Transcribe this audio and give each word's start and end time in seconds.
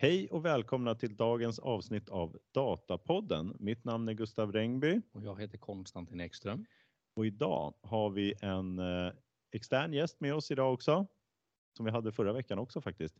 Hej 0.00 0.28
och 0.30 0.44
välkomna 0.44 0.94
till 0.94 1.16
dagens 1.16 1.58
avsnitt 1.58 2.08
av 2.08 2.38
Datapodden. 2.54 3.56
Mitt 3.58 3.84
namn 3.84 4.08
är 4.08 4.12
Gustav 4.12 4.52
Rengby. 4.52 5.00
Och 5.12 5.22
jag 5.22 5.40
heter 5.40 5.58
Konstantin 5.58 6.20
Ekström. 6.20 6.64
Och 7.16 7.26
idag 7.26 7.74
har 7.82 8.10
vi 8.10 8.34
en 8.40 8.78
eh, 8.78 9.12
extern 9.52 9.92
gäst 9.92 10.20
med 10.20 10.34
oss 10.34 10.50
idag 10.50 10.74
också. 10.74 11.06
Som 11.76 11.84
vi 11.84 11.90
hade 11.90 12.12
förra 12.12 12.32
veckan 12.32 12.58
också 12.58 12.80
faktiskt. 12.80 13.14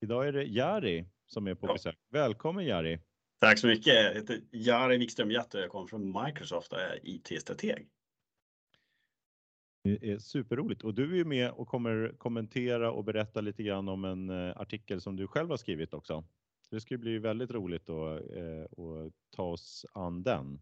Idag 0.00 0.28
är 0.28 0.32
det 0.32 0.44
Jari 0.44 1.06
som 1.26 1.46
är 1.46 1.54
på 1.54 1.66
ja. 1.66 1.72
besök. 1.72 1.96
Välkommen 2.10 2.64
Jari! 2.64 3.00
Tack 3.40 3.58
så 3.58 3.66
mycket! 3.66 3.94
Jag 3.94 4.14
heter 4.14 4.40
Jari 4.50 4.98
Wikström 4.98 5.30
Jatt 5.30 5.54
och 5.54 5.60
jag 5.60 5.70
kommer 5.70 5.86
från 5.86 6.24
Microsoft 6.24 6.72
och 6.72 6.80
är 6.80 6.98
IT-strateg. 7.02 7.88
Det 9.84 10.10
är 10.10 10.18
superroligt 10.18 10.84
och 10.84 10.94
du 10.94 11.20
är 11.20 11.24
med 11.24 11.50
och 11.50 11.68
kommer 11.68 12.14
kommentera 12.18 12.92
och 12.92 13.04
berätta 13.04 13.40
lite 13.40 13.62
grann 13.62 13.88
om 13.88 14.04
en 14.04 14.30
eh, 14.30 14.60
artikel 14.60 15.00
som 15.00 15.16
du 15.16 15.26
själv 15.26 15.50
har 15.50 15.56
skrivit 15.56 15.94
också. 15.94 16.24
Det 16.70 16.80
ska 16.80 16.98
bli 16.98 17.18
väldigt 17.18 17.50
roligt 17.50 17.90
att, 17.90 18.20
eh, 18.30 18.62
att 18.62 19.12
ta 19.36 19.42
oss 19.42 19.86
an 19.92 20.22
den. 20.22 20.60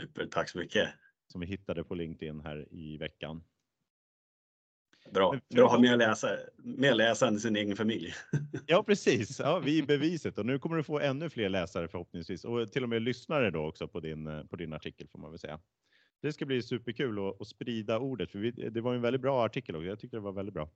Super, 0.00 0.26
tack 0.26 0.48
så 0.48 0.58
mycket. 0.58 0.88
Som 1.32 1.40
vi 1.40 1.46
hittade 1.46 1.84
på 1.84 1.94
LinkedIn 1.94 2.40
här 2.40 2.68
i 2.70 2.96
veckan. 2.96 3.44
Bra, 5.10 5.40
bra 5.54 5.64
att 5.64 5.72
ha 5.72 5.78
med 5.78 5.98
läsa, 5.98 6.28
med 6.56 6.96
läsa 6.96 7.28
än 7.28 7.40
sin 7.40 7.56
egen 7.56 7.76
familj. 7.76 8.14
Ja, 8.66 8.82
precis. 8.82 9.40
Ja, 9.40 9.58
vi 9.58 9.78
är 9.78 9.86
beviset 9.86 10.38
och 10.38 10.46
nu 10.46 10.58
kommer 10.58 10.76
du 10.76 10.82
få 10.82 11.00
ännu 11.00 11.30
fler 11.30 11.48
läsare 11.48 11.88
förhoppningsvis 11.88 12.44
och 12.44 12.72
till 12.72 12.82
och 12.82 12.88
med 12.88 13.02
lyssnare 13.02 13.50
då 13.50 13.66
också 13.66 13.88
på 13.88 14.00
din, 14.00 14.26
eh, 14.26 14.44
på 14.44 14.56
din 14.56 14.72
artikel 14.72 15.08
får 15.08 15.18
man 15.18 15.30
väl 15.30 15.38
säga. 15.38 15.60
Det 16.24 16.32
ska 16.32 16.46
bli 16.46 16.62
superkul 16.62 17.28
att, 17.28 17.40
att 17.40 17.48
sprida 17.48 17.98
ordet, 17.98 18.30
för 18.30 18.38
vi, 18.38 18.50
det 18.50 18.80
var 18.80 18.94
en 18.94 19.00
väldigt 19.00 19.22
bra 19.22 19.44
artikel 19.44 19.76
och 19.76 19.84
jag 19.84 19.98
tyckte 19.98 20.16
det 20.16 20.20
var 20.20 20.32
väldigt 20.32 20.54
bra. 20.54 20.70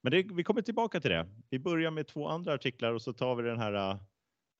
Men 0.00 0.12
det, 0.12 0.22
vi 0.22 0.44
kommer 0.44 0.62
tillbaka 0.62 1.00
till 1.00 1.10
det. 1.10 1.28
Vi 1.50 1.58
börjar 1.58 1.90
med 1.90 2.06
två 2.06 2.28
andra 2.28 2.52
artiklar 2.52 2.92
och 2.92 3.02
så 3.02 3.12
tar 3.12 3.34
vi 3.36 3.42
den 3.42 3.58
här 3.58 3.72
äh, 3.72 4.00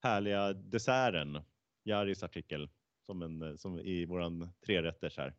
härliga 0.03 0.53
desserten, 0.53 1.43
Jaris 1.85 2.23
artikel, 2.23 2.71
som, 3.07 3.23
en, 3.23 3.59
som 3.59 3.79
i 3.81 4.05
våran 4.05 4.53
trerätters 4.67 5.17
här. 5.17 5.35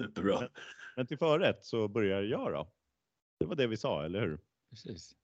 Superbra. 0.00 0.40
Men, 0.40 0.48
men 0.96 1.06
till 1.06 1.18
förrätt 1.18 1.64
så 1.64 1.88
börjar 1.88 2.22
jag 2.22 2.52
då. 2.52 2.72
Det 3.38 3.46
var 3.46 3.56
det 3.56 3.66
vi 3.66 3.76
sa, 3.76 4.04
eller 4.04 4.20
hur? 4.20 4.40
Precis. 4.70 5.16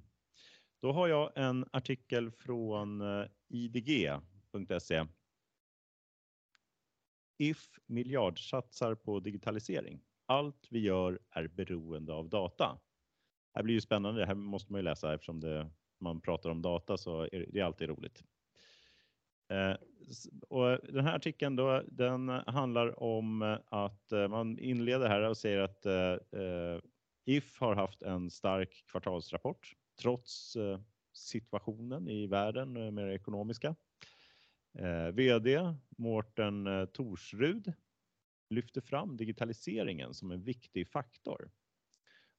Då 0.80 0.92
har 0.92 1.08
jag 1.08 1.32
en 1.34 1.68
artikel 1.72 2.30
från 2.30 3.00
äh, 3.00 3.26
idg.se 3.48 5.06
If 7.38 7.80
miljardsatsar 7.86 8.94
på 8.94 9.20
digitalisering. 9.20 10.00
Allt 10.26 10.68
vi 10.70 10.78
gör 10.78 11.18
är 11.30 11.46
beroende 11.46 12.12
av 12.12 12.28
data. 12.28 12.78
Det 13.52 13.58
här 13.58 13.62
blir 13.62 13.74
ju 13.74 13.80
spännande. 13.80 14.20
Det 14.20 14.26
här 14.26 14.34
måste 14.34 14.72
man 14.72 14.78
ju 14.78 14.82
läsa 14.82 15.14
eftersom 15.14 15.40
det, 15.40 15.70
man 16.00 16.20
pratar 16.20 16.50
om 16.50 16.62
data 16.62 16.96
så 16.96 17.22
är 17.22 17.46
det 17.52 17.60
alltid 17.60 17.88
roligt. 17.88 18.22
Eh, 19.48 19.76
och 20.48 20.78
den 20.92 21.04
här 21.04 21.16
artikeln 21.16 21.56
då, 21.56 21.82
den 21.86 22.28
handlar 22.28 23.02
om 23.02 23.42
eh, 23.42 23.58
att 23.66 24.12
eh, 24.12 24.28
man 24.28 24.58
inleder 24.58 25.08
här 25.08 25.22
och 25.22 25.36
säger 25.36 25.58
att 25.58 25.86
eh, 25.86 26.40
eh 26.40 26.80
If 27.26 27.60
har 27.60 27.74
haft 27.74 28.02
en 28.02 28.30
stark 28.30 28.84
kvartalsrapport 28.86 29.72
trots 30.02 30.56
eh, 30.56 30.80
situationen 31.12 32.08
i 32.08 32.26
världen 32.26 32.94
med 32.94 33.06
det 33.06 33.14
ekonomiska. 33.14 33.76
Eh, 34.78 35.08
VD 35.08 35.74
Mårten 35.88 36.66
eh, 36.66 36.84
Torsrud 36.84 37.72
lyfter 38.50 38.80
fram 38.80 39.16
digitaliseringen 39.16 40.14
som 40.14 40.30
en 40.30 40.42
viktig 40.42 40.88
faktor. 40.88 41.50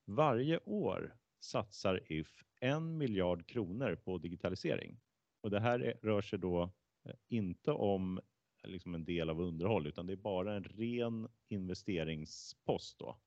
Varje 0.06 0.60
år 0.66 1.16
satsar 1.40 2.12
If 2.12 2.44
en 2.60 2.98
miljard 2.98 3.48
kronor 3.48 3.96
på 3.96 4.18
digitalisering 4.18 5.00
och 5.42 5.50
det 5.50 5.60
här 5.60 5.80
är, 5.80 6.00
rör 6.02 6.22
sig 6.22 6.40
då 6.40 6.64
eh, 7.06 7.16
inte 7.28 7.72
om 7.72 8.18
eh, 8.64 8.70
liksom 8.70 8.96
en 8.96 9.06
del 9.06 9.30
av 9.30 9.42
underhåll 9.42 9.88
utan 9.88 10.08
det 10.08 10.14
är 10.14 10.18
bara 10.18 10.56
en 10.56 10.64
ren 10.64 11.28
investeringspost 11.48 13.00
då. 13.00 13.20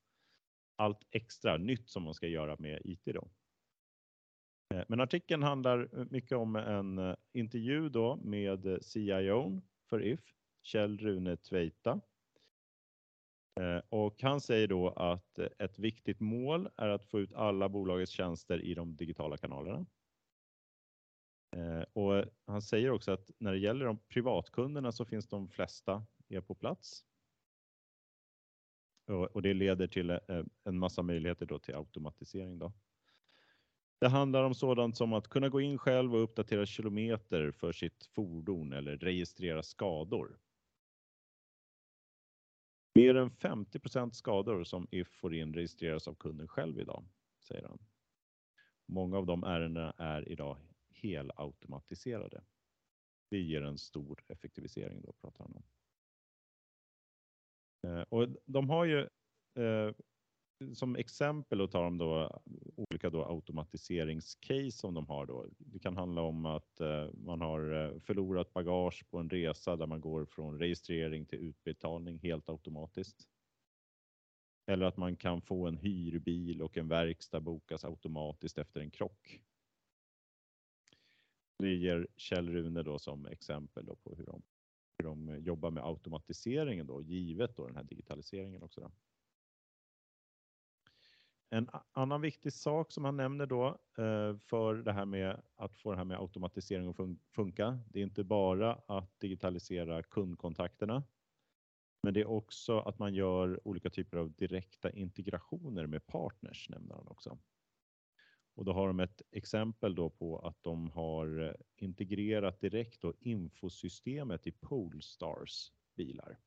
Allt 0.76 1.06
extra 1.10 1.56
nytt 1.56 1.88
som 1.91 2.02
man 2.02 2.14
ska 2.14 2.26
göra 2.26 2.56
med 2.58 2.80
IT 2.84 3.04
då. 3.04 3.30
Eh, 4.74 4.84
men 4.88 5.00
artikeln 5.00 5.42
handlar 5.42 5.98
eh, 5.98 6.04
mycket 6.10 6.38
om 6.38 6.56
en 6.56 6.98
eh, 6.98 7.14
intervju 7.32 7.88
då 7.88 8.16
med 8.16 8.78
CIO 8.84 9.62
för 9.88 10.02
If, 10.02 10.20
Kjell 10.62 10.98
Rune 10.98 11.36
Tveita. 11.36 12.00
Och 13.88 14.22
han 14.22 14.40
säger 14.40 14.68
då 14.68 14.88
att 14.88 15.38
ett 15.38 15.78
viktigt 15.78 16.20
mål 16.20 16.68
är 16.76 16.88
att 16.88 17.04
få 17.04 17.20
ut 17.20 17.32
alla 17.32 17.68
bolagets 17.68 18.12
tjänster 18.12 18.60
i 18.62 18.74
de 18.74 18.96
digitala 18.96 19.36
kanalerna. 19.36 19.86
Och 21.92 22.24
han 22.46 22.62
säger 22.62 22.90
också 22.90 23.12
att 23.12 23.30
när 23.38 23.52
det 23.52 23.58
gäller 23.58 23.84
de 23.84 23.98
privatkunderna 23.98 24.92
så 24.92 25.04
finns 25.04 25.28
de 25.28 25.48
flesta 25.48 26.06
är 26.28 26.40
på 26.40 26.54
plats. 26.54 27.04
Och 29.32 29.42
det 29.42 29.54
leder 29.54 29.86
till 29.86 30.18
en 30.64 30.78
massa 30.78 31.02
möjligheter 31.02 31.46
då 31.46 31.58
till 31.58 31.74
automatisering 31.74 32.58
då. 32.58 32.72
Det 33.98 34.09
handlar 34.09 34.44
om 34.44 34.54
sådant 34.54 34.97
som 34.97 35.12
att 35.12 35.28
kunna 35.28 35.48
gå 35.48 35.60
in 35.60 35.78
själv 35.78 36.14
och 36.14 36.22
uppdatera 36.22 36.66
kilometer 36.66 37.50
för 37.50 37.72
sitt 37.72 38.04
fordon 38.04 38.72
eller 38.72 38.97
registrera 38.97 39.62
skador. 39.62 40.38
Mer 42.94 43.14
än 43.14 43.31
50% 43.31 44.10
skador 44.10 44.64
som 44.64 44.88
If 44.91 45.09
får 45.09 45.34
in 45.34 45.54
registreras 45.54 46.09
av 46.09 46.14
kunden 46.14 46.48
själv 46.48 46.81
idag, 46.81 47.04
säger 47.41 47.69
han. 47.69 47.78
Många 48.86 49.19
av 49.19 49.26
de 49.26 49.44
ärendena 49.44 49.94
är 49.98 50.28
idag 50.28 50.59
helautomatiserade. 50.91 52.44
Det 53.30 53.38
ger 53.38 53.62
en 53.62 53.78
stor 53.78 54.25
effektivisering 54.28 55.03
då, 55.03 55.12
pratar 55.12 55.44
han 55.44 55.54
om. 55.54 55.65
Eh, 57.91 58.03
och 58.03 58.28
de 58.44 58.70
har 58.70 58.84
ju 58.84 59.00
eh, 59.54 59.94
som 60.74 60.96
exempel 60.96 61.60
och 61.60 61.70
tar 61.70 61.84
de 61.84 61.98
då 61.98 62.41
olika 62.76 63.10
då 63.10 63.24
automatiseringscase 63.24 64.70
som 64.70 64.94
de 64.94 65.06
har 65.06 65.26
då. 65.26 65.46
Det 65.58 65.78
kan 65.78 65.96
handla 65.96 66.22
om 66.22 66.46
att 66.46 66.80
eh, 66.80 67.08
man 67.12 67.41
har 67.41 67.72
eh, 67.72 68.00
förlorat 68.00 68.52
bagage 68.52 69.04
på 69.10 69.18
en 69.18 69.30
resa 69.30 69.76
där 69.76 69.86
man 69.86 70.00
går 70.00 70.24
från 70.24 70.58
registrering 70.58 71.26
till 71.26 71.38
utbetalning 71.38 72.18
helt 72.18 72.48
automatiskt. 72.48 73.28
Eller 74.66 74.86
att 74.86 74.97
man 74.97 75.16
kan 75.16 75.42
få 75.42 75.66
en 75.66 75.76
hyrbil 75.76 76.62
och 76.62 76.76
en 76.76 76.88
verkstad 76.88 77.41
bokas 77.41 77.84
automatiskt 77.84 78.58
efter 78.58 78.80
en 78.80 78.91
krock. 78.91 79.41
Det 81.58 81.74
ger 81.74 82.06
Kjell 82.16 82.48
Rune 82.48 82.82
då 82.82 82.98
som 82.98 83.26
exempel 83.26 83.86
då 83.86 83.97
på 83.97 84.14
hur 84.14 84.26
de, 84.26 84.42
hur 84.98 85.04
de 85.04 85.42
jobbar 85.42 85.70
med 85.70 85.86
automatiseringen 85.86 86.86
då, 86.86 87.02
givet 87.02 87.56
då 87.56 87.66
den 87.66 87.76
här 87.76 87.84
digitaliseringen 87.84 88.62
också. 88.62 88.80
Då. 88.80 88.91
En 91.50 91.69
annan 91.92 92.20
viktig 92.20 92.53
sak 92.53 92.92
som 92.92 93.04
han 93.04 93.16
nämner 93.16 93.47
då 93.47 93.66
eh, 93.98 94.36
för 94.36 94.75
det 94.75 94.92
här 94.92 95.04
med 95.04 95.42
att 95.56 95.78
få 95.78 95.91
det 95.91 95.97
här 95.97 96.04
med 96.04 96.20
automatisering 96.20 96.88
att 96.88 97.19
funka. 97.34 97.78
Det 97.88 97.98
är 97.98 98.03
inte 98.03 98.25
bara 98.25 98.75
att 98.75 99.20
digitalisera 99.20 100.03
kundkontakterna, 100.03 101.04
men 102.03 102.14
det 102.14 102.20
är 102.20 102.31
också 102.31 102.78
att 102.78 102.98
man 102.98 103.14
gör 103.14 103.69
olika 103.69 103.91
typer 103.91 104.16
av 104.16 104.32
direkta 104.32 104.91
integrationer 104.91 105.86
med 105.86 106.06
partners 106.06 106.69
nämner 106.69 106.94
han 106.94 107.09
också. 107.09 107.38
Och 108.54 108.65
då 108.65 108.72
har 108.72 108.86
de 108.86 109.00
ett 109.00 109.22
exempel 109.30 109.94
då 109.94 110.10
på 110.10 110.38
att 110.38 110.62
de 110.62 110.91
har 110.91 111.41
eh, 111.41 111.54
integrerat 111.76 112.60
direkt 112.60 113.00
då 113.00 113.15
infosystemet 113.20 114.47
i 114.47 114.53
Polestars 114.53 115.72
bilar. 115.97 116.39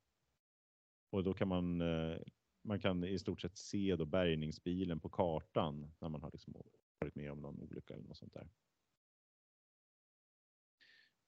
Och 1.09 1.23
då 1.23 1.33
kan 1.33 1.47
man 1.47 1.81
eh, 1.81 2.17
man 2.61 2.79
kan 2.79 3.03
i 3.03 3.19
stort 3.19 3.41
sett 3.41 3.57
se 3.57 3.95
då 3.95 4.05
bärgningsbilen 4.05 4.99
på 4.99 5.09
kartan 5.09 5.91
när 5.99 6.09
man 6.09 6.21
har 6.21 6.31
liksom 6.31 6.53
varit 6.99 7.15
med 7.15 7.31
om 7.31 7.41
någon 7.41 7.61
olycka 7.61 7.93
eller 7.93 8.07
något 8.07 8.17
sånt 8.17 8.33
där. 8.33 8.49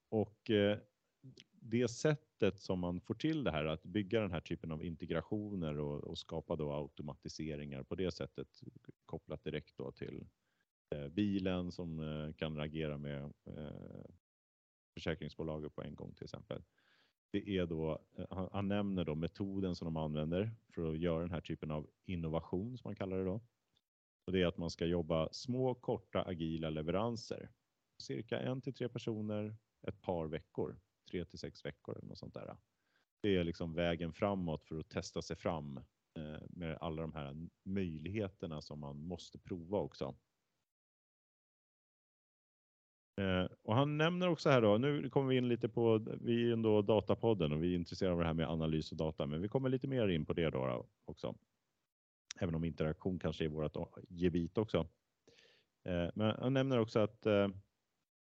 Och 0.10 0.50
eh, 0.50 0.80
det 1.52 1.88
sättet 1.88 2.60
som 2.60 2.80
man 2.80 3.02
får 3.02 3.14
till 3.14 3.44
det 3.44 3.52
här, 3.52 3.66
att 3.66 3.84
bygga 3.84 4.22
den 4.22 4.32
här 4.32 4.42
typen 4.42 4.72
av 4.72 4.84
integrationer 4.84 5.80
och, 5.80 6.04
och 6.04 6.18
skapa 6.18 6.56
då 6.56 6.74
automatiseringar 6.74 7.84
på 7.84 7.96
det 7.96 8.12
sättet 8.12 8.62
kopplat 9.06 9.44
direkt 9.44 9.78
då 9.78 9.92
till 9.92 10.26
eh, 10.90 11.08
bilen 11.08 11.72
som 11.72 12.00
eh, 12.00 12.34
kan 12.34 12.60
agera 12.60 12.98
med 12.98 13.34
eh, 13.46 14.06
försäkringsbolaget 14.94 15.76
på 15.76 15.82
en 15.84 15.96
gång 15.96 16.14
till 16.14 16.24
exempel 16.24 16.64
det 17.34 17.58
är 17.58 17.66
då, 17.66 18.00
eh, 18.16 18.26
han, 18.30 18.50
han, 18.52 18.68
nämner 18.68 19.06
då 19.06 19.16
metoden 19.16 19.76
som 19.76 19.86
de 19.86 19.98
använder 19.98 20.52
för 20.70 20.92
att 20.92 21.00
göra 21.00 21.20
den 21.20 21.32
här 21.32 21.42
typen 21.42 21.72
av 21.72 21.88
innovation 22.06 22.78
som 22.78 22.88
man 22.88 22.96
kallar 22.96 23.18
det 23.18 23.24
då. 23.24 23.42
Och 24.26 24.34
det 24.34 24.42
är 24.42 24.48
att 24.48 24.58
man 24.58 24.70
ska 24.70 24.86
jobba 24.86 25.30
små, 25.32 25.76
korta, 25.76 26.24
agila 26.24 26.70
leveranser. 26.70 27.50
Cirka 27.98 28.40
en 28.40 28.62
till 28.62 28.74
tre 28.74 28.90
personer, 28.90 29.56
ett 29.88 30.02
par 30.02 30.28
veckor, 30.28 30.80
tre 31.12 31.26
till 31.26 31.40
sex 31.40 31.66
veckor 31.66 31.98
eller 31.98 32.08
något 32.08 32.18
sånt 32.18 32.34
där. 32.34 32.58
Det 33.22 33.36
är 33.36 33.44
liksom 33.44 33.74
vägen 33.74 34.14
framåt 34.14 34.66
för 34.66 34.80
att 34.80 34.90
testa 34.90 35.22
sig 35.22 35.36
fram 35.36 35.78
eh, 36.18 36.42
med 36.50 36.78
alla 36.82 37.02
de 37.02 37.14
här 37.14 37.48
möjligheterna 37.64 38.62
som 38.62 38.80
man 38.80 38.98
måste 38.98 39.40
prova 39.40 39.78
också. 39.78 40.16
Eh, 43.18 43.46
och 43.64 43.76
han 43.76 43.98
nämner 43.98 44.30
också 44.30 44.50
här 44.50 44.62
då, 44.62 44.78
nu 44.78 45.10
kommer 45.10 45.30
vi 45.30 45.38
in 45.38 45.48
lite 45.48 45.70
på, 45.70 45.98
vi 46.22 46.34
är 46.34 46.40
ju 46.40 46.54
ändå 46.54 46.82
Datapodden 46.82 47.52
och 47.52 47.64
vi 47.64 47.72
är 47.72 47.76
intresserade 47.76 48.14
av 48.14 48.20
det 48.20 48.26
här 48.26 48.34
med 48.34 48.50
analys 48.50 48.92
och 48.92 48.98
data, 48.98 49.26
men 49.26 49.42
vi 49.42 49.48
kommer 49.48 49.70
lite 49.70 49.88
mer 49.88 50.08
in 50.08 50.26
på 50.26 50.34
det 50.34 50.50
då, 50.50 50.88
också. 51.06 51.36
Även 52.40 52.56
om 52.56 52.64
interaktion 52.64 53.20
kanske 53.20 53.46
är 53.46 53.50
vårt 53.50 53.76
eh, 53.76 53.86
gebit 54.10 54.58
också. 54.58 54.78
Eh, 55.86 56.10
men 56.16 56.36
han 56.40 56.54
nämner 56.54 56.80
också 56.80 57.00
att 57.00 57.26
eh, 57.26 57.50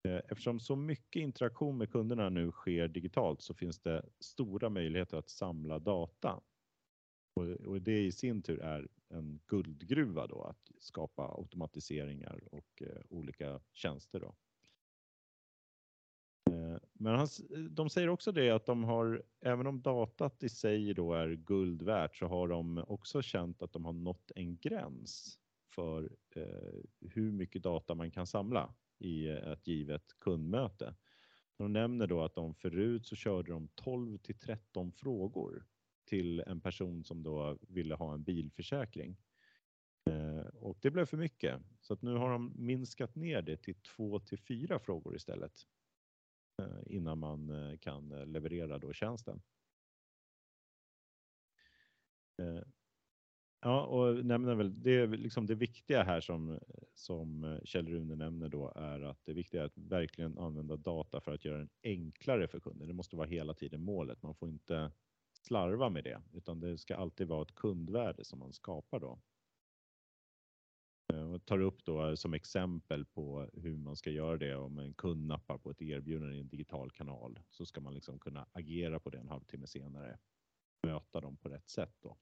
eh, 0.08 0.20
eftersom 0.28 0.60
så 0.60 0.76
mycket 0.76 1.20
interaktion 1.20 1.78
med 1.78 1.90
kunderna 1.92 2.28
nu 2.28 2.50
sker 2.50 2.88
digitalt 2.88 3.42
så 3.42 3.54
finns 3.54 3.78
det 3.80 4.04
stora 4.20 4.68
möjligheter 4.68 5.16
att 5.16 5.30
samla 5.30 5.78
data. 5.78 6.40
Och, 7.36 7.46
och 7.46 7.82
det 7.82 8.04
i 8.04 8.12
sin 8.12 8.42
tur 8.42 8.60
är 8.60 8.88
en 9.08 9.40
guldgruva 9.46 10.26
då 10.26 10.42
att 10.42 10.70
skapa 10.78 11.34
automatiseringar 11.38 12.40
och 12.50 12.82
eh, 12.82 13.02
olika 13.08 13.60
tjänster 13.72 14.20
då. 14.20 14.34
Men 16.98 17.14
han, 17.14 17.28
de 17.70 17.90
säger 17.90 18.08
också 18.08 18.32
det 18.32 18.50
att 18.50 18.66
de 18.66 18.84
har, 18.84 19.22
även 19.40 19.66
om 19.66 19.82
datat 19.82 20.42
i 20.42 20.48
sig 20.48 20.94
då 20.94 21.12
är 21.12 21.28
guld 21.28 21.82
värt, 21.82 22.16
så 22.16 22.26
har 22.26 22.48
de 22.48 22.84
också 22.88 23.22
känt 23.22 23.62
att 23.62 23.72
de 23.72 23.84
har 23.84 23.92
nått 23.92 24.32
en 24.36 24.56
gräns 24.56 25.38
för 25.74 26.10
eh, 26.36 26.80
hur 27.00 27.32
mycket 27.32 27.62
data 27.62 27.94
man 27.94 28.10
kan 28.10 28.26
samla 28.26 28.74
i 28.98 29.28
eh, 29.28 29.34
ett 29.36 29.66
givet 29.66 30.18
kundmöte. 30.18 30.94
De 31.56 31.72
nämner 31.72 32.06
då 32.06 32.22
att 32.22 32.34
de 32.34 32.54
förut 32.54 33.06
så 33.06 33.16
körde 33.16 33.52
de 33.52 33.68
12 33.74 34.18
till 34.18 34.38
13 34.38 34.92
frågor 34.92 35.66
till 36.04 36.40
en 36.40 36.60
person 36.60 37.04
som 37.04 37.22
då 37.22 37.58
ville 37.60 37.94
ha 37.94 38.14
en 38.14 38.22
bilförsäkring. 38.22 39.16
Eh, 40.10 40.46
och 40.54 40.78
det 40.80 40.90
blev 40.90 41.06
för 41.06 41.16
mycket 41.16 41.60
så 41.80 41.92
att 41.94 42.02
nu 42.02 42.14
har 42.14 42.30
de 42.30 42.52
minskat 42.56 43.14
ner 43.14 43.42
det 43.42 43.56
till 43.56 43.74
två 43.74 44.20
till 44.20 44.38
fyra 44.38 44.78
frågor 44.78 45.16
istället. 45.16 45.66
Eh, 46.58 46.82
innan 46.86 47.18
man 47.18 47.50
eh, 47.50 47.78
kan 47.78 48.12
eh, 48.12 48.26
leverera 48.26 48.78
då 48.78 48.92
tjänsten. 48.92 49.42
Ja, 53.60 53.86
och 53.86 54.24
nämner 54.24 54.54
väl 54.54 54.82
det 54.82 54.90
är 54.90 55.06
liksom 55.06 55.46
det 55.46 55.54
viktiga 55.54 56.02
här 56.02 56.20
som 56.20 56.58
som 56.94 57.60
Kjell 57.64 57.88
Rune 57.88 58.16
nämner 58.16 58.48
då 58.48 58.72
är 58.76 59.00
att 59.00 59.24
det 59.24 59.32
viktiga 59.32 59.60
är 59.62 59.66
att 59.66 59.78
verkligen 59.78 60.38
använda 60.38 60.76
data 60.76 61.20
för 61.20 61.32
att 61.32 61.44
göra 61.44 61.58
den 61.58 61.70
enklare 61.82 62.48
för 62.48 62.60
kunden. 62.60 62.88
Det 62.88 62.94
måste 62.94 63.16
vara 63.16 63.26
hela 63.26 63.54
tiden 63.54 63.82
målet. 63.82 64.22
Man 64.22 64.34
får 64.34 64.48
inte 64.48 64.92
slarva 65.32 65.90
med 65.90 66.04
det, 66.04 66.22
utan 66.32 66.60
det 66.60 66.78
ska 66.78 66.96
alltid 66.96 67.28
vara 67.28 67.42
ett 67.42 67.54
kundvärde 67.54 68.24
som 68.24 68.38
man 68.38 68.52
skapar 68.52 69.00
då. 69.00 69.20
Jag 71.16 71.34
och 71.34 71.44
tar 71.44 71.60
upp 71.60 71.84
då 71.84 72.16
som 72.16 72.34
exempel 72.34 73.04
på 73.04 73.50
hur 73.52 73.76
man 73.76 73.96
ska 73.96 74.10
göra 74.10 74.36
det 74.36 74.56
om 74.56 74.78
en 74.78 74.94
kund 74.94 75.26
nappar 75.26 75.58
på 75.58 75.70
ett 75.70 75.82
erbjudande 75.82 76.36
i 76.36 76.40
en 76.40 76.48
digital 76.48 76.90
kanal 76.90 77.40
så 77.50 77.66
ska 77.66 77.80
man 77.80 77.94
liksom 77.94 78.18
kunna 78.18 78.48
agera 78.52 79.00
på 79.00 79.10
det 79.10 79.18
en 79.18 79.28
halvtimme 79.28 79.66
senare. 79.66 80.18
Möta 80.86 81.20
dem 81.20 81.36
på 81.36 81.48
rätt 81.48 81.68
sätt 81.68 81.96
då. 82.00 82.18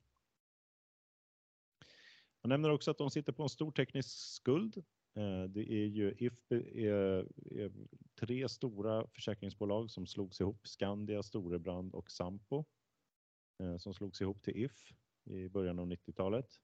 Man 2.43 2.49
nämner 2.49 2.70
också 2.70 2.91
att 2.91 2.99
de 2.99 3.11
sitter 3.11 3.32
på 3.32 3.43
en 3.43 3.49
stor 3.49 3.73
teknisk 3.73 4.11
skuld. 4.11 4.76
Eh, 5.14 5.44
det 5.44 5.73
är 5.73 5.87
ju 5.87 6.14
If 6.19 6.52
är, 6.52 7.29
är 7.61 7.73
tre 8.20 8.49
stora 8.49 9.06
försäkringsbolag 9.06 9.90
som 9.90 10.06
slogs 10.06 10.40
ihop, 10.40 10.69
Skandia, 10.69 11.23
Storebrand 11.23 11.94
och 11.94 12.11
Sampo, 12.11 12.64
eh, 13.58 13.76
som 13.76 13.94
slogs 13.94 14.20
ihop 14.20 14.43
till 14.43 14.64
If 14.64 14.93
i 15.25 15.49
början 15.49 15.79
av 15.79 15.87
90-talet. 15.87 16.61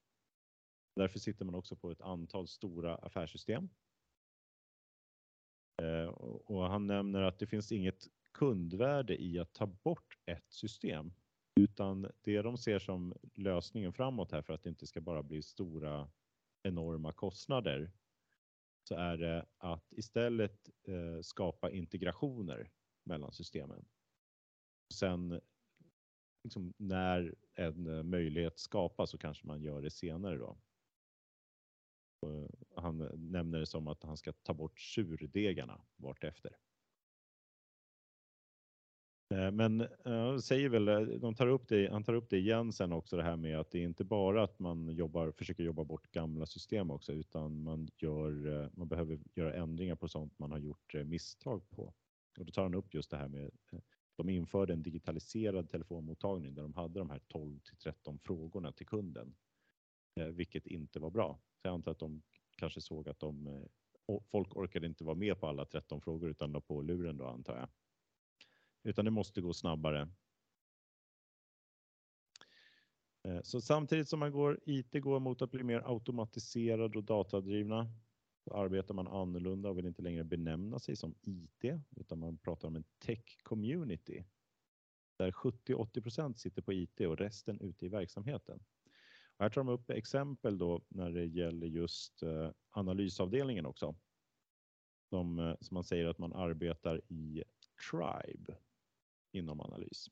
Därför 1.01 1.19
sitter 1.19 1.45
man 1.45 1.55
också 1.55 1.77
på 1.77 1.91
ett 1.91 2.01
antal 2.01 2.49
stora 2.49 2.97
affärssystem. 2.97 3.69
Eh, 5.83 6.09
och 6.45 6.65
han 6.65 6.87
nämner 6.87 7.23
att 7.23 7.39
det 7.39 7.47
finns 7.47 7.73
inget 7.73 8.09
kundvärde 8.33 9.23
i 9.23 9.39
att 9.39 9.53
ta 9.53 9.67
bort 9.67 10.19
ett 10.27 10.53
system, 10.53 11.13
utan 11.61 12.11
det 12.21 12.43
de 12.43 12.59
ser 12.59 12.79
som 12.79 13.15
lösningen 13.35 13.93
framåt 13.93 14.33
här 14.33 14.43
för 14.43 14.53
att 14.53 14.63
det 14.63 14.69
inte 14.69 14.87
ska 14.87 15.01
bara 15.01 15.23
bli 15.23 15.43
stora 15.43 16.11
enorma 16.63 17.13
kostnader 17.13 17.93
så 18.89 18.95
är 18.95 19.17
det 19.17 19.47
att 19.59 19.93
istället 19.93 20.71
eh, 20.89 21.21
skapa 21.23 21.71
integrationer 21.71 22.71
mellan 23.05 23.33
systemen. 23.33 23.85
Sen 24.95 25.41
liksom, 26.45 26.75
när 26.77 27.35
en 27.55 27.87
eh, 27.87 28.03
möjlighet 28.03 28.59
skapas 28.59 29.11
så 29.11 29.19
kanske 29.19 29.47
man 29.47 29.63
gör 29.63 29.83
det 29.83 29.91
senare 29.91 30.37
då. 30.37 30.59
Eh, 32.23 32.47
han 32.77 32.99
nämner 33.15 33.59
det 33.59 33.67
som 33.67 33.89
att 33.89 34.03
han 34.03 34.17
ska 34.17 34.33
ta 34.33 34.55
bort 34.55 34.81
surdegarna 34.81 35.81
vartefter. 35.97 36.57
Eh, 39.35 39.51
men 39.51 39.81
uh, 40.07 40.39
säger 40.39 40.69
väl, 40.69 41.21
de 41.21 41.35
tar 41.35 41.47
upp 41.47 41.69
det, 41.69 41.91
han 41.93 42.05
tar 42.05 42.15
upp 42.15 42.31
det 42.31 42.39
igen 42.39 42.73
sen 42.73 42.93
också 42.93 43.17
det 43.17 43.23
här 43.23 43.37
med 43.37 43.59
att 43.59 43.71
det 43.71 43.79
är 43.79 43.83
inte 43.83 44.05
bara 44.05 44.43
att 44.43 44.59
man 44.59 44.89
jobbar, 44.89 45.31
försöker 45.31 45.63
jobba 45.63 45.85
bort 45.85 46.11
gamla 46.11 46.47
system 46.47 46.91
också 46.91 47.13
utan 47.13 47.63
man, 47.63 47.89
gör, 47.97 48.71
man 48.75 48.89
behöver 48.89 49.19
göra 49.35 49.55
ändringar 49.55 49.97
på 49.97 50.09
sånt 50.09 50.39
man 50.39 50.51
har 50.51 50.59
gjort 50.59 50.95
misstag 51.05 51.71
på. 51.71 51.95
Och 52.39 52.47
då 52.47 52.53
tar 52.53 52.63
han 52.63 52.75
upp 52.75 52.95
just 52.95 53.11
det 53.11 53.17
här 53.17 53.29
med 53.29 53.51
de 54.17 54.29
införde 54.29 54.73
en 54.73 54.83
digitaliserad 54.83 55.69
telefonmottagning 55.69 56.55
där 56.55 56.63
de 56.63 56.75
hade 56.75 56.99
de 56.99 57.11
här 57.11 57.21
12 57.29 57.59
till 57.59 57.77
13 57.77 58.19
frågorna 58.19 58.73
till 58.73 58.87
kunden, 58.87 59.35
vilket 60.15 60.67
inte 60.67 61.01
var 61.01 61.11
bra. 61.11 61.41
Så 61.63 61.69
jag 61.69 61.75
antar 61.75 61.91
att 61.93 61.99
de 61.99 62.23
kanske 62.57 62.81
såg 62.81 63.09
att 63.09 63.21
de, 63.21 63.47
eh, 63.47 64.21
folk 64.31 64.57
orkade 64.57 64.87
inte 64.87 65.05
vara 65.05 65.15
med 65.15 65.41
på 65.41 65.47
alla 65.47 65.65
13 65.65 66.01
frågor 66.03 66.31
utan 66.31 66.53
la 66.53 66.61
på 66.61 66.83
luren 66.83 67.17
då 67.17 67.27
antar 67.27 67.57
jag. 67.57 67.69
Utan 68.83 69.05
det 69.05 69.11
måste 69.11 69.41
gå 69.41 69.53
snabbare. 69.53 70.09
Eh, 73.23 73.41
så 73.43 73.61
samtidigt 73.61 74.09
som 74.09 74.19
man 74.19 74.33
går, 74.33 74.61
IT 74.67 74.93
går 74.93 75.21
mot 75.21 75.43
att 75.43 75.51
bli 75.51 75.63
mer 75.63 75.83
automatiserad 75.85 76.97
och 76.97 77.05
datadrivna 77.05 77.93
så 78.45 78.55
arbetar 78.55 78.95
man 78.95 79.09
annorlunda 79.09 79.69
och 79.69 79.79
vill 79.79 79.87
inte 79.87 80.03
längre 80.03 80.25
benämna 80.25 80.79
sig 80.79 80.97
som 80.97 81.15
IT 81.23 81.65
utan 81.97 82.19
man 82.19 82.39
pratar 82.39 82.69
om 82.69 82.77
en 82.77 82.85
tech 82.99 83.43
community 83.43 84.25
där 85.17 85.33
70-80 85.33 86.35
sitter 86.35 86.63
på 86.63 86.73
IT 86.73 87.01
och 87.01 87.19
resten 87.19 87.61
ute 87.61 87.87
i 87.87 87.89
verksamheten. 87.89 88.65
Här 89.41 89.51
tar 89.51 89.61
de 89.65 89.69
upp 89.69 89.91
exempel 89.91 90.59
då 90.59 90.83
när 90.89 91.11
det 91.11 91.25
gäller 91.25 91.67
just 91.67 92.23
eh, 92.23 92.51
analysavdelningen 92.71 93.67
också. 93.67 93.95
De, 95.11 95.39
eh, 95.39 95.55
som 95.61 95.75
man 95.75 95.85
säger 95.85 96.07
att 96.07 96.19
man 96.19 96.33
arbetar 96.33 97.01
i 97.09 97.45
Tribe 97.91 98.59
inom 99.33 99.61
analys. 99.61 100.11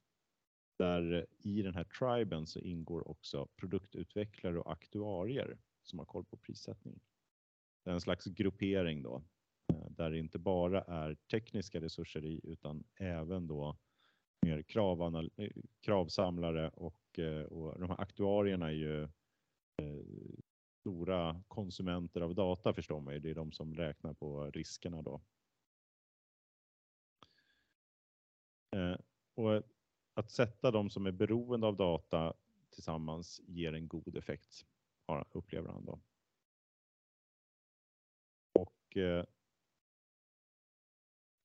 Där 0.79 1.13
eh, 1.13 1.25
i 1.39 1.63
den 1.63 1.75
här 1.75 1.85
triben 1.85 2.47
så 2.47 2.61
ingår 2.61 3.09
också 3.09 3.49
produktutvecklare 3.57 4.59
och 4.59 4.73
aktuarier 4.73 5.59
som 5.83 5.99
har 5.99 6.07
koll 6.07 6.25
på 6.25 6.37
prissättning. 6.37 7.01
Det 7.85 7.91
är 7.91 7.95
en 7.95 8.01
slags 8.01 8.25
gruppering 8.25 9.03
då 9.03 9.23
där 9.91 10.11
det 10.11 10.19
inte 10.19 10.39
bara 10.39 10.83
är 10.83 11.15
tekniska 11.15 11.81
resurser 11.81 12.25
i 12.25 12.41
utan 12.45 12.85
även 12.97 13.47
då 13.47 13.79
mer 14.43 14.65
eh, 15.37 15.51
kravsamlare 15.81 16.69
och, 16.69 17.19
eh, 17.19 17.43
och 17.43 17.81
de 17.81 17.91
här 17.91 18.01
aktuarierna 18.01 18.67
är 18.67 18.73
ju 18.73 19.03
eh, 19.03 20.05
stora 20.81 21.43
konsumenter 21.49 22.21
av 22.21 22.35
data 22.35 22.75
förstår 22.75 23.01
man 23.01 23.15
ju. 23.15 23.21
Det 23.21 23.31
är 23.31 23.35
de 23.35 23.53
som 23.53 23.75
räknar 23.75 24.15
på 24.15 24.51
riskerna 24.51 25.03
då. 25.03 25.21
Och 29.35 29.63
att 30.15 30.31
sätta 30.31 30.71
de 30.71 30.91
som 30.91 31.07
är 31.07 31.13
beroende 31.13 31.67
av 31.67 31.77
data 31.77 32.35
tillsammans 32.71 33.41
ger 33.47 33.73
en 33.73 33.89
god 33.89 34.17
effekt, 34.17 34.67
upplever 35.33 35.69
han 35.69 35.85
då. 35.85 36.01
Och 38.53 38.97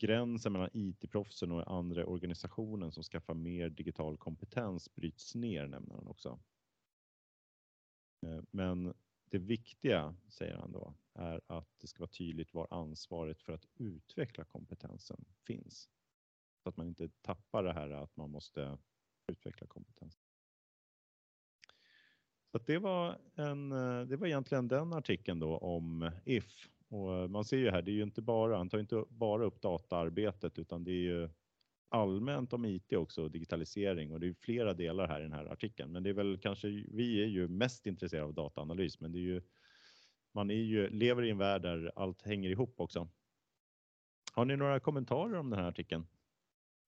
gränsen 0.04 0.54
mellan 0.54 0.70
IT-proffsen 0.74 1.52
och 1.52 1.72
andra 1.72 2.06
organisationen 2.06 2.92
som 2.92 3.04
skaffar 3.04 3.34
mer 3.34 3.70
digital 3.70 4.18
kompetens 4.18 4.96
bryts 4.96 5.36
ner, 5.36 5.68
nämner 5.68 5.96
han 5.96 6.08
också. 6.08 6.40
Eh, 8.26 8.42
men 8.52 8.94
det 9.26 9.38
viktiga, 9.38 10.16
säger 10.30 10.56
han 10.56 10.72
då, 10.72 10.96
är 11.14 11.42
att 11.48 11.80
det 11.80 11.88
ska 11.88 12.00
vara 12.00 12.12
tydligt 12.12 12.54
var 12.54 12.68
ansvaret 12.72 13.42
för 13.42 13.54
att 13.54 13.66
utveckla 13.78 14.44
kompetensen 14.44 15.26
finns. 15.48 15.90
Så 16.64 16.70
att 16.70 16.78
man 16.78 16.88
inte 16.88 17.10
tappar 17.22 17.64
det 17.64 17.74
här 17.74 17.90
att 17.90 18.18
man 18.18 18.30
måste 18.30 18.78
utveckla 19.28 19.68
kompetens. 19.68 20.20
Så 22.52 22.58
det, 22.58 22.78
var 22.78 23.20
en, 23.36 23.72
eh, 23.72 24.02
det 24.02 24.18
var 24.18 24.28
egentligen 24.28 24.68
den 24.68 24.94
artikeln 24.94 25.40
då 25.40 25.58
om 25.58 26.12
If. 26.26 26.70
Och 26.94 27.30
man 27.30 27.46
ser 27.46 27.58
ju 27.58 27.70
här, 27.70 27.82
det 27.82 27.92
är 27.92 27.94
ju 27.94 28.04
inte 28.04 28.22
bara, 28.22 28.58
han 28.58 28.70
tar 28.70 28.80
inte 28.80 29.04
bara 29.10 29.46
upp 29.46 29.62
dataarbetet 29.62 30.60
utan 30.60 30.84
det 30.84 30.92
är 30.92 31.04
ju 31.04 31.30
allmänt 31.90 32.54
om 32.54 32.66
IT 32.66 32.94
också 32.94 33.24
och 33.24 33.32
digitalisering 33.32 34.12
och 34.12 34.20
det 34.20 34.28
är 34.28 34.34
flera 34.34 34.74
delar 34.74 35.08
här 35.08 35.20
i 35.20 35.24
den 35.24 35.34
här 35.34 35.46
artikeln. 35.46 35.92
Men 35.92 36.04
det 36.04 36.10
är 36.10 36.14
väl 36.14 36.38
kanske, 36.38 36.68
vi 36.68 37.24
är 37.24 37.28
ju 37.28 37.48
mest 37.48 37.86
intresserade 37.88 38.26
av 38.28 38.34
dataanalys, 38.34 39.00
men 39.00 39.12
det 39.12 39.18
är 39.18 39.22
ju, 39.22 39.42
man 40.32 40.52
är 40.52 40.56
ju, 40.56 40.90
lever 40.90 41.24
i 41.24 41.30
en 41.30 41.38
värld 41.38 41.62
där 41.62 41.92
allt 41.96 42.22
hänger 42.22 42.50
ihop 42.50 42.80
också. 42.80 43.10
Har 44.34 44.46
ni 44.46 44.56
några 44.56 44.80
kommentarer 44.80 45.34
om 45.34 45.50
den 45.50 45.60
här 45.60 45.70
artikeln? 45.70 46.08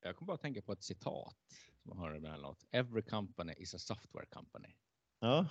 Jag 0.01 0.15
kommer 0.15 0.27
bara 0.27 0.37
tänka 0.37 0.61
på 0.61 0.71
ett 0.71 0.83
citat 0.83 1.37
som 1.81 1.89
man 1.89 1.97
hör 1.97 2.15
emellanåt. 2.15 2.65
Every 2.71 3.01
company 3.01 3.53
is 3.57 3.75
a 3.75 3.79
software 3.79 4.25
company. 4.25 4.75
Ja, 5.19 5.47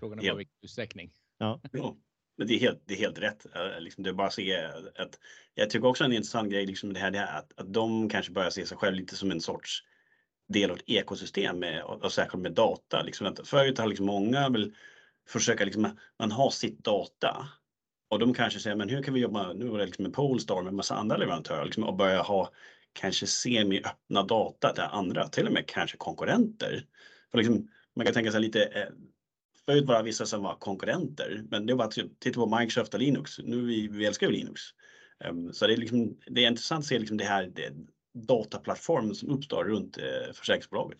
Frågan 0.00 0.18
är 0.18 0.22
Ja. 0.22 0.32
bara 0.32 0.38
vilken 0.38 0.56
utsträckning. 0.60 1.12
Ja, 1.38 1.60
men 2.38 2.46
det 2.46 2.54
är 2.54 2.58
helt, 2.58 2.82
det 2.86 2.94
är 2.94 2.98
helt 2.98 3.18
rätt. 3.18 3.46
Liksom 3.78 4.04
det 4.04 4.10
är 4.10 4.14
bara 4.14 4.26
att 4.26 4.32
se 4.32 4.64
att 4.96 5.18
jag 5.54 5.70
tycker 5.70 5.88
också 5.88 6.04
en 6.04 6.12
intressant 6.12 6.50
grej 6.50 6.66
liksom 6.66 6.92
det 6.92 7.00
här, 7.00 7.10
det 7.10 7.18
här 7.18 7.38
att, 7.38 7.60
att 7.60 7.72
de 7.72 8.08
kanske 8.08 8.32
börjar 8.32 8.50
se 8.50 8.66
sig 8.66 8.76
själv 8.76 8.96
lite 8.96 9.16
som 9.16 9.30
en 9.30 9.40
sorts 9.40 9.82
del 10.48 10.70
av 10.70 10.76
ett 10.76 10.82
ekosystem 10.86 11.58
med, 11.58 11.82
och, 11.82 12.04
och 12.04 12.12
särskilt 12.12 12.42
med 12.42 12.52
data. 12.52 13.02
Liksom 13.02 13.26
att 13.26 13.48
förut 13.48 13.78
har 13.78 13.86
liksom 13.86 14.06
många 14.06 14.48
vill 14.48 14.74
försöka 15.28 15.64
liksom, 15.64 15.96
man 16.18 16.32
har 16.32 16.50
sitt 16.50 16.84
data 16.84 17.48
och 18.10 18.18
de 18.18 18.34
kanske 18.34 18.60
säger 18.60 18.76
men 18.76 18.88
hur 18.88 19.02
kan 19.02 19.14
vi 19.14 19.20
jobba, 19.20 19.52
nu 19.52 19.68
var 19.68 19.78
det 19.78 19.86
liksom 19.86 20.02
med 20.02 20.12
Polestar 20.12 20.62
med 20.62 20.74
massa 20.74 20.94
andra 20.94 21.16
leverantörer 21.16 21.64
liksom, 21.64 21.84
och 21.84 21.96
börja 21.96 22.22
ha 22.22 22.52
kanske 22.92 23.26
semi-öppna 23.26 24.22
data 24.22 24.72
där 24.72 24.88
andra, 24.92 25.28
till 25.28 25.46
och 25.46 25.52
med 25.52 25.66
kanske 25.66 25.96
konkurrenter. 25.96 26.84
För 27.30 27.38
liksom, 27.38 27.68
man 27.96 28.06
kan 28.06 28.14
tänka 28.14 28.32
sig 28.32 28.40
lite 28.40 28.92
eh, 29.68 29.76
ut 29.76 29.86
var 29.86 30.02
vissa 30.02 30.26
som 30.26 30.42
var 30.42 30.54
konkurrenter, 30.54 31.42
men 31.50 31.66
det 31.66 31.74
var 31.74 31.84
att 31.84 31.98
titta 32.18 32.40
på 32.40 32.58
Microsoft 32.58 32.94
och 32.94 33.00
Linux. 33.00 33.38
Nu 33.38 33.66
vi, 33.66 33.88
vi 33.88 34.06
älskar 34.06 34.26
ju 34.26 34.32
Linux. 34.32 34.60
Um, 35.28 35.52
så 35.52 35.66
det 35.66 35.72
är, 35.72 35.76
liksom, 35.76 36.18
det 36.26 36.44
är 36.44 36.48
intressant 36.48 36.82
att 36.82 36.86
se 36.86 36.98
liksom 36.98 37.16
det 37.16 37.24
här 37.24 37.46
det, 37.46 37.72
dataplattformen 38.14 39.14
som 39.14 39.30
uppstår 39.30 39.64
runt 39.64 39.98
eh, 39.98 40.32
försäkringsbolaget. 40.32 40.98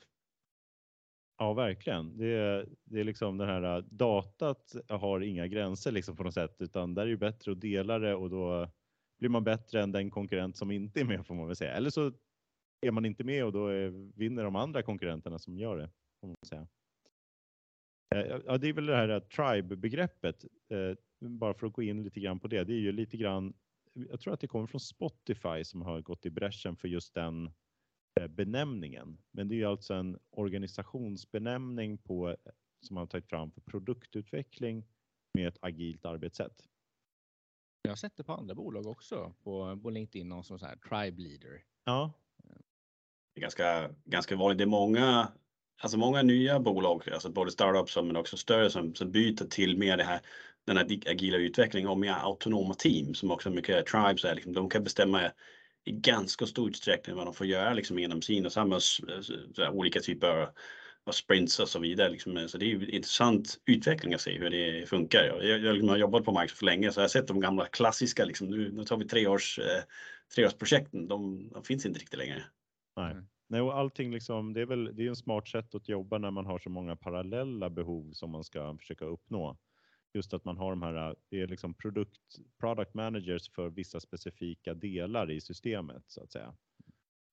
ja 1.38 1.52
verkligen. 1.52 2.18
Det 2.18 2.26
är, 2.26 2.68
det 2.84 3.00
är 3.00 3.04
liksom 3.04 3.38
den 3.38 3.48
här 3.48 3.76
äh, 3.76 3.84
datat 3.84 4.76
har 4.88 5.20
inga 5.20 5.46
gränser 5.46 5.92
liksom 5.92 6.16
på 6.16 6.22
något 6.22 6.34
sätt, 6.34 6.56
utan 6.58 6.94
där 6.94 7.02
är 7.02 7.10
det 7.10 7.16
bättre 7.16 7.52
att 7.52 7.60
dela 7.60 7.98
det 7.98 8.14
och 8.14 8.30
då 8.30 8.70
blir 9.18 9.28
man 9.28 9.44
bättre 9.44 9.82
än 9.82 9.92
den 9.92 10.10
konkurrent 10.10 10.56
som 10.56 10.70
inte 10.70 11.00
är 11.00 11.04
med 11.04 11.26
får 11.26 11.34
man 11.34 11.46
väl 11.46 11.56
säga. 11.56 11.72
Eller 11.72 11.90
så 11.90 12.12
är 12.80 12.90
man 12.90 13.04
inte 13.04 13.24
med 13.24 13.44
och 13.44 13.52
då 13.52 13.66
är, 13.66 13.88
vinner 14.18 14.44
de 14.44 14.56
andra 14.56 14.82
konkurrenterna 14.82 15.38
som 15.38 15.58
gör 15.58 15.76
det. 15.76 15.90
Får 16.20 16.28
man 16.28 16.36
säga. 16.46 16.66
Eh, 18.14 18.36
Ja, 18.46 18.58
det 18.58 18.68
är 18.68 18.72
väl 18.72 18.86
det 18.86 18.96
här 18.96 19.20
tribe-begreppet. 19.20 20.44
Eh, 20.68 20.96
Bara 21.28 21.54
för 21.54 21.66
att 21.66 21.72
gå 21.72 21.82
in 21.82 22.02
lite 22.02 22.20
grann 22.20 22.40
på 22.40 22.48
det. 22.48 22.64
Det 22.64 22.72
är 22.72 22.80
ju 22.80 22.92
lite 22.92 23.16
grann. 23.16 23.54
Jag 23.92 24.20
tror 24.20 24.34
att 24.34 24.40
det 24.40 24.46
kommer 24.46 24.66
från 24.66 24.80
Spotify 24.80 25.64
som 25.64 25.82
har 25.82 26.00
gått 26.00 26.26
i 26.26 26.30
bräschen 26.30 26.76
för 26.76 26.88
just 26.88 27.14
den 27.14 27.50
eh, 28.20 28.26
benämningen. 28.28 29.18
Men 29.30 29.48
det 29.48 29.54
är 29.54 29.56
ju 29.56 29.64
alltså 29.64 29.94
en 29.94 30.18
organisationsbenämning 30.30 31.98
på 31.98 32.36
som 32.80 32.94
man 32.94 33.02
har 33.02 33.06
tagit 33.06 33.26
fram 33.28 33.50
för 33.50 33.60
produktutveckling 33.60 34.86
med 35.34 35.48
ett 35.48 35.58
agilt 35.60 36.04
arbetssätt. 36.04 36.68
Jag 37.82 37.90
har 37.90 37.96
sett 37.96 38.16
det 38.16 38.24
på 38.24 38.32
andra 38.32 38.54
bolag 38.54 38.86
också. 38.86 39.34
På, 39.42 39.80
på 39.82 39.90
LinkedIn, 39.90 40.28
någon 40.28 40.44
som 40.44 40.58
så 40.58 40.66
här 40.66 40.76
tribe 40.76 41.22
leader. 41.22 41.64
Ja, 41.84 42.12
Det 43.34 43.38
är 43.38 43.40
ganska, 43.40 43.90
ganska 44.04 44.36
vanligt. 44.36 44.58
Det 44.58 44.64
är 44.64 44.66
många, 44.66 45.32
alltså 45.78 45.98
många 45.98 46.22
nya 46.22 46.60
bolag, 46.60 47.10
alltså 47.12 47.30
både 47.30 47.50
startups 47.50 47.96
men 47.96 48.16
också 48.16 48.36
större 48.36 48.70
som, 48.70 48.94
som 48.94 49.10
byter 49.12 49.48
till 49.48 49.78
mer 49.78 49.96
det 49.96 50.04
här, 50.04 50.20
den 50.66 50.76
här 50.76 50.86
agila 51.06 51.36
utvecklingen 51.38 51.90
och 51.90 51.98
mer 51.98 52.12
autonoma 52.12 52.74
team 52.74 53.14
som 53.14 53.30
också 53.30 53.50
mycket 53.50 53.86
tribes 53.86 54.24
är. 54.24 54.34
Liksom, 54.34 54.52
de 54.52 54.68
kan 54.70 54.84
bestämma 54.84 55.22
i 55.84 55.92
ganska 55.92 56.46
stor 56.46 56.68
utsträckning 56.68 57.16
vad 57.16 57.26
de 57.26 57.34
får 57.34 57.46
göra 57.46 57.74
liksom, 57.74 57.98
inom 57.98 58.22
sina 58.22 58.50
samma 58.50 58.76
s- 58.76 59.00
s- 59.18 59.30
så 59.56 59.62
här 59.62 59.70
olika 59.70 60.00
typer 60.00 60.48
av 61.04 61.12
sprints 61.12 61.60
och 61.60 61.68
så 61.68 61.78
vidare. 61.78 62.08
Liksom. 62.08 62.48
Så 62.48 62.58
det 62.58 62.64
är 62.64 62.68
ju 62.68 62.88
intressant 62.88 63.58
utveckling 63.66 64.14
att 64.14 64.20
se 64.20 64.38
hur 64.38 64.50
det 64.50 64.88
funkar. 64.88 65.24
Jag, 65.24 65.44
jag, 65.60 65.76
jag 65.76 65.88
har 65.88 65.96
jobbat 65.96 66.24
på 66.24 66.32
Microsoft 66.32 66.58
för 66.58 66.66
länge 66.66 66.92
så 66.92 67.00
jag 67.00 67.04
har 67.04 67.08
sett 67.08 67.28
de 67.28 67.40
gamla 67.40 67.66
klassiska, 67.66 68.24
liksom, 68.24 68.50
nu, 68.50 68.72
nu 68.72 68.84
tar 68.84 68.96
vi 68.96 69.04
treårs, 69.08 69.58
eh, 69.58 69.82
treårsprojekten, 70.34 71.08
de, 71.08 71.48
de 71.52 71.64
finns 71.64 71.86
inte 71.86 72.00
riktigt 72.00 72.18
längre. 72.18 72.44
nej. 72.96 73.22
Nej, 73.48 73.60
och 73.60 73.78
allting 73.78 74.10
liksom, 74.10 74.52
det 74.52 74.60
är 74.60 74.66
väl 74.66 74.96
det 74.96 75.04
är 75.04 75.08
en 75.08 75.16
smart 75.16 75.48
sätt 75.48 75.74
att 75.74 75.88
jobba 75.88 76.18
när 76.18 76.30
man 76.30 76.46
har 76.46 76.58
så 76.58 76.70
många 76.70 76.96
parallella 76.96 77.70
behov 77.70 78.12
som 78.12 78.30
man 78.30 78.44
ska 78.44 78.76
försöka 78.78 79.04
uppnå. 79.04 79.58
Just 80.14 80.34
att 80.34 80.44
man 80.44 80.56
har 80.56 80.70
de 80.70 80.82
här, 80.82 81.16
det 81.28 81.40
är 81.40 81.46
liksom 81.48 81.74
produkt, 81.74 82.36
product 82.60 82.94
managers 82.94 83.50
för 83.54 83.70
vissa 83.70 84.00
specifika 84.00 84.74
delar 84.74 85.30
i 85.30 85.40
systemet 85.40 86.02
så 86.06 86.22
att 86.22 86.32
säga. 86.32 86.56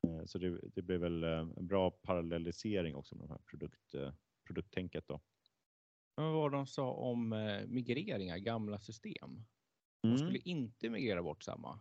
Eh, 0.07 0.25
Så 0.25 0.37
det, 0.39 0.59
det 0.75 0.81
blir 0.81 0.97
väl 0.97 1.23
eh, 1.23 1.39
en 1.57 1.67
bra 1.67 1.91
parallellisering 1.91 2.95
också 2.95 3.15
med 3.15 3.27
de 3.27 3.31
här 3.31 3.41
produkt, 3.51 3.93
eh, 3.95 4.13
produkttänket 4.47 5.07
då. 5.07 5.21
Men 6.17 6.33
vad 6.33 6.51
de 6.51 6.67
sa 6.67 6.91
om 6.91 7.29
migreringar, 7.67 8.37
gamla 8.37 8.79
system? 8.79 9.45
De 10.09 10.17
Mm. 10.17 10.17
skulle 10.17 10.39
inte 10.39 10.89
migrera 10.89 11.23
bort 11.23 11.43
samma 11.43 11.79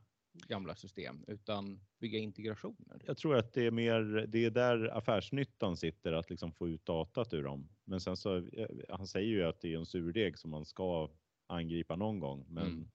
gamla 0.49 0.75
system 0.75 1.25
utan 1.29 1.81
bygga 2.01 2.19
integrationer. 2.19 3.03
Jag 3.07 3.17
tror 3.17 3.37
att 3.37 3.53
det 3.53 3.67
är 3.67 3.71
mer, 3.71 4.27
det 4.29 4.45
är 4.45 4.51
där 4.51 4.97
affärsnyttan 4.99 5.77
sitter, 5.77 6.13
att 6.13 6.31
liksom 6.31 6.53
få 6.53 6.69
ut 6.69 6.87
datat 6.87 7.33
ur 7.35 7.43
dem. 7.45 7.69
Men 7.85 8.01
sen 8.01 8.17
så, 8.17 8.37
eh, 8.37 8.69
han 8.89 9.07
säger 9.07 9.29
ju 9.29 9.45
att 9.45 9.61
det 9.61 9.73
är 9.75 9.79
en 9.79 9.87
surdeg 9.87 10.39
som 10.39 10.51
man 10.51 10.65
ska 10.65 11.11
angripa 11.47 11.97
någon 11.97 12.21
gång. 12.21 12.47
Men 12.49 12.67
Mm. 12.67 12.91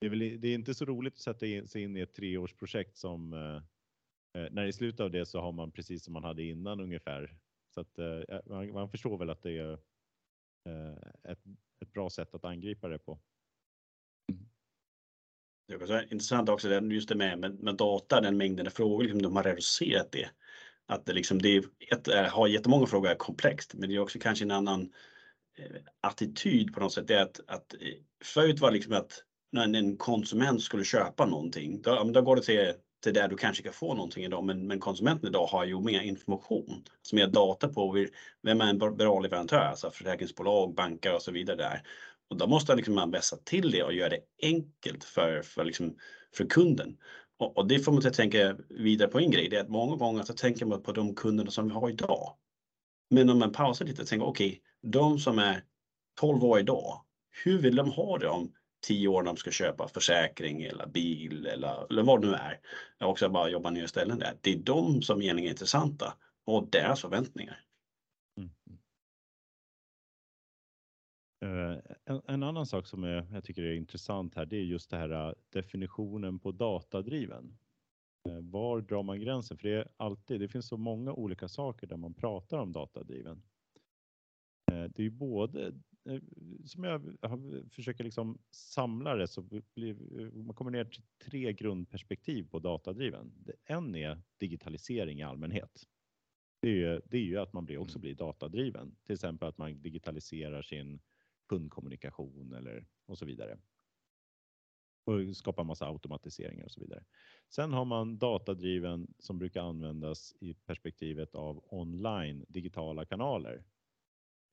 det, 0.00 0.06
är 0.06 0.10
väl, 0.10 0.18
det 0.40 0.48
är 0.48 0.54
inte 0.54 0.74
så 0.74 0.84
roligt 0.84 1.14
att 1.14 1.20
sätta 1.20 1.46
in, 1.46 1.68
sig 1.68 1.82
in 1.82 1.96
i 1.96 2.00
ett 2.00 2.14
treårsprojekt 2.14 2.96
som 2.96 3.32
eh, 3.32 3.56
eh, 4.42 4.48
när 4.52 4.66
i 4.66 4.72
slutet 4.72 5.00
av 5.00 5.10
det 5.10 5.26
så 5.26 5.40
har 5.40 5.52
man 5.52 5.72
precis 5.72 6.04
som 6.04 6.12
man 6.12 6.24
hade 6.24 6.42
innan 6.42 6.80
ungefär. 6.80 7.38
Så 7.74 7.80
att 7.80 7.98
eh, 7.98 8.40
man, 8.46 8.72
man 8.72 8.90
förstår 8.90 9.18
väl 9.18 9.30
att 9.30 9.42
det 9.42 9.58
är 9.58 9.72
eh, 10.68 10.96
ett, 11.32 11.44
ett 11.80 11.92
bra 11.92 12.10
sätt 12.10 12.34
att 12.34 12.44
angripa 12.44 12.88
det 12.88 12.98
på. 12.98 13.20
Det 15.70 15.76
är 15.76 15.82
också 15.82 16.02
intressant 16.14 16.48
också 16.48 16.68
det, 16.68 16.94
just 16.94 17.08
det 17.08 17.14
med, 17.14 17.38
med, 17.38 17.62
med 17.62 17.76
data, 17.76 18.20
den 18.20 18.36
mängden 18.36 18.66
av 18.66 18.70
frågor, 18.70 19.02
liksom, 19.02 19.22
de 19.22 19.36
har 19.36 19.42
reducerat 19.42 20.12
det. 20.12 20.28
Att 20.86 21.06
det 21.06 21.12
liksom, 21.12 21.42
det 21.42 21.56
är 21.56 21.64
ett, 21.92 22.08
är, 22.08 22.24
har 22.24 22.48
jättemånga 22.48 22.86
frågor 22.86 23.10
är 23.10 23.14
komplext, 23.14 23.74
men 23.74 23.88
det 23.88 23.94
är 23.94 23.98
också 23.98 24.18
kanske 24.18 24.44
en 24.44 24.50
annan 24.50 24.92
eh, 25.58 25.80
attityd 26.00 26.74
på 26.74 26.80
något 26.80 26.92
sätt. 26.92 27.08
Det 27.08 27.14
är 27.14 27.22
att, 27.22 27.40
att 27.46 27.74
eh, 27.74 27.78
förut 28.24 28.60
var 28.60 28.70
liksom 28.70 28.92
att 28.92 29.24
när 29.52 29.78
en 29.78 29.96
konsument 29.96 30.62
skulle 30.62 30.84
köpa 30.84 31.26
någonting, 31.26 31.82
då, 31.82 31.90
ja, 31.90 32.04
men 32.04 32.12
då 32.12 32.22
går 32.22 32.36
det 32.36 32.42
till, 32.42 32.72
till 33.04 33.14
där 33.14 33.28
du 33.28 33.36
kanske 33.36 33.62
kan 33.62 33.72
få 33.72 33.94
någonting 33.94 34.24
idag, 34.24 34.44
men, 34.44 34.66
men 34.66 34.80
konsumenten 34.80 35.28
idag 35.28 35.46
har 35.46 35.64
ju 35.64 35.80
mer 35.80 36.00
information, 36.00 36.84
alltså 36.98 37.16
mer 37.16 37.26
data 37.26 37.68
på 37.68 38.06
vem 38.42 38.60
är 38.60 38.70
en 38.70 38.78
bra 38.78 39.20
leverantör, 39.20 39.58
alltså 39.58 39.90
försäkringsbolag, 39.90 40.74
banker 40.74 41.14
och 41.14 41.22
så 41.22 41.32
vidare 41.32 41.56
där. 41.56 41.82
Och 42.30 42.36
då 42.36 42.46
måste 42.46 42.76
liksom 42.76 42.94
man 42.94 43.10
vässa 43.10 43.36
till 43.36 43.70
det 43.70 43.82
och 43.82 43.92
göra 43.92 44.08
det 44.08 44.20
enkelt 44.42 45.04
för, 45.04 45.42
för, 45.42 45.64
liksom, 45.64 45.96
för 46.36 46.46
kunden. 46.46 46.96
Och, 47.38 47.56
och 47.56 47.68
det 47.68 47.78
får 47.78 47.92
man 47.92 48.06
att 48.06 48.14
tänka 48.14 48.56
vidare 48.68 49.08
på 49.08 49.18
en 49.18 49.30
grej, 49.30 49.48
det 49.48 49.56
är 49.56 49.60
att 49.60 49.68
många 49.68 49.96
gånger 49.96 50.22
så 50.22 50.32
tänker 50.32 50.66
man 50.66 50.82
på 50.82 50.92
de 50.92 51.14
kunderna 51.14 51.50
som 51.50 51.68
vi 51.68 51.74
har 51.74 51.90
idag. 51.90 52.36
Men 53.10 53.30
om 53.30 53.38
man 53.38 53.52
pausar 53.52 53.84
lite 53.84 54.02
och 54.02 54.08
tänker, 54.08 54.26
okej, 54.26 54.62
de 54.82 55.18
som 55.18 55.38
är 55.38 55.64
12 56.20 56.44
år 56.44 56.60
idag, 56.60 57.04
hur 57.44 57.58
vill 57.58 57.76
de 57.76 57.90
ha 57.90 58.18
det 58.18 58.28
om 58.28 58.52
10 58.86 59.08
år 59.08 59.22
när 59.22 59.26
de 59.26 59.36
ska 59.36 59.50
köpa 59.50 59.88
försäkring 59.88 60.62
eller 60.62 60.86
bil 60.86 61.46
eller, 61.46 61.86
eller 61.90 62.02
vad 62.02 62.22
det 62.22 62.26
nu 62.26 62.34
är. 62.34 62.60
Jag 62.98 63.10
också 63.10 63.28
bara 63.28 63.50
jobba 63.50 63.70
nya 63.70 63.88
ställen 63.88 64.18
där. 64.18 64.38
Det 64.40 64.52
är 64.52 64.56
de 64.56 65.02
som 65.02 65.22
egentligen 65.22 65.46
är 65.46 65.50
intressanta 65.50 66.14
och 66.44 66.68
deras 66.70 67.00
förväntningar. 67.00 67.60
Mm. 68.36 68.50
mm. 68.68 68.79
En, 71.40 72.22
en 72.26 72.42
annan 72.42 72.66
sak 72.66 72.86
som 72.86 73.04
är, 73.04 73.26
jag 73.32 73.44
tycker 73.44 73.62
är 73.62 73.72
intressant 73.74 74.34
här, 74.34 74.46
det 74.46 74.56
är 74.56 74.62
just 74.64 74.90
det 74.90 74.96
här 74.96 75.28
eh, 75.28 75.34
definitionen 75.50 76.38
på 76.38 76.52
datadriven. 76.52 77.58
Eh, 78.28 78.40
Var 78.40 78.80
drar 78.80 79.02
man 79.02 79.20
gränsen? 79.20 79.56
För 79.58 79.68
det 79.68 79.74
är 79.74 79.88
alltid, 79.96 80.40
det 80.40 80.48
finns 80.48 80.66
så 80.68 80.76
många 80.76 81.12
olika 81.12 81.48
saker 81.48 81.86
där 81.86 81.96
man 81.96 82.14
pratar 82.14 82.58
om 82.58 82.72
datadriven. 82.72 83.42
Eh, 84.72 84.84
Det 84.84 84.98
är 84.98 85.02
ju 85.02 85.10
både, 85.10 85.66
eh, 86.08 86.20
som 86.64 86.84
jag 86.84 87.16
försöker 87.70 88.04
liksom 88.04 88.38
samla 88.50 89.14
det, 89.16 89.28
så 89.28 89.42
blir, 89.74 90.20
eh, 90.20 90.32
man 90.32 90.54
kommer 90.54 90.70
ner 90.70 90.84
till 90.84 91.02
tre 91.24 91.52
grundperspektiv 91.52 92.48
på 92.50 92.58
datadriven. 92.58 93.32
En 93.64 93.94
är 93.94 94.22
digitalisering 94.38 95.18
i 95.18 95.22
allmänhet. 95.22 95.86
Det 96.62 96.68
är 96.68 96.74
ju, 96.74 97.00
det 97.04 97.16
är 97.16 97.22
ju 97.22 97.36
att 97.38 97.52
man 97.52 97.64
blir, 97.64 97.78
också 97.78 97.98
blir 97.98 98.14
datadriven. 98.14 98.96
Till 99.04 99.14
exempel 99.14 99.48
att 99.48 99.58
man 99.58 99.82
digitaliserar 99.82 100.62
sin 100.62 101.00
kundkommunikation 101.50 102.52
eller 102.52 102.86
och 103.06 103.18
så 103.18 103.24
vidare. 103.24 103.58
Och 105.04 105.36
skapar 105.36 105.64
massa 105.64 105.86
automatiseringar 105.86 106.64
och 106.64 106.72
så 106.72 106.80
vidare. 106.80 107.04
Sen 107.48 107.72
har 107.72 107.84
man 107.84 108.18
datadriven 108.18 109.14
som 109.18 109.38
brukar 109.38 109.62
användas 109.62 110.34
i 110.40 110.54
perspektivet 110.54 111.34
av 111.34 111.64
online 111.68 112.44
digitala 112.48 113.04
kanaler. 113.04 113.64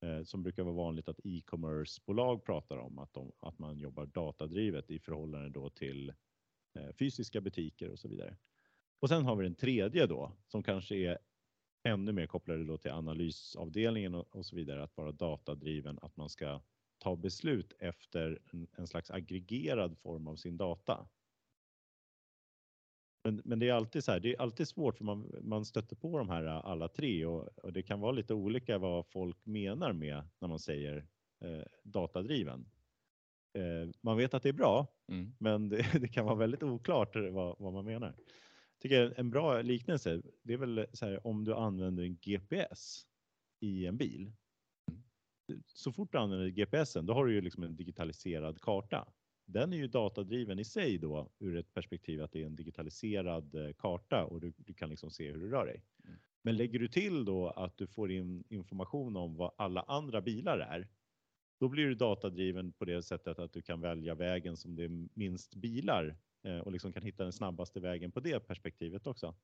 Eh, 0.01 0.23
som 0.23 0.43
brukar 0.43 0.63
vara 0.63 0.75
vanligt 0.75 1.09
att 1.09 1.19
e-commerce-bolag 1.23 2.45
pratar 2.45 2.77
om 2.77 2.99
att, 2.99 3.13
de, 3.13 3.31
att 3.39 3.59
man 3.59 3.77
jobbar 3.77 4.05
datadrivet 4.05 4.91
i 4.91 4.99
förhållande 4.99 5.49
då 5.49 5.69
till 5.69 6.09
eh, 6.75 6.91
fysiska 6.99 7.41
butiker 7.41 7.89
och 7.89 7.99
så 7.99 8.07
vidare. 8.07 8.37
Och 8.99 9.09
sen 9.09 9.25
har 9.25 9.35
vi 9.35 9.43
den 9.43 9.55
tredje 9.55 10.07
då 10.07 10.31
som 10.47 10.63
kanske 10.63 10.95
är 10.95 11.17
ännu 11.83 12.11
mer 12.11 12.27
kopplade 12.27 12.65
då 12.65 12.77
till 12.77 12.91
analysavdelningen 12.91 14.15
och, 14.15 14.35
och 14.35 14.45
så 14.45 14.55
vidare, 14.55 14.83
att 14.83 14.97
vara 14.97 15.11
datadriven, 15.11 15.99
att 16.01 16.17
man 16.17 16.29
ska 16.29 16.61
ta 16.99 17.15
beslut 17.15 17.73
efter 17.79 18.39
en, 18.51 18.67
en 18.77 18.87
slags 18.87 19.11
aggregerad 19.11 19.97
form 19.97 20.27
av 20.27 20.35
sin 20.35 20.57
data. 20.57 21.07
Men, 23.23 23.41
men 23.45 23.59
det 23.59 23.69
är 23.69 23.73
alltid 23.73 24.03
så 24.03 24.11
här, 24.11 24.19
det 24.19 24.33
är 24.35 24.41
alltid 24.41 24.67
svårt 24.67 24.97
för 24.97 25.05
man, 25.05 25.35
man 25.41 25.65
stöter 25.65 25.95
på 25.95 26.17
de 26.17 26.29
här 26.29 26.43
alla 26.43 26.87
tre 26.87 27.25
och, 27.25 27.47
och 27.57 27.73
det 27.73 27.83
kan 27.83 27.99
vara 27.99 28.11
lite 28.11 28.33
olika 28.33 28.77
vad 28.77 29.07
folk 29.07 29.45
menar 29.45 29.93
med 29.93 30.23
när 30.39 30.47
man 30.47 30.59
säger 30.59 31.07
eh, 31.43 31.61
datadriven. 31.83 32.69
Eh, 33.53 33.89
man 34.01 34.17
vet 34.17 34.33
att 34.33 34.43
det 34.43 34.49
är 34.49 34.53
bra, 34.53 34.87
Mm. 35.09 35.35
men 35.39 35.69
det, 35.69 35.77
det 36.01 36.07
kan 36.07 36.25
vara 36.25 36.35
väldigt 36.35 36.63
oklart 36.63 37.15
vad, 37.15 37.55
vad 37.59 37.73
man 37.73 37.85
menar. 37.85 38.15
Jag 38.17 38.79
tycker 38.81 39.13
en 39.19 39.29
bra 39.29 39.61
liknelse, 39.61 40.21
det 40.43 40.53
är 40.53 40.57
väl 40.57 40.87
så 40.93 41.05
här 41.05 41.27
om 41.27 41.43
du 41.43 41.53
använder 41.55 42.03
en 42.03 42.17
GPS 42.17 43.05
i 43.59 43.85
en 43.85 43.97
bil. 43.97 44.31
Så 45.65 45.91
fort 45.91 46.11
du 46.11 46.17
använder 46.17 46.47
GPSen, 46.47 47.05
då 47.05 47.13
har 47.13 47.25
du 47.25 47.33
ju 47.33 47.41
liksom 47.41 47.63
en 47.63 47.75
digitaliserad 47.75 48.61
karta. 48.61 49.07
Den 49.45 49.73
är 49.73 49.77
ju 49.77 49.87
datadriven 49.87 50.59
i 50.59 50.65
sig 50.65 50.97
då 50.97 51.31
ur 51.39 51.57
ett 51.57 51.73
perspektiv 51.73 52.23
att 52.23 52.31
det 52.31 52.41
är 52.41 52.45
en 52.45 52.55
digitaliserad 52.55 53.55
eh, 53.55 53.73
karta 53.73 54.25
och 54.25 54.41
du, 54.41 54.53
du 54.57 54.73
kan 54.73 54.89
liksom 54.89 55.11
se 55.11 55.31
hur 55.31 55.39
du 55.39 55.49
rör 55.49 55.65
dig. 55.65 55.83
Mm. 56.03 56.19
Men 56.41 56.57
lägger 56.57 56.79
du 56.79 56.87
till 56.87 57.25
då 57.25 57.49
att 57.49 57.77
du 57.77 57.87
får 57.87 58.11
in 58.11 58.43
information 58.49 59.15
om 59.15 59.35
vad 59.35 59.51
alla 59.57 59.81
andra 59.81 60.21
bilar 60.21 60.59
är, 60.59 60.87
då 61.59 61.69
blir 61.69 61.85
du 61.85 61.95
datadriven 61.95 62.71
på 62.71 62.85
det 62.85 63.03
sättet 63.03 63.39
att 63.39 63.53
du 63.53 63.61
kan 63.61 63.81
välja 63.81 64.15
vägen 64.15 64.57
som 64.57 64.75
det 64.75 64.83
är 64.83 65.07
minst 65.13 65.55
bilar 65.55 66.17
eh, 66.43 66.59
och 66.59 66.71
liksom 66.71 66.93
kan 66.93 67.03
hitta 67.03 67.23
den 67.23 67.33
snabbaste 67.33 67.79
vägen 67.79 68.11
på 68.11 68.19
det 68.19 68.39
perspektivet 68.39 69.07
också. 69.07 69.35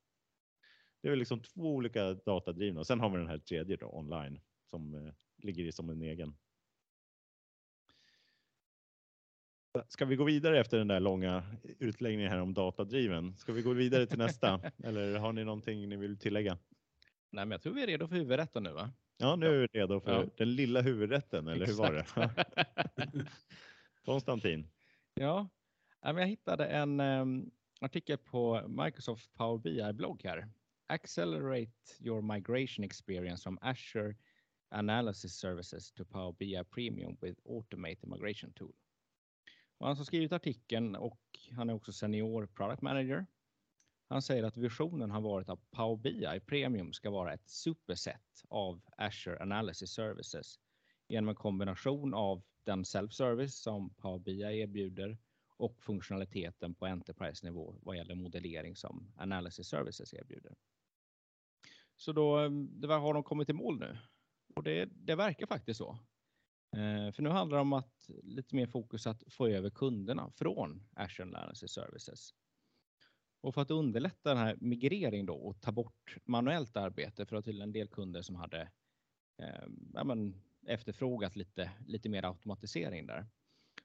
Det 1.01 1.09
är 1.09 1.15
liksom 1.15 1.39
två 1.39 1.75
olika 1.75 2.13
datadrivna 2.13 2.79
och 2.79 2.87
sen 2.87 2.99
har 2.99 3.09
vi 3.09 3.17
den 3.17 3.27
här 3.27 3.37
tredje 3.37 3.77
då 3.77 3.89
online 3.89 4.39
som 4.73 4.95
eh, 4.95 5.13
ligger 5.37 5.63
i 5.63 5.71
som 5.71 5.89
en 5.89 6.01
egen. 6.01 6.35
Ska 9.87 10.05
vi 10.05 10.15
gå 10.15 10.23
vidare 10.23 10.59
efter 10.59 10.77
den 10.77 10.87
där 10.87 10.99
långa 10.99 11.43
utläggningen 11.79 12.31
här 12.31 12.41
om 12.41 12.53
datadriven? 12.53 13.37
Ska 13.37 13.53
vi 13.53 13.61
gå 13.61 13.73
vidare 13.73 14.05
till 14.05 14.17
nästa 14.17 14.61
eller 14.83 15.19
har 15.19 15.33
ni 15.33 15.43
någonting 15.43 15.89
ni 15.89 15.95
vill 15.95 16.17
tillägga? 16.17 16.57
Nej, 17.31 17.45
men 17.45 17.51
jag 17.51 17.61
tror 17.61 17.73
vi 17.73 17.83
är 17.83 17.87
redo 17.87 18.07
för 18.07 18.15
huvudrätten 18.15 18.63
nu 18.63 18.71
va? 18.71 18.91
Ja, 19.17 19.35
nu 19.35 19.45
är 19.47 19.59
vi 19.59 19.67
redo 19.79 19.99
för 19.99 20.23
Ja. 20.23 20.29
den 20.37 20.55
lilla 20.55 20.81
huvudrätten, 20.81 21.47
eller 21.47 21.65
hur 21.65 21.73
var 21.73 21.93
det? 21.93 23.25
Konstantin. 24.05 24.67
Ja, 25.13 25.49
jag 26.01 26.27
hittade 26.27 26.65
en 26.65 26.99
em, 26.99 27.51
artikel 27.81 28.17
på 28.17 28.67
Microsoft 28.67 29.33
Power 29.33 29.57
BI-blogg 29.57 30.21
här. 30.23 30.49
Accelerate 30.87 31.71
your 31.99 32.21
migration 32.21 32.85
experience 32.85 33.43
from 33.43 33.57
Azure 33.61 34.15
Analysis 34.73 35.35
Services 35.39 35.91
to 35.91 36.05
Power 36.05 36.31
BI 36.31 36.63
Premium 36.71 37.17
with 37.21 37.41
Automated 37.45 38.09
Migration 38.09 38.53
Tool. 38.53 38.73
Och 39.77 39.87
han 39.87 39.95
som 39.95 40.05
skrivit 40.05 40.31
artikeln 40.31 40.95
och 40.95 41.19
han 41.51 41.69
är 41.69 41.73
också 41.73 41.91
senior 41.91 42.45
product 42.45 42.81
manager. 42.81 43.25
Han 44.07 44.21
säger 44.21 44.43
att 44.43 44.57
visionen 44.57 45.11
har 45.11 45.21
varit 45.21 45.49
att 45.49 45.71
Power 45.71 45.97
BI 45.97 46.39
Premium 46.39 46.93
ska 46.93 47.09
vara 47.09 47.33
ett 47.33 47.49
superset 47.49 48.43
av 48.49 48.81
Azure 48.97 49.41
Analysis 49.41 49.89
Services 49.91 50.59
genom 51.07 51.29
en 51.29 51.35
kombination 51.35 52.13
av 52.13 52.41
den 52.63 52.83
self-service 52.83 53.61
som 53.61 53.93
Power 53.93 54.19
BI 54.19 54.41
erbjuder 54.41 55.17
och 55.57 55.83
funktionaliteten 55.83 56.75
på 56.75 56.85
enterprise-nivå 56.85 57.75
vad 57.81 57.97
gäller 57.97 58.15
modellering 58.15 58.75
som 58.75 59.13
Analysis 59.17 59.67
Services 59.67 60.13
erbjuder. 60.13 60.55
Så 61.95 62.11
då 62.13 62.39
eh, 62.43 62.49
det 62.51 62.87
var- 62.87 62.99
har 62.99 63.13
de 63.13 63.23
kommit 63.23 63.49
i 63.49 63.53
mål 63.53 63.79
nu 63.79 63.97
och 64.55 64.63
det, 64.63 64.85
det 64.85 65.15
verkar 65.15 65.45
faktiskt 65.45 65.77
så. 65.77 65.91
Eh, 66.75 67.11
För 67.11 67.21
nu 67.21 67.29
handlar 67.29 67.57
det 67.57 67.61
om 67.61 67.73
att 67.73 68.09
lite 68.23 68.55
mer 68.55 68.67
fokus 68.67 69.07
att 69.07 69.23
få 69.27 69.47
över 69.47 69.69
kunderna 69.69 70.31
från 70.31 70.83
Azure 70.93 71.27
Analysis 71.27 71.71
Services. 71.71 72.33
Och 73.41 73.53
för 73.53 73.61
att 73.61 73.71
underlätta 73.71 74.29
den 74.29 74.37
här 74.37 74.57
migreringen 74.61 75.25
då 75.25 75.35
och 75.35 75.61
ta 75.61 75.71
bort 75.71 76.17
manuellt 76.25 76.77
arbete 76.77 77.25
för 77.25 77.35
att 77.35 77.45
till 77.45 77.61
en 77.61 77.71
del 77.71 77.87
kunder 77.87 78.21
som 78.21 78.35
hade 78.35 78.61
eh, 79.41 79.67
ja, 79.93 80.03
men, 80.03 80.41
efterfrågat 80.67 81.35
lite, 81.35 81.71
lite 81.87 82.09
mer 82.09 82.25
automatisering 82.25 83.07
där. 83.07 83.27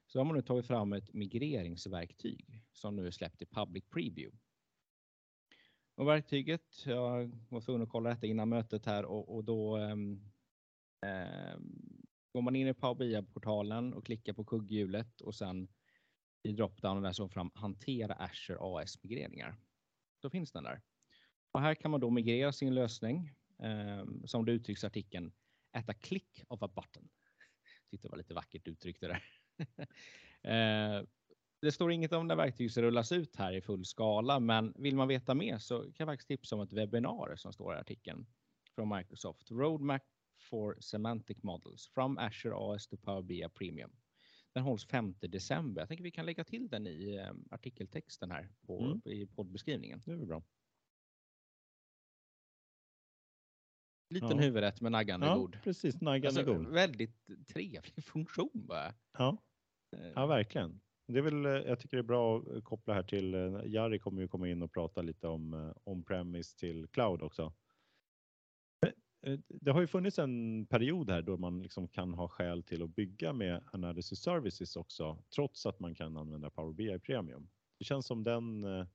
Så 0.07 0.19
har 0.19 0.25
man 0.25 0.35
nu 0.35 0.41
tagit 0.41 0.67
fram 0.67 0.93
ett 0.93 1.13
migreringsverktyg 1.13 2.63
som 2.73 2.95
nu 2.95 3.07
är 3.07 3.11
släppt 3.11 3.41
i 3.41 3.45
public 3.45 3.83
preview. 3.89 4.37
Och 5.95 6.07
verktyget, 6.07 6.85
jag 6.85 7.31
var 7.49 7.61
tvungen 7.61 7.81
att 7.81 7.89
kolla 7.89 8.09
detta 8.09 8.27
innan 8.27 8.49
mötet 8.49 8.85
här 8.85 9.05
och, 9.05 9.35
och 9.35 9.43
då 9.43 9.77
ehm, 9.77 10.31
Ehm, 11.05 12.05
går 12.33 12.41
man 12.41 12.55
in 12.55 12.67
i 12.67 12.73
Power 12.73 12.95
BI-portalen 12.95 13.93
och 13.93 14.05
klickar 14.05 14.33
på 14.33 14.45
kugghjulet 14.45 15.21
och 15.21 15.35
sen 15.35 15.67
i 16.43 16.51
dropdownen 16.51 17.03
där 17.03 17.11
så 17.11 17.29
fram 17.29 17.51
hantera 17.55 18.13
Azure 18.13 18.57
AS-migreringar. 18.61 19.55
Då 20.21 20.29
finns 20.29 20.51
den 20.51 20.63
där. 20.63 20.81
Och 21.51 21.61
här 21.61 21.75
kan 21.75 21.91
man 21.91 21.99
då 21.99 22.09
migrera 22.09 22.51
sin 22.51 22.75
lösning 22.75 23.35
eh, 23.63 24.05
som 24.25 24.45
det 24.45 24.51
uttrycks 24.51 24.83
i 24.83 24.87
artikeln 24.87 25.33
at 25.71 25.89
a 25.89 25.93
click 25.93 26.43
of 26.47 26.63
a 26.63 26.67
button. 26.67 27.09
Tyckte 27.91 28.07
det 28.07 28.11
var 28.11 28.17
lite 28.17 28.33
vackert 28.33 28.67
uttryckt 28.67 29.01
det 29.01 29.07
där. 29.07 29.23
Eh, 30.41 31.03
det 31.61 31.71
står 31.71 31.91
inget 31.91 32.13
om 32.13 32.27
när 32.27 32.35
verktyget 32.35 32.71
ska 32.71 32.81
rullas 32.81 33.11
ut 33.11 33.35
här 33.35 33.53
i 33.53 33.61
full 33.61 33.85
skala, 33.85 34.39
men 34.39 34.73
vill 34.77 34.95
man 34.95 35.07
veta 35.07 35.33
mer 35.35 35.57
så 35.57 35.79
kan 35.81 35.93
jag 35.97 36.07
faktiskt 36.07 36.27
tipsa 36.27 36.55
om 36.55 36.61
ett 36.61 36.73
webbinar 36.73 37.35
som 37.35 37.53
står 37.53 37.75
i 37.75 37.77
artikeln 37.77 38.25
från 38.75 38.97
Microsoft. 38.97 39.51
Roadmap 39.51 40.01
for 40.49 40.77
Semantic 40.79 41.43
Models 41.43 41.87
from 41.93 42.17
Azure 42.17 42.55
AS 42.75 42.87
to 42.87 42.97
Power 42.97 43.21
BI 43.21 43.49
Premium. 43.53 43.91
Den 44.53 44.63
hålls 44.63 44.85
5 44.85 45.15
december. 45.19 45.81
Jag 45.81 45.87
tänker 45.87 46.03
vi 46.03 46.11
kan 46.11 46.25
lägga 46.25 46.43
till 46.43 46.67
den 46.69 46.87
i 46.87 47.15
eh, 47.15 47.33
artikeltexten 47.51 48.31
här 48.31 48.49
på, 48.61 48.79
Mm. 48.79 49.01
i 49.05 49.27
poddbeskrivningen. 49.27 50.01
Det 50.05 50.11
är 50.11 50.25
bra. 50.25 50.43
Liten 54.09 54.29
Ja. 54.37 54.37
huvudrätt 54.43 54.81
med 54.81 54.91
naggande 54.91 55.25
Ja, 55.25 55.35
god. 55.37 55.57
precis. 55.63 56.01
Naggande 56.01 56.27
Alltså, 56.39 56.53
god. 56.53 56.67
väldigt 56.73 57.27
trevlig 57.47 58.03
funktion 58.03 58.49
bara. 58.53 58.93
Ja, 59.17 59.37
Eh, 59.97 60.07
ja, 60.15 60.25
verkligen. 60.25 60.81
Det 61.07 61.17
är 61.17 61.21
väl, 61.21 61.45
eh, 61.45 61.51
jag 61.51 61.79
tycker 61.79 61.97
det 61.97 62.01
är 62.01 62.07
bra 62.07 62.37
att 62.39 62.63
koppla 62.63 62.93
här 62.93 63.03
till, 63.03 63.33
Jari 63.65 63.99
kommer 63.99 64.21
ju 64.21 64.27
komma 64.27 64.47
in 64.49 64.61
och 64.61 64.73
prata 64.73 65.01
lite 65.01 65.27
om 65.27 65.73
on-premise 65.83 66.57
till 66.57 66.87
cloud 66.87 67.21
också. 67.21 67.53
Eh, 69.21 69.39
det 69.47 69.71
har 69.71 69.81
ju 69.81 69.87
funnits 69.87 70.19
en 70.19 70.65
period 70.65 71.09
här 71.09 71.21
då 71.21 71.37
man 71.37 71.61
liksom 71.61 71.87
kan 71.87 72.13
ha 72.13 72.27
skäl 72.27 72.63
till 72.63 72.83
att 72.83 72.95
bygga 72.95 73.33
med 73.33 73.63
analysis 73.73 74.19
services 74.19 74.75
också, 74.75 75.23
trots 75.35 75.65
att 75.65 75.79
man 75.79 75.95
kan 75.95 76.17
använda 76.17 76.49
Power 76.49 76.73
BI 76.73 76.99
Premium. 76.99 77.49
Det 77.77 77.85
känns 77.85 78.05
som 78.05 78.23
den 78.23 78.63
eh, 78.63 78.87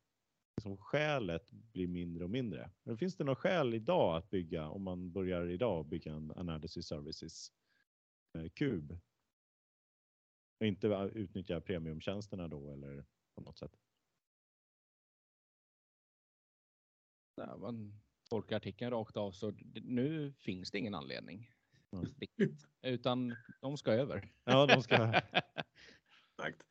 liksom 0.57 0.77
skälet 0.77 1.51
blir 1.53 1.87
mindre 1.87 2.25
och 2.25 2.31
mindre. 2.31 2.71
Men 2.83 2.99
finns 2.99 3.17
det 3.17 3.25
något 3.25 3.39
skäl 3.39 3.75
idag 3.75 4.17
att 4.17 4.31
bygga, 4.31 4.69
om 4.69 4.83
man 4.83 5.13
börjar 5.13 5.47
idag 5.47 5.87
bygga 5.87 6.13
en 6.13 6.33
analysis 6.37 6.87
services 6.87 7.53
eh, 8.39 8.49
kub? 8.49 8.99
Och 10.61 10.67
inte 10.67 11.11
utnyttja 11.15 11.61
premiumtjänsterna 11.61 12.49
då 12.49 12.73
eller 12.73 13.05
på 13.35 13.41
något 13.41 13.59
sätt? 13.59 13.73
Nej, 17.37 17.59
man 17.59 18.04
tolkar 18.35 18.57
artikeln 18.57 18.91
rakt 18.91 19.17
av 19.17 19.33
så 19.33 19.53
nu 19.75 20.33
finns 20.39 20.71
det 20.71 20.79
ingen 20.79 20.95
anledning. 20.95 21.51
Mm. 21.93 22.07
Utan 22.83 23.37
de 23.61 23.77
ska 23.77 23.93
över. 23.93 24.33
Ja, 24.45 24.67
de 24.67 24.83
ska... 24.83 24.95
Exakt. 26.39 26.67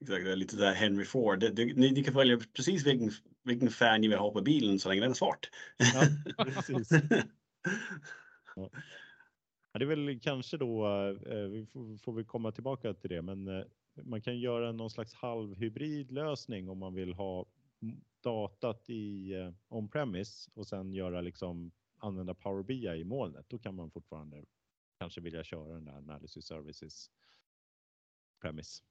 Exakt, 0.00 0.24
det 0.24 0.32
är 0.32 0.36
lite 0.36 0.56
där 0.56 0.74
Henry 0.74 1.04
Ford. 1.04 1.40
Det, 1.40 1.64
ni, 1.76 1.92
ni 1.92 2.04
kan 2.04 2.14
välja 2.14 2.38
precis 2.56 2.86
vilken, 2.86 3.10
vilken 3.44 3.70
färg 3.70 4.00
ni 4.00 4.08
vill 4.08 4.18
ha 4.18 4.32
på 4.32 4.42
bilen 4.42 4.78
så 4.78 4.88
länge 4.88 5.00
den 5.00 5.10
är 5.10 5.14
svart. 5.14 5.50
Ja, 5.78 6.44
precis. 6.44 6.88
Ja, 8.56 9.78
det 9.78 9.84
är 9.84 9.86
väl 9.86 10.20
kanske 10.20 10.56
då, 10.56 10.86
eh, 11.26 11.36
vi 11.36 11.66
får, 11.66 11.98
får 11.98 12.12
vi 12.12 12.24
komma 12.24 12.52
tillbaka 12.52 12.94
till 12.94 13.10
det, 13.10 13.22
men 13.22 13.48
eh, 13.48 13.64
man 14.02 14.22
kan 14.22 14.38
göra 14.38 14.72
någon 14.72 14.90
slags 14.90 15.14
halvhybrid 15.14 16.12
lösning 16.12 16.68
om 16.68 16.78
man 16.78 16.94
vill 16.94 17.14
ha 17.14 17.46
datat 18.24 18.90
i 18.90 19.32
eh, 19.32 19.50
on-premise 19.68 20.50
och 20.54 20.66
sen 20.66 20.92
göra 20.92 21.20
liksom 21.20 21.72
använda 21.98 22.34
Power 22.34 22.62
BI 22.62 22.86
i 22.86 23.04
molnet. 23.04 23.46
Då 23.48 23.58
kan 23.58 23.74
man 23.74 23.90
fortfarande 23.90 24.44
kanske 24.98 25.20
vilja 25.20 25.44
köra 25.44 25.74
den 25.74 25.84
där 25.84 25.92
analysis 25.92 26.46
services 26.46 27.10
premise. 28.40 28.82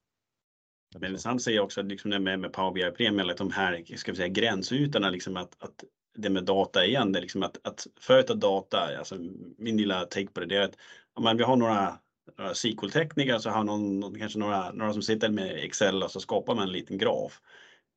Eller 0.96 1.10
Men 1.10 1.20
han 1.26 1.40
säger 1.40 1.60
också 1.60 1.82
att 1.82 1.88
liksom 1.88 2.12
det 2.12 2.20
med, 2.20 2.40
med 2.40 2.54
Power 2.54 2.74
BI 2.74 2.98
Premium, 2.98 3.30
att 3.30 3.38
de 3.38 3.52
här 3.52 3.98
ska 3.98 4.12
vi 4.12 4.16
säga, 4.16 4.28
gränsytorna, 4.28 5.10
liksom 5.10 5.38
att, 5.38 5.64
att 5.64 5.84
det 6.16 6.30
med 6.30 6.46
data 6.46 6.86
igen, 6.86 7.12
det 7.12 7.20
är 7.20 7.22
liksom 7.22 7.44
att, 7.44 7.68
att 7.68 7.88
företa 8.00 8.34
data, 8.34 8.98
alltså 8.98 9.16
min 9.58 9.78
lilla 9.78 10.06
take 10.06 10.28
på 10.28 10.40
det, 10.40 10.46
det 10.46 10.58
är 10.58 10.62
att 10.62 10.78
om 11.14 11.24
man, 11.24 11.38
vi 11.38 11.44
har 11.44 11.56
några, 11.56 12.00
några 12.38 12.54
SQL-tekniker, 12.54 13.40
så 13.40 13.50
har 13.50 13.64
någon, 13.64 14.20
kanske 14.20 14.40
några, 14.40 14.72
några 14.72 14.94
som 14.94 15.02
sitter 15.02 15.30
med 15.30 15.64
Excel 15.64 16.04
och 16.04 16.12
så 16.12 16.20
skapar 16.20 16.56
man 16.56 16.64
en 16.64 16.72
liten 16.72 16.98
graf 16.98 17.42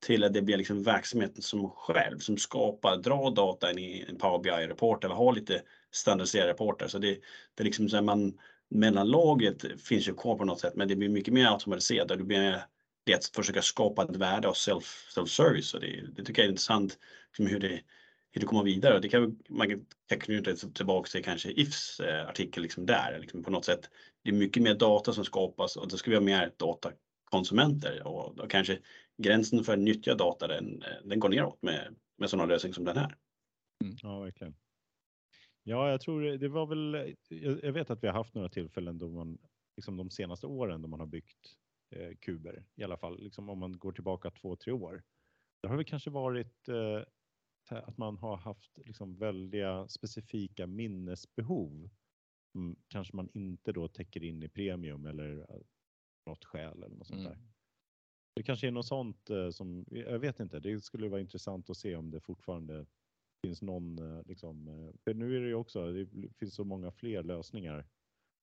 till 0.00 0.24
att 0.24 0.32
det 0.32 0.42
blir 0.42 0.56
liksom 0.56 0.82
verksamheten 0.82 1.42
som 1.42 1.70
själv 1.70 2.18
som 2.18 2.36
skapar, 2.36 2.96
drar 2.96 3.30
data 3.30 3.70
in 3.70 3.78
i 3.78 4.04
en 4.08 4.18
Power 4.18 4.38
BI-rapport 4.38 5.04
eller 5.04 5.14
har 5.14 5.32
lite 5.32 5.62
standardiserade 5.90 6.50
rapporter. 6.50 6.88
Så 6.88 6.98
det, 6.98 7.18
det 7.54 7.62
är 7.62 7.64
liksom 7.64 7.88
så 7.88 7.96
att 7.96 8.04
man 8.04 8.38
mellanlagret 8.70 9.64
finns 9.82 10.08
ju 10.08 10.14
kvar 10.14 10.38
på 10.38 10.44
något 10.44 10.60
sätt, 10.60 10.76
men 10.76 10.88
det 10.88 10.96
blir 10.96 11.08
mycket 11.08 11.34
mer 11.34 11.46
automatiserat 11.46 12.10
och 12.10 12.18
det 12.18 12.24
blir 12.24 12.62
det 13.04 13.14
att 13.14 13.26
försöka 13.26 13.62
skapa 13.62 14.02
ett 14.02 14.16
värde 14.16 14.48
av 14.48 14.52
self, 14.52 15.06
self-service. 15.14 15.74
Och 15.74 15.80
det, 15.80 16.04
det 16.16 16.24
tycker 16.24 16.42
jag 16.42 16.46
är 16.46 16.50
intressant 16.50 16.98
liksom 17.28 17.46
hur, 17.46 17.60
det, 17.60 17.80
hur 18.32 18.40
det 18.40 18.46
kommer 18.46 18.64
vidare. 18.64 19.00
Det 19.00 19.08
kan, 19.08 19.38
man 19.48 19.68
kan 20.08 20.20
knyta 20.20 20.54
tillbaka 20.54 21.08
till 21.08 21.24
kanske 21.24 21.50
IFs 21.50 22.00
eh, 22.00 22.28
artikel 22.28 22.62
liksom 22.62 22.86
där. 22.86 23.18
Liksom 23.20 23.42
på 23.42 23.50
något 23.50 23.64
sätt, 23.64 23.90
det 24.24 24.30
är 24.30 24.34
mycket 24.34 24.62
mer 24.62 24.74
data 24.74 25.12
som 25.12 25.24
skapas 25.24 25.76
och 25.76 25.88
då 25.88 25.96
ska 25.96 26.10
vi 26.10 26.16
ha 26.16 26.22
mer 26.22 26.52
datakonsumenter 26.56 28.06
och 28.06 28.36
då 28.36 28.46
kanske 28.46 28.78
gränsen 29.22 29.64
för 29.64 29.72
att 29.72 29.78
nyttja 29.78 30.14
data 30.14 30.46
den, 30.46 30.82
den 31.04 31.20
går 31.20 31.28
neråt 31.28 31.62
med, 31.62 31.94
med 32.16 32.30
sådana 32.30 32.46
lösningar 32.46 32.74
som 32.74 32.84
den 32.84 32.96
här. 32.96 33.16
Mm. 33.84 33.96
Ja, 34.02 34.20
verkligen. 34.20 34.56
Ja, 35.62 35.90
jag 35.90 36.00
tror 36.00 36.22
det 36.22 36.48
var 36.48 36.66
väl. 36.66 37.14
Jag 37.62 37.72
vet 37.72 37.90
att 37.90 38.02
vi 38.02 38.06
har 38.06 38.14
haft 38.14 38.34
några 38.34 38.48
tillfällen 38.48 38.98
då 38.98 39.08
man 39.08 39.38
liksom 39.76 39.96
de 39.96 40.10
senaste 40.10 40.46
åren 40.46 40.82
då 40.82 40.88
man 40.88 41.00
har 41.00 41.06
byggt 41.06 41.56
eh, 41.90 42.16
kuber 42.20 42.64
i 42.74 42.84
alla 42.84 42.96
fall, 42.96 43.22
liksom 43.22 43.48
om 43.48 43.58
man 43.58 43.78
går 43.78 43.92
tillbaka 43.92 44.30
två, 44.30 44.56
tre 44.56 44.72
år. 44.72 45.02
Det 45.62 45.68
har 45.68 45.76
väl 45.76 45.84
kanske 45.84 46.10
varit 46.10 46.68
eh, 46.68 47.02
att 47.70 47.98
man 47.98 48.16
har 48.16 48.36
haft 48.36 48.78
liksom 48.78 49.16
väldiga 49.16 49.88
specifika 49.88 50.66
minnesbehov 50.66 51.90
som 52.52 52.76
kanske 52.88 53.16
man 53.16 53.28
inte 53.34 53.72
då 53.72 53.88
täcker 53.88 54.24
in 54.24 54.42
i 54.42 54.48
premium 54.48 55.06
eller 55.06 55.38
eh, 55.38 55.60
något 56.26 56.44
skäl 56.44 56.82
eller 56.82 56.96
något 56.96 57.06
sånt 57.06 57.24
där. 57.24 57.38
Det 58.36 58.42
kanske 58.42 58.66
är 58.66 58.70
något 58.70 58.86
sånt 58.86 59.30
eh, 59.30 59.50
som, 59.50 59.84
jag 59.90 60.18
vet 60.18 60.40
inte, 60.40 60.60
det 60.60 60.80
skulle 60.80 61.08
vara 61.08 61.20
intressant 61.20 61.70
att 61.70 61.76
se 61.76 61.96
om 61.96 62.10
det 62.10 62.20
fortfarande 62.20 62.86
finns 63.42 63.62
någon, 63.62 63.98
eh, 63.98 64.26
liksom, 64.26 64.68
eh, 64.68 64.94
för 65.04 65.14
nu 65.14 65.36
är 65.36 65.40
det 65.40 65.48
ju 65.48 65.54
också, 65.54 65.92
det 65.92 66.08
finns 66.38 66.54
så 66.54 66.64
många 66.64 66.90
fler 66.90 67.22
lösningar 67.22 67.86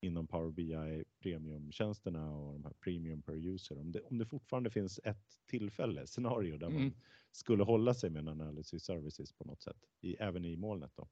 inom 0.00 0.26
Power 0.26 0.50
BI 0.50 1.04
premiumtjänsterna 1.18 2.30
och 2.36 2.52
de 2.52 2.64
här 2.64 2.72
premium 2.72 3.22
per 3.22 3.34
user. 3.34 3.78
Om 3.78 3.92
det, 3.92 4.00
om 4.00 4.18
det 4.18 4.26
fortfarande 4.26 4.70
finns 4.70 5.00
ett 5.04 5.38
tillfälle, 5.46 6.06
scenario 6.06 6.56
där 6.56 6.66
mm. 6.66 6.82
man 6.82 6.92
skulle 7.32 7.62
hålla 7.62 7.94
sig 7.94 8.10
med 8.10 8.20
en 8.20 8.28
analysis 8.28 8.84
services 8.84 9.32
på 9.32 9.44
något 9.44 9.62
sätt, 9.62 9.86
i, 10.00 10.14
även 10.14 10.44
i 10.44 10.56
molnet 10.56 10.92
då. 10.96 11.08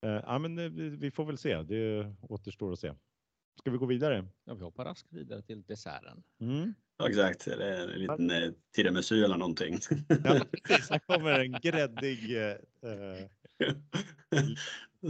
Eh, 0.00 0.22
ja, 0.26 0.38
men 0.38 0.54
det, 0.54 0.68
vi 0.68 1.10
får 1.10 1.24
väl 1.24 1.38
se. 1.38 1.62
Det 1.62 2.14
återstår 2.20 2.72
att 2.72 2.78
se. 2.78 2.94
Ska 3.58 3.70
vi 3.70 3.78
gå 3.78 3.86
vidare? 3.86 4.28
Ja, 4.44 4.54
vi 4.54 4.64
hoppar 4.64 4.84
raskt 4.84 5.12
vidare 5.12 5.42
till 5.42 5.62
desserten. 5.62 6.22
Mm. 6.40 6.74
Ja, 6.98 7.08
exakt, 7.08 7.44
det 7.44 7.64
är 7.64 7.88
en 7.88 8.00
liten 8.00 8.30
eh, 8.30 8.50
tiramisu 8.74 9.24
eller 9.24 9.36
någonting. 9.36 9.78
Ja, 10.24 10.40
precis. 10.64 10.90
Här 10.90 10.98
kommer 10.98 11.40
en 11.40 11.52
gräddig. 11.52 12.36
Eh, 12.36 12.50
eh 12.90 13.28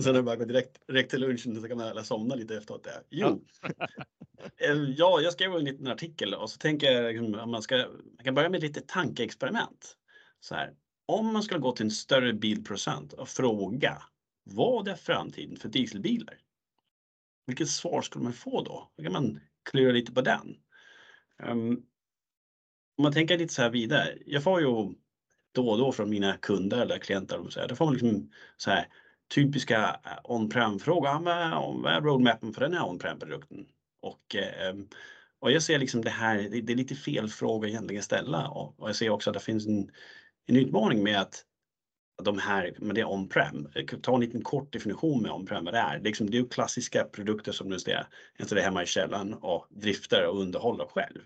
Sen 0.02 0.10
är 0.10 0.12
det 0.12 0.22
bara 0.22 0.32
att 0.32 0.38
gå 0.38 0.44
direkt, 0.44 0.86
direkt 0.86 1.10
till 1.10 1.20
lunchen 1.20 1.60
så 1.60 1.68
kan 1.68 1.78
man 1.78 2.04
somna 2.04 2.34
lite 2.34 2.56
efteråt. 2.56 2.84
Där. 2.84 3.02
Jo, 3.10 3.44
eh, 4.56 4.76
ja, 4.96 5.20
jag 5.20 5.32
skrev 5.32 5.52
en 5.52 5.64
liten 5.64 5.86
artikel 5.86 6.34
och 6.34 6.50
så 6.50 6.58
tänker 6.58 6.92
jag 6.92 7.12
liksom, 7.12 7.34
att 7.34 7.48
man 7.48 7.62
ska 7.62 7.76
man 8.16 8.24
kan 8.24 8.34
börja 8.34 8.48
med 8.48 8.60
lite 8.60 8.80
tankeexperiment. 8.80 9.96
Så 10.40 10.54
här, 10.54 10.74
om 11.06 11.32
man 11.32 11.42
skulle 11.42 11.60
gå 11.60 11.72
till 11.72 11.84
en 11.84 11.90
större 11.90 12.32
bilprocent 12.32 13.12
och 13.12 13.28
fråga 13.28 14.02
vad 14.44 14.88
är 14.88 14.94
framtiden 14.94 15.56
för 15.56 15.68
dieselbilar? 15.68 16.38
Vilket 17.46 17.68
svar 17.68 18.02
skulle 18.02 18.24
man 18.24 18.32
få 18.32 18.62
då? 18.62 18.92
Då 18.96 19.02
kan 19.02 19.12
man 19.12 19.40
klura 19.70 19.92
lite 19.92 20.12
på 20.12 20.20
den. 20.20 20.56
Um, 21.42 21.82
om 22.98 23.02
man 23.02 23.12
tänker 23.12 23.38
lite 23.38 23.54
så 23.54 23.62
här 23.62 23.70
vidare. 23.70 24.18
Jag 24.26 24.42
får 24.42 24.60
ju 24.60 24.94
då 25.52 25.68
och 25.68 25.78
då 25.78 25.92
från 25.92 26.10
mina 26.10 26.36
kunder 26.36 26.82
eller 26.82 26.98
klienter, 26.98 27.48
så 27.48 27.60
här, 27.60 27.68
då 27.68 27.76
får 27.76 27.84
man 27.84 27.94
liksom 27.94 28.30
så 28.56 28.70
här 28.70 28.88
typiska 29.34 30.00
eh, 30.04 30.18
on-prem 30.24 30.78
frågor. 30.78 31.22
Vad 31.82 31.92
är 31.92 32.00
roadmappen 32.00 32.52
för 32.52 32.60
den 32.60 32.74
här 32.74 32.88
on-prem 32.88 33.18
produkten? 33.18 33.66
Och, 34.00 34.36
ehm, 34.36 34.88
och 35.38 35.52
jag 35.52 35.62
ser 35.62 35.78
liksom 35.78 36.02
det 36.02 36.10
här, 36.10 36.48
det, 36.62 36.72
är 36.72 36.76
lite 36.76 36.94
fel 36.94 37.28
fråga 37.28 37.68
egentligen 37.68 38.00
att 38.00 38.04
ställa 38.04 38.48
och, 38.48 38.80
och 38.80 38.88
jag 38.88 38.96
ser 38.96 39.10
också 39.10 39.30
att 39.30 39.34
det 39.34 39.40
finns 39.40 39.66
en, 39.66 39.90
en 40.46 40.56
utmaning 40.56 41.02
med 41.02 41.20
att 41.20 41.44
de 42.22 42.38
här, 42.38 42.74
men 42.78 42.94
det 42.94 43.00
är 43.00 43.10
on-prem. 43.10 43.68
Ta 44.02 44.14
en 44.14 44.20
liten 44.20 44.42
kort 44.42 44.72
definition 44.72 45.22
med 45.22 45.30
on-prem 45.30 45.64
vad 45.64 45.74
det 45.74 45.78
är. 45.78 45.92
Det 45.92 46.00
är, 46.00 46.04
liksom, 46.04 46.30
det 46.30 46.38
är 46.38 46.48
klassiska 46.48 47.04
produkter 47.04 47.52
som 47.52 47.70
du 47.70 47.78
ser, 47.78 48.06
en 48.36 48.46
det 48.50 48.60
hemma 48.60 48.82
i 48.82 48.86
källaren 48.86 49.34
och 49.34 49.66
drifter 49.70 50.26
och 50.26 50.40
underhåller 50.40 50.84
själv. 50.84 51.20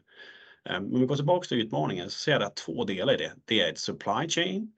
Ehm, 0.64 0.84
men 0.84 0.94
om 0.94 1.00
vi 1.00 1.06
går 1.06 1.16
tillbaka 1.16 1.46
till 1.46 1.60
utmaningen 1.60 2.10
så 2.10 2.18
ser 2.18 2.32
jag 2.32 2.42
att 2.42 2.56
två 2.56 2.84
delar 2.84 3.14
i 3.14 3.16
det. 3.16 3.32
Det 3.44 3.60
är 3.60 3.72
ett 3.72 3.78
supply 3.78 4.28
chain, 4.28 4.72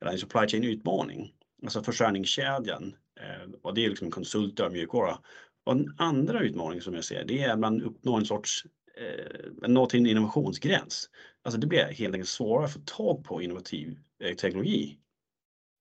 eller 0.00 0.12
en 0.12 0.18
supply 0.18 0.48
chain 0.48 0.64
utmaning, 0.64 1.34
alltså 1.62 1.82
försörjningskedjan. 1.82 2.96
Ehm, 3.20 3.54
och 3.62 3.74
det 3.74 3.84
är 3.84 3.88
liksom 3.88 4.10
konsulter 4.10 4.66
och 4.66 4.72
mjukvara. 4.72 5.18
Och 5.64 5.76
den 5.76 5.94
andra 5.98 6.40
utmaningen 6.40 6.82
som 6.82 6.94
jag 6.94 7.04
ser, 7.04 7.24
det 7.24 7.42
är 7.42 7.52
att 7.52 7.58
man 7.58 7.82
uppnår 7.82 8.18
en 8.18 8.26
sorts 8.26 8.64
eh, 8.96 9.68
nå 9.68 9.86
till 9.86 10.00
en 10.00 10.06
innovationsgräns. 10.06 11.10
Alltså 11.42 11.60
det 11.60 11.66
blir 11.66 11.84
helt 11.84 12.14
enkelt 12.14 12.28
svårare 12.28 12.64
att 12.64 12.72
få 12.72 12.80
tag 12.86 13.24
på 13.24 13.42
innovativ 13.42 13.98
eh, 14.20 14.34
teknologi 14.34 14.98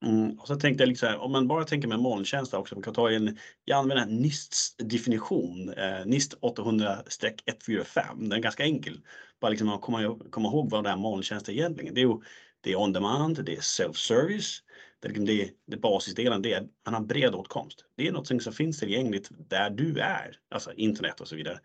Mm, 0.03 0.39
och 0.39 0.47
så 0.47 0.55
tänkte 0.55 0.83
jag 0.83 0.87
liksom, 0.87 1.15
om 1.19 1.31
man 1.31 1.47
bara 1.47 1.63
tänker 1.63 1.87
med 1.87 1.99
molntjänster 1.99 2.57
också, 2.57 2.75
man 2.75 2.83
kan 2.83 2.93
ta 2.93 3.11
en, 3.11 3.37
jag 3.65 3.77
använder 3.77 4.05
NISTs 4.05 4.75
definition, 4.77 5.69
eh, 5.69 6.05
NIST 6.05 6.33
800-145, 6.41 8.19
den 8.19 8.31
är 8.31 8.39
ganska 8.39 8.63
enkel. 8.63 9.01
Bara 9.39 9.49
liksom 9.49 9.69
att 9.69 9.81
komma, 9.81 10.19
komma 10.29 10.49
ihåg 10.49 10.69
vad 10.69 10.83
det 10.83 10.89
är 10.89 10.97
molntjänster 10.97 11.53
egentligen. 11.53 11.93
Det 11.93 12.01
är, 12.01 12.05
ju, 12.05 12.21
det 12.61 12.71
är 12.71 12.79
on 12.79 12.93
demand, 12.93 13.45
det 13.45 13.55
är 13.55 13.61
self-service, 13.61 14.61
det 14.99 15.07
är, 15.07 15.09
liksom 15.09 15.25
det, 15.25 15.49
det 15.67 15.77
basisdelen, 15.77 16.41
det 16.41 16.53
är 16.53 16.67
man 16.85 16.93
har 16.93 17.01
bred 17.01 17.35
åtkomst. 17.35 17.85
Det 17.97 18.07
är 18.07 18.11
något 18.11 18.43
som 18.43 18.53
finns 18.53 18.79
tillgängligt 18.79 19.29
där 19.49 19.69
du 19.69 19.99
är, 19.99 20.37
alltså 20.49 20.73
internet 20.73 21.21
och 21.21 21.27
så 21.27 21.35
vidare. 21.35 21.59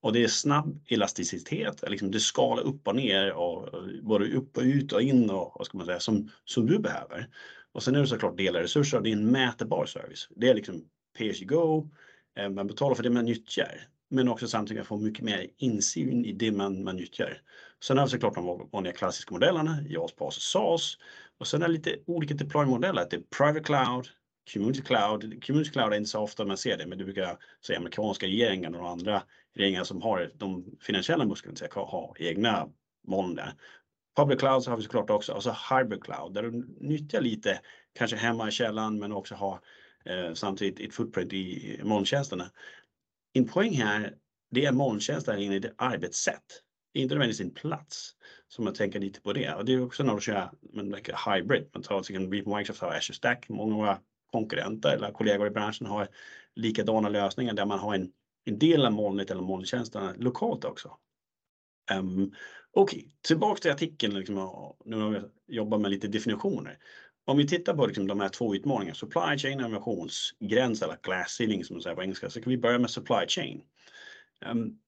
Och 0.00 0.12
det 0.12 0.24
är 0.24 0.28
snabb 0.28 0.80
elasticitet, 0.88 1.84
liksom 1.88 2.10
det 2.10 2.20
skalar 2.20 2.62
upp 2.62 2.88
och 2.88 2.96
ner 2.96 3.32
och 3.32 3.68
både 4.02 4.32
upp 4.32 4.56
och 4.56 4.62
ut 4.62 4.92
och 4.92 5.02
in 5.02 5.30
och 5.30 5.52
vad 5.54 5.66
ska 5.66 5.78
man 5.78 5.86
säga, 5.86 6.00
som, 6.00 6.30
som 6.44 6.66
du 6.66 6.78
behöver. 6.78 7.28
Och 7.72 7.82
sen 7.82 7.94
är 7.94 8.00
det 8.00 8.06
såklart 8.06 8.36
dela 8.36 8.62
resurser 8.62 8.96
och 8.96 9.02
det 9.02 9.10
är 9.10 9.16
en 9.16 9.30
mätbar 9.30 9.86
service. 9.86 10.28
Det 10.30 10.48
är 10.48 10.54
liksom 10.54 10.84
pay 11.18 11.30
as 11.30 11.42
you 11.42 11.46
go, 11.46 11.90
eh, 12.36 12.48
man 12.48 12.66
betalar 12.66 12.94
för 12.94 13.02
det 13.02 13.10
man 13.10 13.24
nyttjar, 13.24 13.88
men 14.10 14.28
också 14.28 14.48
samtidigt 14.48 14.86
få 14.86 14.96
mycket 14.96 15.24
mer 15.24 15.46
insyn 15.56 16.24
i 16.24 16.32
det 16.32 16.52
man, 16.52 16.84
man 16.84 16.96
nyttjar. 16.96 17.42
Sen 17.84 17.98
har 17.98 18.04
vi 18.04 18.10
såklart 18.10 18.34
de 18.34 18.68
vanliga 18.72 18.94
klassiska 18.94 19.34
modellerna, 19.34 19.78
JAS, 19.88 20.12
PAS 20.12 20.36
och 20.36 20.42
SAS. 20.42 20.98
Och 21.38 21.46
sen 21.46 21.62
är 21.62 21.66
det 21.66 21.72
lite 21.72 21.98
olika 22.06 22.34
deploymodeller, 22.34 23.06
Det 23.10 23.16
är 23.16 23.20
private 23.20 23.60
cloud, 23.60 24.08
community 24.52 24.82
cloud. 24.82 25.44
Community 25.44 25.70
cloud 25.70 25.92
är 25.92 25.96
inte 25.96 26.10
så 26.10 26.20
ofta 26.20 26.44
man 26.44 26.56
ser 26.56 26.78
det, 26.78 26.86
men 26.86 26.98
det 26.98 27.04
brukar 27.04 27.38
säga 27.66 27.78
amerikanska 27.78 28.26
regeringen 28.26 28.74
och 28.74 28.88
andra 28.88 29.22
regeringar 29.54 29.84
som 29.84 30.02
har 30.02 30.30
de 30.34 30.64
finansiella 30.80 31.24
musklerna 31.24 31.56
till 31.56 31.68
ha 31.72 32.14
egna 32.18 32.68
moln 33.06 33.34
där. 33.34 33.52
Public 34.16 34.40
cloud 34.40 34.62
så 34.62 34.70
har 34.70 34.76
vi 34.76 34.82
såklart 34.82 35.10
också, 35.10 35.32
alltså 35.32 35.56
hybrid 35.70 36.04
cloud 36.04 36.34
där 36.34 36.42
du 36.42 36.50
nyttjar 36.80 37.20
lite, 37.20 37.60
kanske 37.92 38.16
hemma 38.16 38.48
i 38.48 38.50
källan 38.50 38.98
men 38.98 39.12
också 39.12 39.34
ha 39.34 39.60
eh, 40.04 40.34
samtidigt 40.34 40.80
ett 40.88 40.94
footprint 40.94 41.32
i 41.32 41.80
molntjänsterna. 41.84 42.50
En 43.32 43.48
poäng 43.48 43.72
här, 43.72 44.14
det 44.50 44.64
är 44.64 44.72
molntjänster 44.72 45.38
i 45.38 45.70
arbetssätt, 45.76 46.62
inte 46.94 47.14
nödvändigtvis 47.14 47.46
en 47.46 47.54
plats. 47.54 48.12
Så 48.48 48.62
man 48.62 48.74
tänker 48.74 49.00
lite 49.00 49.20
på 49.20 49.32
det 49.32 49.54
och 49.54 49.64
det 49.64 49.72
är 49.72 49.84
också 49.84 50.02
när 50.02 50.14
du 50.14 50.20
kör 50.20 50.50
men, 50.72 50.94
hybrid, 51.26 51.70
man 51.74 51.82
tar 51.82 52.02
till 52.02 52.16
exempel 52.16 52.56
Microsoft 52.56 52.80
har 52.80 52.88
Azure 52.88 53.14
Stack, 53.14 53.48
många 53.48 53.74
av 53.74 53.80
våra 53.80 53.98
konkurrenter 54.32 54.96
eller 54.96 55.12
kollegor 55.12 55.46
i 55.46 55.50
branschen 55.50 55.86
har 55.86 56.08
likadana 56.54 57.08
lösningar 57.08 57.54
där 57.54 57.66
man 57.66 57.78
har 57.78 57.94
en, 57.94 58.12
en 58.44 58.58
del 58.58 58.86
av 58.86 58.92
molnet 58.92 59.30
eller 59.30 59.42
molntjänsterna 59.42 60.14
lokalt 60.16 60.64
också. 60.64 60.96
Um, 61.98 62.34
Okej, 62.74 63.08
okay, 63.38 63.56
till 63.60 63.70
artikeln. 63.70 64.14
Liksom, 64.14 64.34
nu 64.84 64.96
har 64.96 65.10
vi 65.10 65.20
jobbat 65.54 65.80
med 65.80 65.90
lite 65.90 66.08
definitioner. 66.08 66.78
Om 67.24 67.36
vi 67.36 67.46
tittar 67.46 67.74
på 67.74 67.86
liksom, 67.86 68.06
de 68.06 68.20
här 68.20 68.28
två 68.28 68.54
utmaningarna, 68.54 68.94
supply 68.94 69.38
chain 69.38 69.60
och 69.60 69.66
innovationsgräns 69.66 70.82
eller 70.82 70.98
glass 71.02 71.30
ceiling 71.30 71.64
som 71.64 71.74
man 71.74 71.82
säger 71.82 71.96
på 71.96 72.02
engelska, 72.02 72.30
så 72.30 72.42
kan 72.42 72.50
vi 72.50 72.58
börja 72.58 72.78
med 72.78 72.90
supply 72.90 73.26
chain. 73.28 73.62
Ehm, 74.44 74.58
um, 74.58 74.78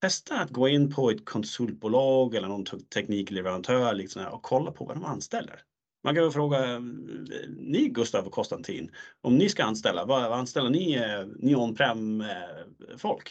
testa 0.00 0.40
att 0.40 0.50
gå 0.50 0.68
in 0.68 0.94
på 0.94 1.10
ett 1.10 1.24
konsultbolag 1.24 2.34
eller 2.34 2.48
någon 2.48 2.64
teknikleverantör 2.64 3.94
liksom, 3.94 4.26
och 4.26 4.42
kolla 4.42 4.72
på 4.72 4.84
vad 4.84 4.96
de 4.96 5.04
anställer. 5.04 5.62
Man 6.04 6.14
kan 6.14 6.32
fråga 6.32 6.66
ehm, 6.66 7.26
ni 7.48 7.88
Gustav 7.88 8.26
och 8.26 8.32
Konstantin, 8.32 8.90
om 9.20 9.36
ni 9.36 9.48
ska 9.48 9.64
anställa, 9.64 10.04
vad 10.04 10.32
anställer 10.32 10.70
ni, 10.70 10.94
eh, 10.94 11.26
ni 11.36 11.54
on-prem 11.54 12.20
eh, 12.20 12.96
folk? 12.96 13.30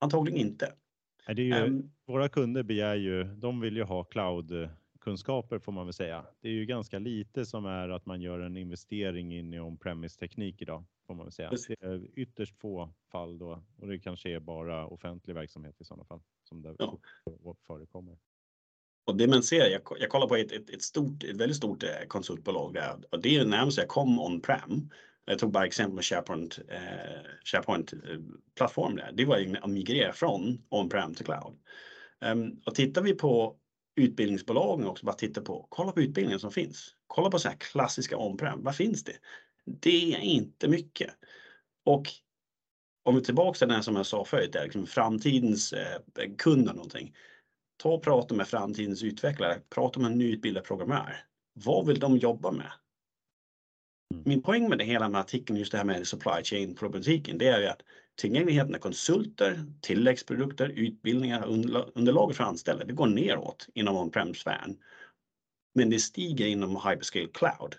Antagligen 0.00 0.40
inte. 0.40 0.72
Det 1.26 1.42
ju, 1.42 1.54
um, 1.54 1.90
våra 2.06 2.28
kunder 2.28 2.62
begär 2.62 2.94
ju, 2.94 3.24
de 3.24 3.60
vill 3.60 3.76
ju 3.76 3.82
ha 3.82 4.04
cloud-kunskaper 4.04 5.58
får 5.58 5.72
man 5.72 5.86
väl 5.86 5.92
säga. 5.92 6.26
Det 6.40 6.48
är 6.48 6.52
ju 6.52 6.66
ganska 6.66 6.98
lite 6.98 7.46
som 7.46 7.66
är 7.66 7.88
att 7.88 8.06
man 8.06 8.20
gör 8.20 8.40
en 8.40 8.56
investering 8.56 9.34
in 9.34 9.54
i 9.54 9.60
on-premise 9.60 10.18
teknik 10.18 10.62
idag 10.62 10.84
får 11.06 11.14
man 11.14 11.26
väl 11.26 11.32
säga. 11.32 11.50
Det 11.68 11.82
är 11.82 12.06
ytterst 12.14 12.56
få 12.58 12.92
fall 13.12 13.38
då 13.38 13.62
och 13.76 13.88
det 13.88 13.98
kanske 13.98 14.30
är 14.30 14.40
bara 14.40 14.86
offentlig 14.86 15.34
verksamhet 15.34 15.80
i 15.80 15.84
sådana 15.84 16.04
fall 16.04 16.20
som 16.44 16.62
det 16.62 16.76
ja. 16.78 16.98
förekommer. 17.66 18.18
Och 19.04 19.16
det 19.16 19.26
man 19.26 19.42
ser, 19.42 19.70
jag, 19.70 19.80
jag 20.00 20.10
kollar 20.10 20.28
på 20.28 20.36
ett, 20.36 20.52
ett, 20.52 20.70
ett, 20.70 20.82
stort, 20.82 21.24
ett 21.24 21.36
väldigt 21.36 21.56
stort 21.56 21.82
eh, 21.82 22.06
konsultbolag 22.08 22.74
där 22.74 22.96
och 23.10 23.22
det 23.22 23.36
är 23.36 23.44
närmast 23.44 23.78
jag 23.78 23.88
kom 23.88 24.20
on-prem 24.20 24.90
jag 25.24 25.38
tog 25.38 25.52
bara 25.52 25.66
exempel 25.66 25.94
med 25.94 26.04
SharePoint, 26.04 26.58
eh, 26.68 27.20
SharePoint 27.44 27.92
plattform 28.56 28.96
där. 28.96 29.12
Det 29.14 29.24
var 29.24 29.38
ju 29.38 29.56
att 29.56 29.70
migrera 29.70 30.12
från 30.12 30.62
on-prem 30.68 31.14
till 31.14 31.24
cloud. 31.24 31.58
Um, 32.20 32.60
och 32.66 32.74
tittar 32.74 33.02
vi 33.02 33.14
på 33.14 33.56
utbildningsbolagen 33.96 34.86
också, 34.86 35.06
bara 35.06 35.16
titta 35.16 35.40
på, 35.40 35.66
kolla 35.68 35.92
på 35.92 36.00
utbildningen 36.00 36.40
som 36.40 36.52
finns. 36.52 36.94
Kolla 37.06 37.30
på 37.30 37.38
så 37.38 37.48
här 37.48 37.56
klassiska 37.56 38.16
on-prem, 38.16 38.62
vad 38.62 38.76
finns 38.76 39.04
det? 39.04 39.16
Det 39.64 40.14
är 40.14 40.18
inte 40.18 40.68
mycket. 40.68 41.10
Och 41.84 42.06
om 43.02 43.14
vi 43.14 43.22
tillbaka 43.22 43.58
till 43.58 43.68
den 43.68 43.82
som 43.82 43.96
jag 43.96 44.06
sa 44.06 44.24
förut, 44.24 44.54
är 44.54 44.64
liksom 44.64 44.86
framtidens 44.86 45.72
eh, 45.72 46.00
kund 46.38 46.64
någonting. 46.64 47.16
Ta 47.76 47.92
och 47.92 48.02
prata 48.02 48.34
med 48.34 48.48
framtidens 48.48 49.02
utvecklare, 49.02 49.60
prata 49.70 50.00
med 50.00 50.12
en 50.12 50.18
nyutbildad 50.18 50.64
programmör. 50.64 51.24
Vad 51.52 51.86
vill 51.86 52.00
de 52.00 52.16
jobba 52.16 52.50
med? 52.50 52.72
Mm. 54.12 54.22
Min 54.26 54.42
poäng 54.42 54.68
med 54.68 54.78
det 54.78 54.84
hela 54.84 55.08
med 55.08 55.20
artikeln, 55.20 55.58
just 55.58 55.72
det 55.72 55.78
här 55.78 55.84
med 55.84 56.06
supply 56.06 56.42
chain 56.44 56.74
problematiken, 56.74 57.38
det 57.38 57.48
är 57.48 57.60
ju 57.60 57.66
att 57.66 57.82
tillgängligheten 58.16 58.74
av 58.74 58.78
konsulter, 58.78 59.64
tilläggsprodukter, 59.80 60.68
utbildningar, 60.68 61.46
underlag 61.94 62.36
för 62.36 62.44
anställda, 62.44 62.84
det 62.84 62.92
går 62.92 63.06
neråt 63.06 63.68
inom 63.74 63.96
on-prem-sfären. 63.96 64.78
Men 65.74 65.90
det 65.90 65.98
stiger 65.98 66.46
inom 66.46 66.76
hyperscale 66.76 67.28
cloud. 67.34 67.74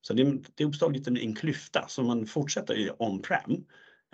Så 0.00 0.14
det, 0.14 0.38
det 0.54 0.64
uppstår 0.64 0.90
lite 0.90 1.10
en 1.10 1.34
klyfta, 1.34 1.84
så 1.88 2.02
man 2.02 2.26
fortsätter 2.26 2.74
i 2.74 2.90
on-prem 2.98 3.64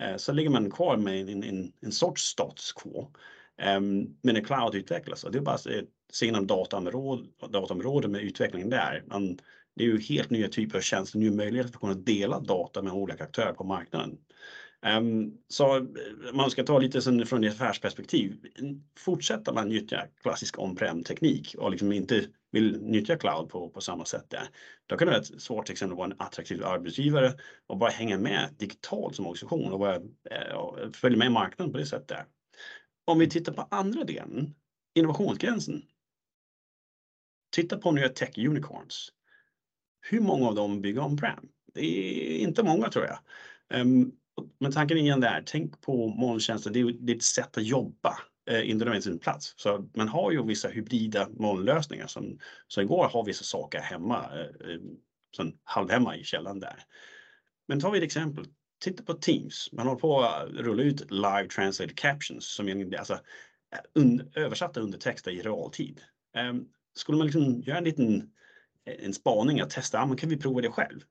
eh, 0.01 0.17
så 0.17 0.31
ligger 0.31 0.49
man 0.49 0.71
kvar 0.71 0.97
med 0.97 1.29
en, 1.29 1.43
en, 1.43 1.73
en 1.81 1.91
sorts 1.91 2.23
status 2.23 2.71
quo. 2.71 3.11
Um, 3.77 4.17
men 4.21 4.35
när 4.35 4.41
cloud 4.41 4.75
utvecklas, 4.75 5.23
och 5.23 5.31
det 5.31 5.37
är 5.37 5.41
bara 5.41 5.55
att 5.55 5.67
se 6.11 6.25
inom 6.25 6.47
dataområdet 6.47 7.51
dataområde 7.51 8.07
med 8.07 8.21
utvecklingen 8.21 8.69
där. 8.69 9.03
Man, 9.07 9.39
det 9.75 9.83
är 9.83 9.87
ju 9.87 9.99
helt 9.99 10.29
nya 10.29 10.47
typer 10.47 10.77
av 10.77 10.81
tjänster, 10.81 11.19
nya 11.19 11.31
möjligheter 11.31 11.71
för 11.71 11.77
att 11.77 11.81
kunna 11.81 11.93
dela 11.93 12.39
data 12.39 12.81
med 12.81 12.93
olika 12.93 13.23
aktörer 13.23 13.53
på 13.53 13.63
marknaden. 13.63 14.17
Um, 14.97 15.37
så 15.47 15.87
man 16.33 16.51
ska 16.51 16.63
ta 16.63 16.79
lite 16.79 17.01
sen 17.01 17.25
från 17.25 17.43
ett 17.43 17.53
affärsperspektiv. 17.53 18.37
Fortsätter 18.97 19.53
man 19.53 19.69
nyttja 19.69 20.07
klassisk 20.21 20.59
on-prem 20.59 21.03
teknik 21.03 21.55
och 21.57 21.71
liksom 21.71 21.91
inte 21.91 22.25
vill 22.51 22.81
nyttja 22.81 23.17
cloud 23.17 23.49
på, 23.49 23.69
på 23.69 23.81
samma 23.81 24.05
sätt 24.05 24.29
där. 24.29 24.47
Då 24.87 24.97
kan 24.97 25.05
det 25.05 25.11
vara 25.11 25.21
ett 25.21 25.41
svårt 25.41 25.65
till 25.65 25.73
exempel 25.73 25.93
att 25.93 25.97
vara 25.97 26.11
en 26.11 26.19
attraktiv 26.19 26.65
arbetsgivare 26.65 27.33
och 27.67 27.77
bara 27.77 27.89
hänga 27.89 28.17
med 28.17 28.49
digitalt 28.57 29.15
som 29.15 29.25
organisation 29.25 29.73
och 29.73 29.79
bara 29.79 29.95
eh, 29.95 30.55
och 30.55 30.95
följa 30.95 31.17
med 31.17 31.31
marknaden 31.31 31.71
på 31.71 31.77
det 31.77 31.85
sättet. 31.85 32.17
Om 33.05 33.19
vi 33.19 33.29
tittar 33.29 33.53
på 33.53 33.67
andra 33.71 34.03
delen, 34.03 34.55
innovationsgränsen. 34.95 35.81
Titta 37.51 37.77
på 37.77 37.91
nya 37.91 38.09
tech 38.09 38.37
unicorns. 38.37 39.11
Hur 40.03 40.19
många 40.19 40.47
av 40.47 40.55
dem 40.55 40.81
bygger 40.81 41.01
on-prem? 41.01 41.47
Det 41.73 41.85
är 41.85 42.37
inte 42.37 42.63
många 42.63 42.89
tror 42.89 43.05
jag. 43.05 43.19
Ehm, 43.79 44.11
men 44.59 44.71
tanken 44.71 44.97
igen 44.97 45.19
där, 45.19 45.43
tänk 45.45 45.81
på 45.81 46.07
molntjänster, 46.07 46.71
det 46.71 46.79
är, 46.79 47.15
ett 47.15 47.23
sätt 47.23 47.57
att 47.57 47.63
jobba, 47.63 48.17
eh, 48.49 48.69
inte 48.69 48.85
nödvändigtvis 48.85 49.13
en 49.13 49.19
plats. 49.19 49.53
Så 49.57 49.89
man 49.95 50.07
har 50.07 50.31
ju 50.31 50.45
vissa 50.45 50.67
hybrida 50.67 51.29
molnlösningar 51.29 52.07
som, 52.07 52.39
som 52.67 52.83
igår 52.83 53.09
har 53.13 53.25
vissa 53.25 53.43
saker 53.43 53.79
hemma, 53.79 54.29
eh, 54.33 54.71
eh, 54.71 54.79
sen 55.35 55.53
halvhemma 55.63 56.17
i 56.17 56.23
källan 56.23 56.59
där. 56.59 56.83
Men 57.67 57.79
tar 57.79 57.91
vi 57.91 57.97
ett 57.97 58.03
exempel, 58.03 58.45
titta 58.83 59.03
på 59.03 59.13
Teams, 59.13 59.69
man 59.71 59.87
håller 59.87 59.99
på 59.99 60.21
att 60.21 60.49
rulla 60.49 60.83
ut 60.83 61.11
live 61.11 61.47
translated 61.55 61.97
captions 61.97 62.55
som 62.55 62.67
är 62.67 62.97
alltså, 62.97 63.19
un, 63.95 64.31
översatta 64.35 64.79
undertexter 64.79 65.31
i 65.31 65.41
realtid. 65.41 66.01
Um, 66.37 66.67
skulle 66.95 67.17
man 67.17 67.27
liksom 67.27 67.61
göra 67.61 67.77
en 67.77 67.83
liten 67.83 68.29
en 68.85 69.13
spaning 69.13 69.59
att 69.59 69.69
testa, 69.69 69.97
ja, 69.97 70.05
men 70.05 70.17
kan 70.17 70.29
vi 70.29 70.37
prova 70.37 70.61
det 70.61 70.69
själv? 70.69 71.01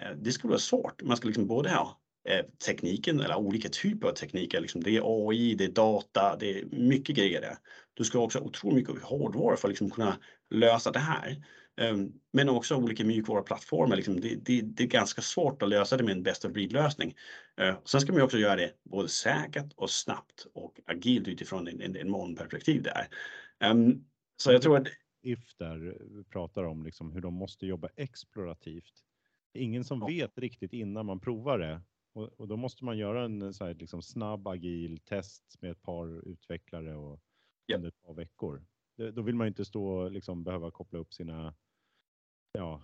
Eh, 0.00 0.16
det 0.16 0.32
skulle 0.32 0.50
vara 0.50 0.58
svårt. 0.58 1.02
Man 1.02 1.16
ska 1.16 1.26
liksom 1.26 1.46
både 1.46 1.70
ha 1.70 2.00
eh, 2.28 2.46
tekniken 2.66 3.20
eller 3.20 3.36
olika 3.36 3.68
typer 3.68 4.08
av 4.08 4.12
tekniker. 4.12 4.60
Liksom 4.60 4.82
det 4.82 4.96
är 4.96 5.28
AI, 5.28 5.54
det 5.54 5.64
är 5.64 5.68
data, 5.68 6.36
det 6.36 6.58
är 6.58 6.64
mycket 6.64 7.16
grejer 7.16 7.40
där. 7.40 7.56
Du 7.94 8.04
ska 8.04 8.18
också 8.18 8.38
ha 8.38 8.46
otroligt 8.46 8.88
mycket 8.88 9.02
hårdvara 9.02 9.56
för 9.56 9.68
att 9.68 9.70
liksom 9.70 9.90
kunna 9.90 10.18
lösa 10.50 10.90
det 10.90 10.98
här. 10.98 11.44
Ehm, 11.80 12.12
men 12.32 12.48
också 12.48 12.76
olika 12.76 13.04
mjukvaruplattformar. 13.04 13.96
Liksom 13.96 14.20
det, 14.20 14.34
det, 14.34 14.60
det, 14.60 14.82
är 14.82 14.86
ganska 14.86 15.22
svårt 15.22 15.62
att 15.62 15.68
lösa 15.68 15.96
det 15.96 16.04
med 16.04 16.12
en 16.12 16.22
best 16.22 16.44
of 16.44 16.52
breed 16.52 16.72
lösning. 16.72 17.14
Eh, 17.60 17.76
sen 17.84 18.00
ska 18.00 18.12
man 18.12 18.22
också 18.22 18.38
göra 18.38 18.56
det 18.56 18.72
både 18.90 19.08
säkert 19.08 19.72
och 19.76 19.90
snabbt 19.90 20.46
och 20.54 20.80
agilt 20.86 21.28
utifrån 21.28 21.68
en, 21.68 21.80
en, 21.80 21.96
en 21.96 22.10
molnperspektiv 22.10 22.82
där. 22.82 23.08
Ehm, 23.60 24.04
så 24.36 24.52
jag 24.52 24.62
tror 24.62 24.76
att 24.76 24.86
If 25.22 25.56
där 25.56 25.98
pratar 26.30 26.64
om 26.64 26.84
liksom 26.84 27.12
hur 27.12 27.20
de 27.20 27.34
måste 27.34 27.66
jobba 27.66 27.88
explorativt. 27.96 29.04
Ingen 29.52 29.84
som 29.84 30.00
ja. 30.00 30.06
vet 30.06 30.38
riktigt 30.38 30.72
innan 30.72 31.06
man 31.06 31.20
provar 31.20 31.58
det 31.58 31.82
och, 32.12 32.40
och, 32.40 32.48
då 32.48 32.56
måste 32.56 32.84
man 32.84 32.98
göra 32.98 33.24
en 33.24 33.54
så 33.54 33.64
här, 33.64 33.74
liksom 33.74 34.02
snabb 34.02 34.48
agil 34.48 34.98
test 34.98 35.56
med 35.60 35.70
ett 35.70 35.82
par 35.82 36.28
utvecklare 36.28 36.94
och 36.94 37.20
yep. 37.68 37.76
under 37.76 37.88
ett 37.88 38.02
par 38.02 38.14
veckor. 38.14 38.64
Det, 38.96 39.10
då 39.10 39.22
vill 39.22 39.34
man 39.34 39.46
inte 39.46 39.64
stå 39.64 40.08
liksom 40.08 40.44
behöva 40.44 40.70
koppla 40.70 40.98
upp 40.98 41.12
sina, 41.12 41.54
ja, 42.52 42.82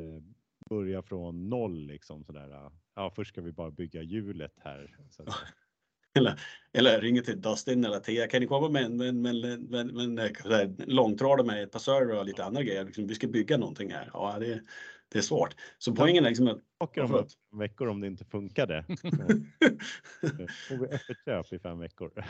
eh, 0.00 0.22
börja 0.68 1.02
från 1.02 1.48
noll 1.48 1.86
liksom 1.86 2.24
sådär. 2.24 2.70
Ja, 2.94 3.10
först 3.10 3.32
ska 3.32 3.42
vi 3.42 3.52
bara 3.52 3.70
bygga 3.70 4.02
hjulet 4.02 4.58
här. 4.58 4.96
Så 5.10 5.24
eller, 6.14 6.40
eller 6.72 7.00
ringer 7.00 7.22
till 7.22 7.40
Dustin 7.40 7.84
eller 7.84 8.00
Thea, 8.00 8.26
kan 8.26 8.40
ni 8.40 8.46
komma 8.46 8.68
med 8.68 8.84
en, 8.84 8.96
med, 8.96 9.14
med, 9.14 9.70
med, 9.70 9.94
med 9.94 10.84
långtradare 10.86 11.46
med 11.46 11.62
ett 11.62 11.72
par 11.72 11.78
server 11.78 12.18
och 12.18 12.26
lite 12.26 12.44
andra 12.44 12.62
grejer? 12.62 12.84
Liksom, 12.84 13.06
vi 13.06 13.14
ska 13.14 13.26
bygga 13.26 13.56
någonting 13.56 13.92
här. 13.92 14.10
Ja, 14.12 14.36
det, 14.38 14.60
det 15.12 15.18
är 15.18 15.22
svårt. 15.22 15.54
Så 15.78 15.94
poängen 15.94 16.24
är 16.24 16.28
liksom 16.28 16.48
att... 16.48 16.58
Åker 16.78 17.02
om 17.02 17.08
fem 17.08 17.58
veckor 17.58 17.88
om 17.88 18.00
det 18.00 18.06
inte 18.06 18.24
funkade. 18.24 18.84
får 20.68 20.78
vi 20.78 20.86
öppet 20.86 21.16
köp 21.24 21.52
i 21.52 21.58
fem 21.58 21.78
veckor 21.78 22.24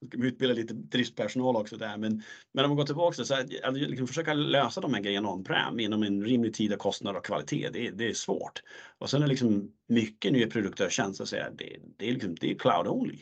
vi 0.00 0.28
utbildar 0.28 0.56
lite 0.56 0.74
driftpersonal 0.74 1.56
också 1.56 1.76
där. 1.76 1.96
Men, 1.96 2.22
men 2.52 2.64
om 2.64 2.70
man 2.70 2.76
går 2.76 2.84
tillbaka 2.84 3.24
så 3.24 3.34
här, 3.34 3.46
att 3.62 3.74
liksom 3.74 4.06
försöka 4.06 4.34
lösa 4.34 4.80
de 4.80 4.94
här 4.94 5.00
grejerna 5.00 5.32
on-prem 5.32 5.80
inom 5.80 6.02
en 6.02 6.24
rimlig 6.24 6.54
tid 6.54 6.72
och 6.72 6.78
kostnad 6.78 7.16
och 7.16 7.24
kvalitet. 7.24 7.70
Det, 7.72 7.90
det 7.90 8.08
är 8.08 8.14
svårt. 8.14 8.62
Och 8.98 9.10
sen 9.10 9.22
är 9.22 9.26
liksom 9.26 9.72
mycket 9.88 10.32
nya 10.32 10.46
produkter 10.46 10.84
och 10.84 10.92
tjänster 10.92 11.24
så 11.24 11.36
här, 11.36 11.50
det, 11.58 11.76
det, 11.96 12.08
är 12.08 12.12
liksom, 12.12 12.34
det 12.34 12.50
är 12.50 12.58
cloud 12.58 12.86
only. 12.86 13.18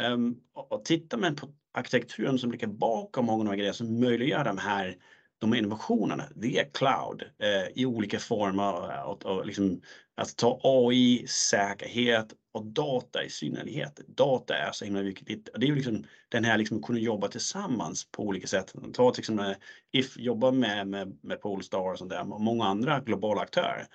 Um, 0.00 0.40
och, 0.54 0.72
och 0.72 0.84
tittar 0.84 1.18
man 1.18 1.36
på 1.36 1.48
arkitekturen 1.74 2.38
som 2.38 2.52
ligger 2.52 2.66
bakom 2.66 3.26
många 3.26 3.38
av 3.40 3.44
de 3.44 3.50
här 3.50 3.56
grejerna 3.56 3.74
som 3.74 4.00
möjliggör 4.00 4.44
de 4.44 4.58
här 4.58 4.96
de 5.38 5.52
här 5.52 5.58
innovationerna 5.58 6.24
är 6.42 6.70
cloud 6.74 7.22
eh, 7.22 7.82
i 7.82 7.86
olika 7.86 8.18
former 8.18 9.04
och, 9.04 9.26
och 9.26 9.46
liksom, 9.46 9.80
att 10.14 10.36
ta 10.36 10.60
AI, 10.62 11.26
säkerhet 11.28 12.34
och 12.56 12.66
data 12.66 13.24
i 13.24 13.30
synnerhet. 13.30 14.00
Data 14.06 14.56
är 14.56 14.72
så 14.72 14.84
himla 14.84 15.02
viktigt. 15.02 15.48
Det 15.54 15.66
är 15.66 15.68
ju 15.68 15.74
liksom 15.74 16.04
den 16.28 16.44
här 16.44 16.58
liksom 16.58 16.82
kunna 16.82 16.98
jobba 16.98 17.28
tillsammans 17.28 18.10
på 18.10 18.22
olika 18.22 18.46
sätt. 18.46 18.74
Ta 18.94 19.12
till 19.12 19.20
exempel 19.20 19.54
If 19.92 20.16
jobbar 20.16 20.52
med, 20.52 20.88
med, 20.88 21.18
med 21.22 21.40
Polestar 21.40 21.92
och 21.92 21.98
sånt 21.98 22.10
där 22.10 22.32
och 22.32 22.40
många 22.40 22.64
andra 22.64 23.00
globala 23.00 23.40
aktörer. 23.40 23.86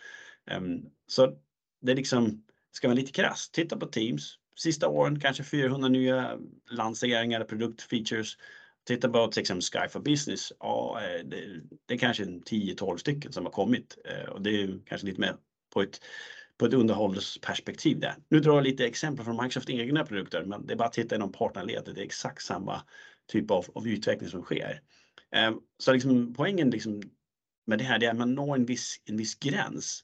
Um, 0.57 0.85
så 1.07 1.33
det 1.81 1.91
är 1.91 1.95
liksom, 1.95 2.43
ska 2.71 2.87
man 2.87 2.97
lite 2.97 3.11
krasst, 3.11 3.53
titta 3.53 3.77
på 3.77 3.85
Teams. 3.85 4.37
Sista 4.55 4.87
åren 4.87 5.19
kanske 5.19 5.43
400 5.43 5.89
nya 5.89 6.37
lanseringar, 6.71 7.43
produktfeatures 7.43 8.37
Titta 8.83 9.09
på 9.09 9.27
till 9.27 9.41
exempel 9.41 9.61
Sky 9.61 9.89
for 9.89 9.99
Business. 9.99 10.53
Ja, 10.59 11.01
eh, 11.03 11.25
det, 11.25 11.61
det 11.85 11.93
är 11.93 11.97
kanske 11.97 12.23
10-12 12.23 12.97
stycken 12.97 13.33
som 13.33 13.45
har 13.45 13.51
kommit 13.51 13.97
eh, 14.05 14.29
och 14.29 14.41
det 14.41 14.61
är 14.61 14.79
kanske 14.85 15.07
lite 15.07 15.21
mer 15.21 15.35
på 15.73 15.81
ett, 15.81 16.01
på 16.61 16.67
ett 16.67 16.73
underhållsperspektiv 16.73 17.99
där. 17.99 18.15
Nu 18.29 18.39
drar 18.39 18.55
jag 18.55 18.63
lite 18.63 18.85
exempel 18.85 19.25
från 19.25 19.35
Microsofts 19.35 19.69
egna 19.69 20.05
produkter, 20.05 20.45
men 20.45 20.65
det 20.65 20.73
är 20.73 20.77
bara 20.77 20.87
att 20.87 20.93
titta 20.93 21.15
inom 21.15 21.31
partnerledet. 21.31 21.95
Det 21.95 22.01
är 22.01 22.05
exakt 22.05 22.43
samma 22.43 22.81
typ 23.27 23.51
av, 23.51 23.65
av 23.75 23.87
utveckling 23.87 24.29
som 24.29 24.41
sker. 24.41 24.81
Ehm, 25.31 25.55
så 25.77 25.93
liksom, 25.93 26.33
poängen 26.33 26.69
liksom 26.69 27.01
med 27.67 27.77
det 27.79 27.83
här 27.83 28.03
är 28.03 28.09
att 28.09 28.17
man 28.17 28.33
når 28.33 28.55
en 28.55 28.65
viss, 28.65 28.95
en 29.05 29.17
viss 29.17 29.39
gräns 29.39 30.03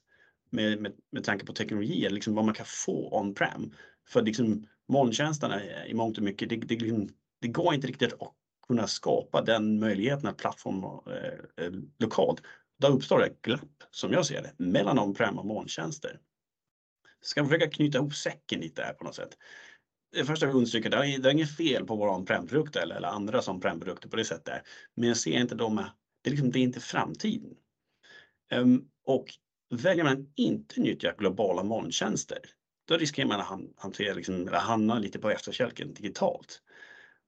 med, 0.50 0.82
med, 0.82 0.92
med 1.12 1.24
tanke 1.24 1.46
på 1.46 1.52
teknologi, 1.52 2.08
liksom 2.10 2.34
vad 2.34 2.44
man 2.44 2.54
kan 2.54 2.66
få 2.66 3.18
on-prem. 3.20 3.72
För 4.08 4.22
liksom 4.22 4.66
molntjänsterna 4.88 5.86
i 5.86 5.94
mångt 5.94 6.18
och 6.18 6.24
mycket, 6.24 6.48
det, 6.48 6.56
det, 6.56 6.80
liksom, 6.80 7.08
det 7.40 7.48
går 7.48 7.74
inte 7.74 7.86
riktigt 7.86 8.12
att 8.12 8.34
kunna 8.68 8.86
skapa 8.86 9.42
den 9.42 9.80
möjligheten 9.80 10.28
att 10.28 10.36
plattform 10.36 10.84
eh, 10.84 11.64
eh, 11.64 11.72
lokalt. 11.98 12.42
Då 12.78 12.88
uppstår 12.88 13.18
det 13.18 13.26
ett 13.26 13.42
glapp 13.42 13.84
som 13.90 14.12
jag 14.12 14.26
ser 14.26 14.42
det 14.42 14.64
mellan 14.64 14.98
on-prem 14.98 15.38
och 15.38 15.46
molntjänster. 15.46 16.20
Ska 17.20 17.42
man 17.42 17.50
försöka 17.50 17.70
knyta 17.70 17.98
ihop 17.98 18.14
säcken 18.14 18.60
lite 18.60 18.82
här 18.82 18.92
på 18.92 19.04
något 19.04 19.14
sätt. 19.14 19.38
Det 20.12 20.24
första 20.24 20.46
vi 20.46 20.52
understryker, 20.52 20.90
det 20.90 20.96
är, 20.96 21.18
det 21.18 21.28
är 21.28 21.32
inget 21.32 21.56
fel 21.56 21.86
på 21.86 21.96
våra 21.96 22.16
on-prem-produkter 22.16 22.80
eller, 22.80 22.96
eller 22.96 23.08
andra 23.08 23.42
som 23.42 23.60
prem-produkter 23.60 24.08
på 24.08 24.16
det 24.16 24.24
sättet. 24.24 24.62
Men 24.94 25.08
jag 25.08 25.16
ser 25.16 25.40
inte 25.40 25.54
dem, 25.54 25.84
det 26.22 26.28
är, 26.28 26.30
liksom, 26.30 26.50
det 26.50 26.58
är 26.58 26.62
inte 26.62 26.80
framtiden. 26.80 27.56
Um, 28.54 28.88
och 29.04 29.26
väljer 29.70 30.04
man 30.04 30.32
inte 30.36 30.80
nyttja 30.80 31.14
globala 31.18 31.62
molntjänster, 31.62 32.38
då 32.88 32.96
riskerar 32.96 33.28
man 33.28 33.40
att 33.40 33.60
hantera, 33.76 34.14
liksom, 34.14 34.48
eller 34.48 34.58
hamna 34.58 34.98
lite 34.98 35.18
på 35.18 35.30
efterkälken 35.30 35.94
digitalt. 35.94 36.62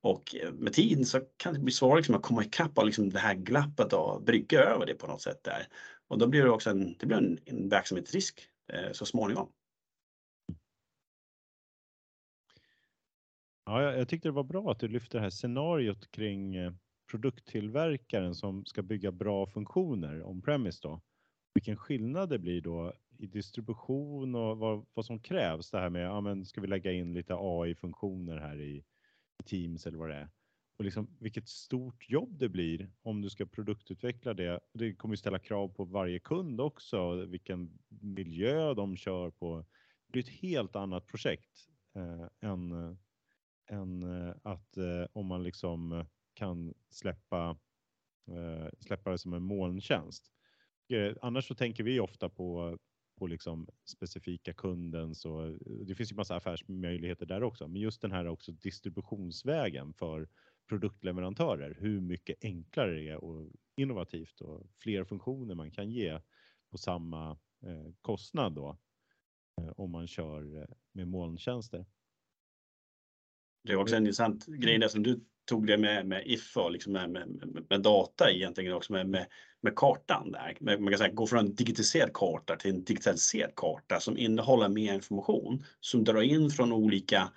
Och 0.03 0.35
eh, 0.35 0.53
med 0.53 0.72
tiden 0.72 1.05
så 1.05 1.20
kan 1.37 1.55
det 1.55 1.61
bli 1.61 1.72
svårare 1.72 1.96
liksom 1.96 2.14
att 2.14 2.22
komma 2.22 2.44
ikapp 2.44 2.79
och 2.79 2.87
liksom 2.87 3.11
det 3.11 3.18
här 3.18 3.35
glappet 3.35 3.92
och 3.92 4.22
brygga 4.22 4.61
över 4.61 4.87
det 4.87 4.94
på 4.94 5.07
något 5.07 5.22
sätt 5.22 5.44
där. 5.44 5.66
Och 6.09 6.18
då 6.18 6.26
blir 6.26 6.42
det 6.42 6.50
också 6.50 6.70
en, 6.70 6.96
det 6.98 7.07
blir 7.07 7.16
en, 7.16 7.38
en 7.44 7.68
verksamhetsrisk 7.68 8.48
eh, 8.72 8.92
så 8.92 9.07
småningom. 9.07 9.53
Ja, 13.70 13.83
jag, 13.83 13.98
jag 13.98 14.09
tyckte 14.09 14.28
det 14.28 14.33
var 14.33 14.44
bra 14.44 14.70
att 14.70 14.80
du 14.80 14.88
lyfte 14.88 15.16
det 15.16 15.22
här 15.22 15.30
scenariot 15.30 16.11
kring 16.11 16.56
eh, 16.56 16.72
produkttillverkaren 17.11 18.35
som 18.35 18.64
ska 18.64 18.83
bygga 18.83 19.12
bra 19.12 19.46
funktioner 19.46 20.22
on-premise 20.22 20.80
då. 20.83 21.00
Vilken 21.54 21.76
skillnad 21.76 22.28
det 22.28 22.38
blir 22.38 22.61
då 22.61 22.92
i 23.18 23.26
distribution 23.26 24.35
och 24.35 24.59
vad, 24.59 24.87
vad 24.94 25.04
som 25.04 25.20
krävs. 25.20 25.70
Det 25.70 25.78
här 25.78 25.90
med, 25.90 26.02
ja 26.02 26.20
men 26.20 26.44
ska 26.44 26.61
vi 26.61 26.66
lägga 26.66 26.92
in 26.92 27.14
lite 27.14 27.35
AI-funktioner 27.35 28.37
här 28.37 28.61
i, 28.61 28.85
i 29.40 29.42
Teams 29.44 29.87
eller 29.87 29.98
vad 29.98 30.09
det 30.09 30.16
är. 30.16 30.28
Och 30.78 30.85
liksom 30.85 31.16
vilket 31.20 31.48
stort 31.48 32.11
jobb 32.11 32.38
det 32.38 32.48
blir 32.48 32.90
om 33.02 33.22
du 33.22 33.30
ska 33.30 33.46
produktutveckla 33.46 34.35
det. 34.35 34.61
Det 34.74 34.94
kommer 34.94 35.12
ju 35.12 35.16
ställa 35.16 35.38
krav 35.38 35.68
på 35.68 35.85
varje 35.85 36.18
kund 36.18 36.61
också, 36.61 37.14
vilken 37.14 37.78
miljö 37.88 38.74
de 38.74 38.96
kör 38.96 39.30
på. 39.30 39.66
Det 40.06 40.12
blir 40.12 40.22
ett 40.22 40.28
helt 40.28 40.76
annat 40.76 41.06
projekt 41.06 41.68
eh, 41.94 42.50
än, 42.50 42.72
eh, 42.72 42.96
än 43.70 44.02
eh, 44.02 44.35
att 44.42 44.76
eh, 44.76 45.06
om 45.12 45.26
man 45.26 45.42
liksom 45.42 45.92
eh, 45.92 46.06
kan 46.35 46.74
släppa, 46.88 47.59
eh, 48.30 48.68
släppa 48.78 49.11
det 49.11 49.18
som 49.18 49.33
en 49.33 49.42
molntjänst. 49.42 50.30
Eh, 50.88 51.16
annars 51.22 51.48
så 51.48 51.54
tänker 51.54 51.85
vi 51.85 52.00
ofta 52.00 52.28
på 52.28 52.78
på 53.20 53.26
liksom 53.26 53.68
specifika 53.85 54.52
kunden 54.52 55.14
så 55.14 55.46
eh, 55.46 55.56
det 55.87 55.94
finns 55.94 56.12
ju 56.12 56.16
massa 56.16 56.37
affärsmöjligheter 56.37 57.26
där 57.26 57.42
också. 57.42 57.68
Men 57.68 57.80
just 57.80 58.02
den 58.02 58.12
här 58.12 58.26
också 58.26 58.52
distributionsvägen 58.52 59.92
för 59.94 60.28
produktleverantörer, 60.68 61.76
hur 61.80 62.00
mycket 62.00 62.44
enklare 62.44 62.94
det 62.94 63.09
är 63.09 63.24
och 63.24 63.48
innovativt 63.76 64.40
och 64.40 64.66
fler 64.78 65.04
funktioner 65.04 65.54
man 65.54 65.70
kan 65.70 65.90
ge 65.90 66.20
på 66.70 66.78
samma 66.78 67.30
eh, 67.62 67.92
kostnad 68.00 68.54
då 68.54 68.78
eh, 69.61 69.72
om 69.76 69.90
man 69.90 70.06
kör 70.06 70.61
eh, 70.61 70.68
med 70.92 71.09
molntjänster. 71.09 71.87
Det 73.64 73.73
är 73.73 73.77
också 73.77 73.96
en 73.96 74.03
intressant 74.03 74.46
grej 74.46 74.79
där 74.79 74.88
som 74.88 75.03
du 75.03 75.20
tog 75.49 75.66
det 75.66 75.79
med, 75.79 76.07
med 76.07 76.23
if 76.27 76.57
och 76.57 76.73
liksom 76.73 76.92
med, 76.92 77.11
med, 77.11 77.29
med, 77.70 77.83
data 77.83 78.31
egentligen 78.31 78.73
också 78.73 78.92
med, 78.92 79.09
med, 79.09 79.27
med 79.61 79.77
kartan 79.77 80.33
där. 80.33 80.57
Man 80.61 80.88
kan 80.88 80.99
säga 80.99 81.12
gå 81.12 81.27
från 81.27 81.38
en 81.38 81.55
digitaliserad 81.55 82.12
karta 82.12 82.57
till 82.57 82.70
en 82.70 82.85
digitaliserad 82.85 83.55
karta 83.57 84.01
som 84.01 84.18
innehåller 84.18 84.68
mer 84.68 84.94
information 84.94 85.64
som 85.81 86.05
drar 86.05 86.23
in 86.23 86.51
från 86.51 86.73
olika 86.73 87.31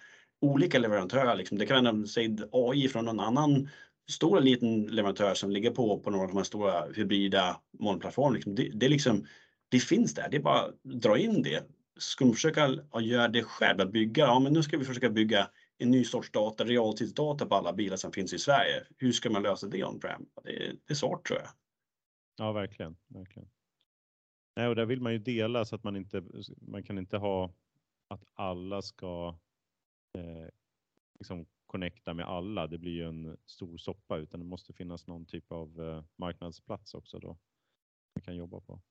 olika 0.43 0.79
leverantörer. 0.79 1.35
Liksom. 1.35 1.57
Det 1.57 1.65
kan 1.65 1.83
vara 1.83 2.05
säg, 2.05 2.37
AI 2.51 2.87
från 2.87 3.05
någon 3.05 3.19
annan 3.19 3.69
stor 4.11 4.37
eller 4.37 4.51
liten 4.51 4.83
leverantör 4.83 5.33
som 5.33 5.51
ligger 5.51 5.71
på, 5.71 5.99
på 5.99 6.09
några 6.09 6.23
av 6.23 6.29
de 6.29 6.37
här 6.37 6.43
stora 6.43 6.85
hybrida 6.95 7.61
molnplattformarna. 7.79 8.35
Liksom. 8.35 8.55
Det, 8.55 8.69
det, 8.73 8.89
liksom, 8.89 9.25
det 9.69 9.79
finns 9.79 10.13
där, 10.13 10.27
det 10.31 10.37
är 10.37 10.41
bara 10.41 10.59
att 10.59 10.83
dra 10.83 11.17
in 11.17 11.41
det. 11.41 11.63
Ska 11.97 12.25
man 12.25 12.33
försöka 12.33 12.69
göra 13.01 13.27
det 13.27 13.43
själv, 13.43 13.81
att 13.81 13.91
bygga, 13.91 14.23
ja 14.23 14.39
men 14.39 14.53
nu 14.53 14.63
ska 14.63 14.77
vi 14.77 14.85
försöka 14.85 15.09
bygga 15.09 15.49
en 15.77 15.91
ny 15.91 16.03
sorts 16.03 16.31
data, 16.31 16.65
realtidsdata 16.65 17.45
på 17.45 17.55
alla 17.55 17.73
bilar 17.73 17.97
som 17.97 18.11
finns 18.11 18.33
i 18.33 18.39
Sverige. 18.39 18.83
Hur 18.97 19.11
ska 19.11 19.29
man 19.29 19.43
lösa 19.43 19.67
det 19.67 19.83
on-prem? 19.83 20.25
Det, 20.43 20.75
det 20.85 20.93
är 20.93 20.95
svårt 20.95 21.27
tror 21.27 21.39
jag. 21.39 21.49
Ja, 22.37 22.51
verkligen. 22.51 22.95
verkligen. 23.07 23.49
Nej, 24.55 24.67
och 24.67 24.75
där 24.75 24.85
vill 24.85 25.01
man 25.01 25.13
ju 25.13 25.19
dela 25.19 25.65
så 25.65 25.75
att 25.75 25.83
man 25.83 25.95
inte, 25.95 26.23
man 26.61 26.83
kan 26.83 26.97
inte 26.97 27.17
ha 27.17 27.53
att 28.07 28.23
alla 28.33 28.81
ska 28.81 29.39
eh, 30.17 30.47
liksom 31.19 31.45
connecta 31.65 32.13
med 32.13 32.25
alla. 32.25 32.67
Det 32.67 32.77
blir 32.77 32.91
ju 32.91 33.07
en 33.07 33.37
stor 33.45 33.77
soppa 33.77 34.17
utan 34.17 34.39
det 34.39 34.45
måste 34.45 34.73
finnas 34.73 35.07
någon 35.07 35.25
typ 35.25 35.51
av 35.51 35.81
eh, 35.81 36.03
marknadsplats 36.15 36.93
också 36.93 37.19
då 37.19 37.37
man 38.15 38.21
kan 38.23 38.35
jobba 38.35 38.61
på. 38.61 38.81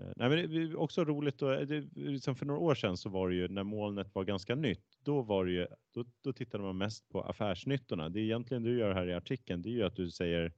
Eh, 0.00 0.12
nej, 0.16 0.28
men 0.28 0.50
det 0.50 0.62
är 0.62 0.76
också 0.76 1.04
roligt 1.04 1.38
då, 1.38 1.52
eh, 1.52 1.66
det, 1.66 1.80
liksom 1.94 2.36
för 2.36 2.46
några 2.46 2.60
år 2.60 2.74
sedan 2.74 2.96
så 2.96 3.08
var 3.08 3.28
det 3.28 3.34
ju 3.34 3.48
när 3.48 3.64
molnet 3.64 4.14
var 4.14 4.24
ganska 4.24 4.54
nytt. 4.54 4.98
Då 5.04 5.22
var 5.22 5.44
det 5.44 5.52
ju, 5.52 5.66
då, 5.94 6.04
då 6.20 6.32
tittade 6.32 6.64
man 6.64 6.78
mest 6.78 7.08
på 7.08 7.22
affärsnyttorna. 7.22 8.08
Det 8.08 8.20
är 8.20 8.24
egentligen 8.24 8.62
du 8.62 8.78
gör 8.78 8.94
här 8.94 9.08
i 9.08 9.14
artikeln. 9.14 9.62
Det 9.62 9.68
är 9.68 9.72
ju 9.72 9.82
att 9.82 9.96
du 9.96 10.10
säger 10.10 10.52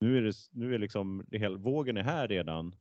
nu 0.00 0.18
är 0.18 0.22
det, 0.22 0.32
nu 0.52 0.74
är 0.74 0.78
liksom 0.78 1.24
det 1.28 1.38
hela, 1.38 1.56
vågen 1.56 1.96
är 1.96 2.02
här 2.02 2.28
redan. 2.28 2.76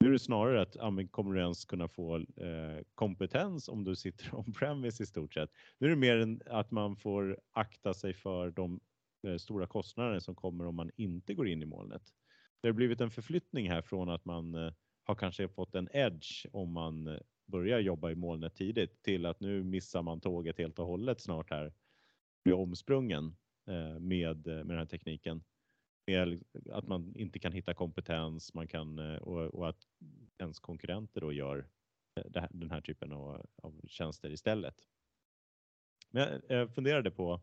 Nu 0.00 0.08
är 0.08 0.12
det 0.12 0.18
snarare 0.18 0.62
att 0.62 0.74
ja, 0.74 0.92
kommer 1.10 1.34
du 1.34 1.40
ens 1.40 1.64
kunna 1.64 1.88
få 1.88 2.16
eh, 2.16 2.84
kompetens 2.94 3.68
om 3.68 3.84
du 3.84 3.96
sitter 3.96 4.34
on-premise 4.38 5.02
i 5.02 5.06
stort 5.06 5.34
sett. 5.34 5.50
Nu 5.78 5.86
är 5.86 5.90
det 5.90 5.96
mer 5.96 6.16
än 6.18 6.40
att 6.46 6.70
man 6.70 6.96
får 6.96 7.40
akta 7.52 7.94
sig 7.94 8.14
för 8.14 8.50
de 8.50 8.80
eh, 9.26 9.36
stora 9.36 9.66
kostnader 9.66 10.20
som 10.20 10.34
kommer 10.34 10.66
om 10.66 10.74
man 10.74 10.90
inte 10.96 11.34
går 11.34 11.48
in 11.48 11.62
i 11.62 11.66
molnet. 11.66 12.02
Det 12.60 12.68
har 12.68 12.72
blivit 12.72 13.00
en 13.00 13.10
förflyttning 13.10 13.70
här 13.70 13.82
från 13.82 14.08
att 14.08 14.24
man 14.24 14.54
eh, 14.54 14.72
har 15.08 15.14
kanske 15.14 15.48
fått 15.48 15.74
en 15.74 15.88
edge 15.92 16.46
om 16.52 16.72
man 16.72 17.06
eh, 17.06 17.18
börjar 17.46 17.78
jobba 17.80 18.10
i 18.10 18.14
molnet 18.14 18.54
tidigt 18.54 19.02
till 19.02 19.26
att 19.26 19.40
nu 19.40 19.64
missar 19.64 20.02
man 20.02 20.20
tåget 20.20 20.58
helt 20.58 20.78
och 20.78 20.86
hållet 20.86 21.20
snart 21.20 21.50
här. 21.50 21.72
Blir 22.44 22.54
omsprungen 22.54 23.36
eh, 23.66 23.98
med, 23.98 24.46
eh, 24.46 24.54
med 24.54 24.66
den 24.66 24.78
här 24.78 24.86
tekniken. 24.86 25.44
Med 26.06 26.42
att 26.72 26.88
man 26.88 27.16
inte 27.16 27.38
kan 27.38 27.52
hitta 27.52 27.74
kompetens 27.74 28.54
man 28.54 28.68
kan, 28.68 28.98
och, 29.18 29.54
och 29.54 29.68
att 29.68 29.86
ens 30.38 30.58
konkurrenter 30.58 31.20
då 31.20 31.32
gör 31.32 31.68
den 32.50 32.70
här 32.70 32.80
typen 32.80 33.12
av, 33.12 33.46
av 33.56 33.80
tjänster 33.86 34.30
istället. 34.30 34.74
Men 36.10 36.42
jag 36.48 36.74
funderade 36.74 37.10
på 37.10 37.40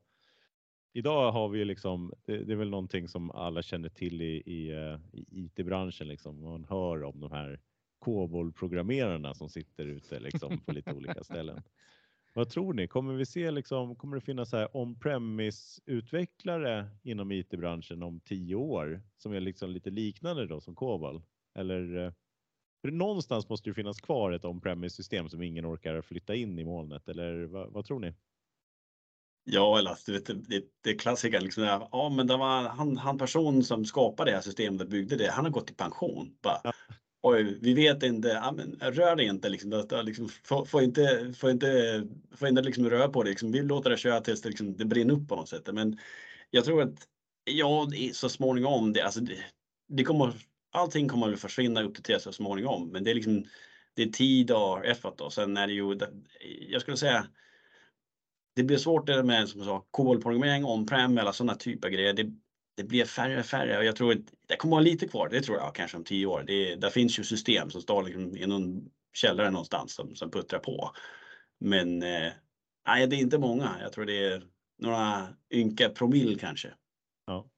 idag 0.98 1.32
har 1.32 1.50
vi 1.50 1.60
ju 1.60 1.66
liksom, 1.66 2.14
det, 2.26 2.38
det, 2.38 2.54
är 2.54 2.58
väl 2.58 2.70
någonting 2.70 3.08
som 3.08 3.32
alla 3.32 3.62
känner 3.62 3.90
till 3.90 4.22
i, 4.22 4.44
i, 4.46 4.72
eh, 4.72 5.00
i 5.12 5.26
IT-branschen, 5.46 6.08
liksom. 6.08 6.42
man 6.42 6.66
hör 6.70 7.04
om 7.04 7.20
de 7.20 7.32
här 7.32 7.60
COBOL-programmerarna 8.00 9.34
som 9.34 9.50
sitter 9.50 9.86
ute 9.86 10.20
liksom, 10.20 10.60
på 10.60 10.72
lite 10.72 10.94
olika 10.96 11.24
ställen. 11.24 11.62
Vad 12.34 12.50
tror 12.50 12.74
ni? 12.74 12.88
Kommer 12.88 13.14
vi 13.14 13.26
se 13.26 13.52
liksom, 13.52 13.96
kommer 13.96 14.16
det 14.16 14.22
finnas 14.22 14.54
on-premise 14.74 15.82
utvecklare 15.86 16.90
inom 17.04 17.32
IT-branschen 17.32 18.04
om 18.04 18.20
tio 18.20 18.56
år 18.56 19.02
som 19.18 19.34
är 19.34 19.40
liksom 19.40 19.70
lite 19.70 19.90
liknande 19.90 20.46
då 20.46 20.62
som 20.62 20.76
COBOL? 20.76 21.22
Eller 21.56 22.06
eh, 22.06 22.12
för 22.82 22.92
någonstans 22.92 23.50
måste 23.50 23.70
det 23.70 23.74
finnas 23.74 24.02
kvar 24.02 24.32
ett 24.32 24.46
on-premise 24.46 24.96
system 24.96 25.30
som 25.30 25.42
ingen 25.42 25.66
orkar 25.66 26.02
flytta 26.02 26.36
in 26.36 26.60
i 26.60 26.66
molnet 26.66 27.10
eller 27.10 27.46
vad, 27.46 27.72
vad 27.72 27.86
tror 27.86 28.00
ni? 28.00 28.14
Ja, 29.48 29.80
eller 29.80 29.90
alltså, 29.90 30.12
vet, 30.12 30.26
det, 30.26 30.64
det 30.84 30.90
är 30.90 30.98
klassikern. 30.98 31.44
Liksom, 31.44 31.64
ja, 31.64 32.14
men 32.16 32.28
det 32.28 32.38
var 32.38 32.62
han, 32.62 32.98
han 32.98 33.18
person 33.18 33.64
som 33.64 33.86
skapade 33.86 34.32
det 34.32 34.36
här 34.36 34.42
systemet 34.42 34.82
och 34.82 34.88
byggde 34.88 35.16
det. 35.16 35.32
Han 35.32 35.46
har 35.46 35.52
gått 35.52 35.72
i 35.72 35.74
pension. 35.74 36.38
Bara, 36.42 36.62
ja. 36.64 36.74
Oj, 37.22 37.58
vi 37.62 37.74
vet 37.74 38.04
inte. 38.04 38.28
Ja, 38.28 38.52
men, 38.52 38.94
rör 38.94 39.16
det 39.16 39.24
inte. 39.24 39.50
Liksom, 39.50 39.70
det, 39.70 40.04
liksom, 40.04 40.30
får, 40.44 40.66
får, 40.66 40.84
inte, 40.84 41.34
får 41.38 41.52
inte, 41.52 42.04
får 42.36 42.48
inte 42.48 42.62
liksom, 42.62 42.90
röra 42.90 43.10
på 43.10 43.24
det. 43.24 43.30
Liksom, 43.30 43.52
vi 43.52 43.62
låter 43.62 43.90
det 43.90 43.98
köra 43.98 44.22
tills 44.22 44.42
det, 44.42 44.50
liksom, 44.50 44.78
det 44.78 44.86
brinner 44.86 45.14
upp 45.14 45.28
på 45.28 45.36
något 45.36 45.50
sätt. 45.50 45.70
Men 45.74 45.98
jag 46.50 46.66
tror 46.66 46.82
att 46.82 47.08
ja, 47.44 47.88
så 48.14 48.30
småningom. 48.30 48.94
Det, 48.94 49.02
alltså, 49.02 49.20
det, 49.20 49.38
det 49.88 50.04
kommer, 50.04 50.34
allting 50.72 51.10
kommer 51.10 51.34
att 51.34 51.40
försvinna 51.40 51.84
upp 51.84 52.04
till 52.04 52.20
så 52.20 52.32
småningom. 52.32 52.88
Men 52.88 53.04
det 53.04 53.12
är 53.12 53.16
liksom 53.16 53.46
det 53.94 54.04
är 54.04 54.08
tid 54.08 54.52
och 54.52 54.86
effort. 54.86 55.22
Och 55.22 55.34
sen 55.34 55.58
är 55.58 55.68
det 55.68 55.74
ju, 55.74 56.00
jag 56.70 56.82
skulle 56.82 56.98
säga 56.98 57.28
det 58.56 58.64
blir 58.64 58.78
svårt 58.78 59.08
det 59.08 59.24
med 59.24 59.50
som 59.50 59.64
sa, 59.64 59.86
kolprogrammering, 59.92 60.66
on-prem 60.66 61.18
eller 61.18 61.32
sådana 61.32 61.56
typer 61.56 61.88
av 61.88 61.94
grejer. 61.94 62.14
Det, 62.14 62.32
det 62.78 62.84
blir 62.84 63.06
färre 63.06 63.40
och 63.40 63.46
färre 63.46 63.78
och 63.78 63.86
jag 63.86 63.96
tror 63.96 64.12
att 64.12 64.18
det 64.48 64.56
kommer 64.56 64.72
vara 64.72 64.84
lite 64.84 65.08
kvar. 65.08 65.30
Det 65.30 65.42
tror 65.42 65.58
jag 65.58 65.76
kanske 65.76 65.98
om 65.98 66.04
tio 66.04 66.26
år. 66.26 66.44
Det, 66.48 66.76
där 66.76 66.90
finns 66.90 67.20
ju 67.20 67.24
system 67.24 67.70
som 67.70 67.82
står 67.82 68.04
liksom 68.04 68.38
i 68.38 68.48
någon 68.48 68.90
källare 69.14 69.52
någonstans 69.52 69.94
som, 69.94 70.16
som 70.16 70.32
puttrar 70.32 70.60
på. 70.60 70.92
Men 71.60 72.04
eh, 72.04 72.32
nej, 72.88 73.08
det 73.08 73.16
är 73.16 73.20
inte 73.20 73.38
många. 73.38 73.76
Jag 73.82 73.94
tror 73.94 74.06
det 74.06 74.26
är 74.26 74.44
några 74.78 75.28
ynka 75.54 75.90
promille 75.90 76.40
kanske. 76.40 76.74
Ja. 77.26 77.50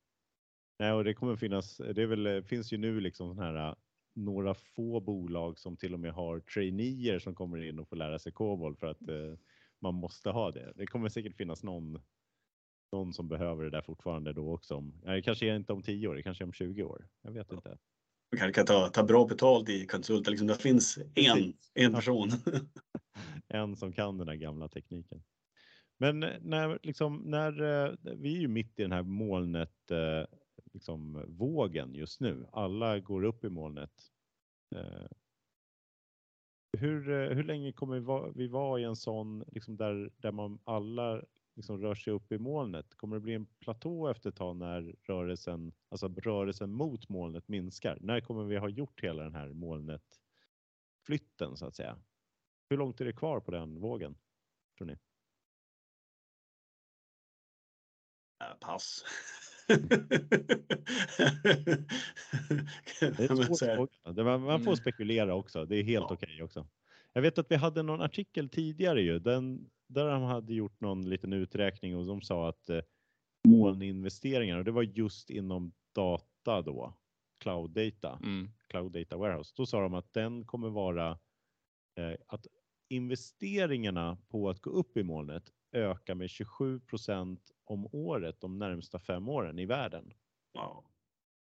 Nej, 0.79 0.91
och 0.91 1.03
det 1.03 1.13
kommer 1.13 1.35
finnas. 1.35 1.77
Det 1.77 2.01
är 2.01 2.07
väl, 2.07 2.27
eh, 2.27 2.41
finns 2.41 2.73
ju 2.73 2.77
nu 2.77 2.99
liksom 2.99 3.35
sån 3.35 3.43
här 3.43 3.69
eh, 3.69 3.75
några 4.15 4.53
få 4.53 4.99
bolag 4.99 5.59
som 5.59 5.77
till 5.77 5.93
och 5.93 5.99
med 5.99 6.13
har 6.13 6.39
traineer 6.39 7.19
som 7.19 7.35
kommer 7.35 7.63
in 7.63 7.79
och 7.79 7.89
får 7.89 7.95
lära 7.95 8.19
sig 8.19 8.31
COBOL 8.31 8.75
för 8.75 8.87
att 8.87 9.01
eh, 9.09 9.33
man 9.79 9.95
måste 9.95 10.29
ha 10.29 10.51
det. 10.51 10.73
Det 10.75 10.87
kommer 10.87 11.09
säkert 11.09 11.35
finnas 11.35 11.63
någon, 11.63 11.99
någon 12.91 13.13
som 13.13 13.27
behöver 13.27 13.63
det 13.63 13.69
där 13.69 13.81
fortfarande 13.81 14.33
då 14.33 14.53
också. 14.53 14.81
det 14.81 15.21
kanske 15.21 15.45
är 15.45 15.55
inte 15.55 15.73
om 15.73 15.83
10 15.83 16.07
år, 16.07 16.15
det 16.15 16.23
kanske 16.23 16.43
är 16.43 16.45
om 16.45 16.53
20 16.53 16.83
år. 16.83 17.07
Jag 17.21 17.31
vet 17.31 17.51
inte. 17.51 17.69
Man 18.31 18.39
kanske 18.39 18.53
kan 18.53 18.65
ta, 18.65 18.89
ta 18.89 19.03
bra 19.03 19.25
betalt 19.25 19.69
i 19.69 19.85
konsulter. 19.85 20.31
Liksom 20.31 20.47
det 20.47 20.55
finns 20.55 20.99
en, 21.15 21.53
en 21.73 21.93
person. 21.93 22.29
en 23.47 23.75
som 23.75 23.93
kan 23.93 24.17
den 24.17 24.27
här 24.27 24.35
gamla 24.35 24.67
tekniken. 24.67 25.23
Men 25.97 26.19
när, 26.41 26.79
liksom, 26.83 27.21
när 27.25 27.61
eh, 27.61 27.93
vi 28.03 28.35
är 28.35 28.39
ju 28.39 28.47
mitt 28.47 28.79
i 28.79 28.81
den 28.81 28.91
här 28.91 29.03
molnet 29.03 29.91
eh, 29.91 30.25
liksom, 30.73 31.25
vågen 31.27 31.93
just 31.93 32.21
nu. 32.21 32.47
Alla 32.51 32.99
går 32.99 33.23
upp 33.23 33.43
i 33.43 33.49
molnet. 33.49 34.11
Hur, 36.71 37.09
eh, 37.09 37.35
hur 37.35 37.43
länge 37.43 37.71
kommer 37.71 37.93
vi 37.93 37.99
vara, 37.99 38.31
vi 38.31 38.47
vara 38.47 38.79
i 38.79 38.83
en 38.83 38.95
sån 38.95 39.43
liksom 39.47 39.77
där, 39.77 40.11
där 40.17 40.31
man 40.31 40.59
alla 40.63 41.23
liksom 41.55 41.81
rör 41.81 41.95
sig 41.95 42.13
upp 42.13 42.31
i 42.31 42.37
molnet? 42.37 42.95
Kommer 42.95 43.15
det 43.15 43.21
bli 43.21 43.33
en 43.33 43.45
platå 43.45 44.07
efter 44.07 44.29
ett 44.29 44.35
tag 44.35 44.55
när 44.55 44.95
rörelsen, 45.03 45.73
alltså 45.89 46.07
rörelsen 46.07 46.73
mot 46.73 47.09
molnet 47.09 47.47
minskar? 47.47 47.97
När 48.01 48.21
kommer 48.21 48.43
vi 48.43 48.57
ha 48.57 48.69
gjort 48.69 49.03
hela 49.03 49.23
den 49.23 49.35
här 49.35 49.53
molnet 49.53 50.19
flytten 51.05 51.57
så 51.57 51.65
att 51.65 51.75
säga. 51.75 51.99
Hur 52.69 52.77
långt 52.77 53.01
är 53.01 53.05
det 53.05 53.13
kvar 53.13 53.39
på 53.39 53.51
den 53.51 53.79
vågen? 53.79 54.17
Tror 54.77 54.87
ni? 54.87 54.97
Äh, 58.41 58.57
pass. 58.59 59.03
Det 64.15 64.23
var- 64.23 64.37
Man 64.37 64.59
får 64.59 64.67
Mm. 64.71 64.75
spekulera 64.75 65.35
också. 65.35 65.65
Det 65.65 65.75
är 65.77 65.83
helt 65.83 66.05
Ja. 66.09 66.13
okej 66.13 66.43
också. 66.43 66.67
Jag 67.13 67.21
vet 67.21 67.37
att 67.37 67.51
vi 67.51 67.55
hade 67.55 67.83
någon 67.83 68.01
artikel 68.01 68.49
tidigare 68.49 69.01
ju, 69.01 69.19
den, 69.19 69.69
där 69.87 70.09
de 70.09 70.21
hade 70.23 70.53
gjort 70.53 70.81
någon 70.81 71.09
liten 71.09 71.33
uträkning 71.33 71.95
och 71.97 72.05
de 72.05 72.21
sa 72.21 72.49
att 72.49 72.69
eh, 72.69 72.81
molninvesteringar, 73.47 74.57
och 74.57 74.65
det 74.65 74.71
var 74.71 74.83
just 74.83 75.29
inom 75.29 75.73
data 75.95 76.61
då, 76.61 76.97
cloud 77.39 77.71
data, 77.71 78.19
Mm. 78.23 78.49
cloud 78.67 78.91
data 78.91 79.17
warehouse. 79.17 79.53
Då 79.57 79.65
sa 79.65 79.81
de 79.81 79.93
att 79.93 80.13
den 80.13 80.45
kommer 80.45 80.69
vara 80.69 81.09
eh, 81.99 82.13
att 82.27 82.47
investeringarna 82.89 84.17
på 84.29 84.49
att 84.49 84.61
gå 84.61 84.69
upp 84.69 84.97
i 84.97 85.03
molnet 85.03 85.43
ökar 85.71 86.15
med 86.15 86.29
27 86.29 86.79
om 87.67 87.87
året 87.91 88.41
de 88.41 88.59
närmsta 88.59 88.99
fem 88.99 89.29
åren 89.29 89.59
i 89.59 89.65
världen. 89.65 90.13
ja. 90.53 90.83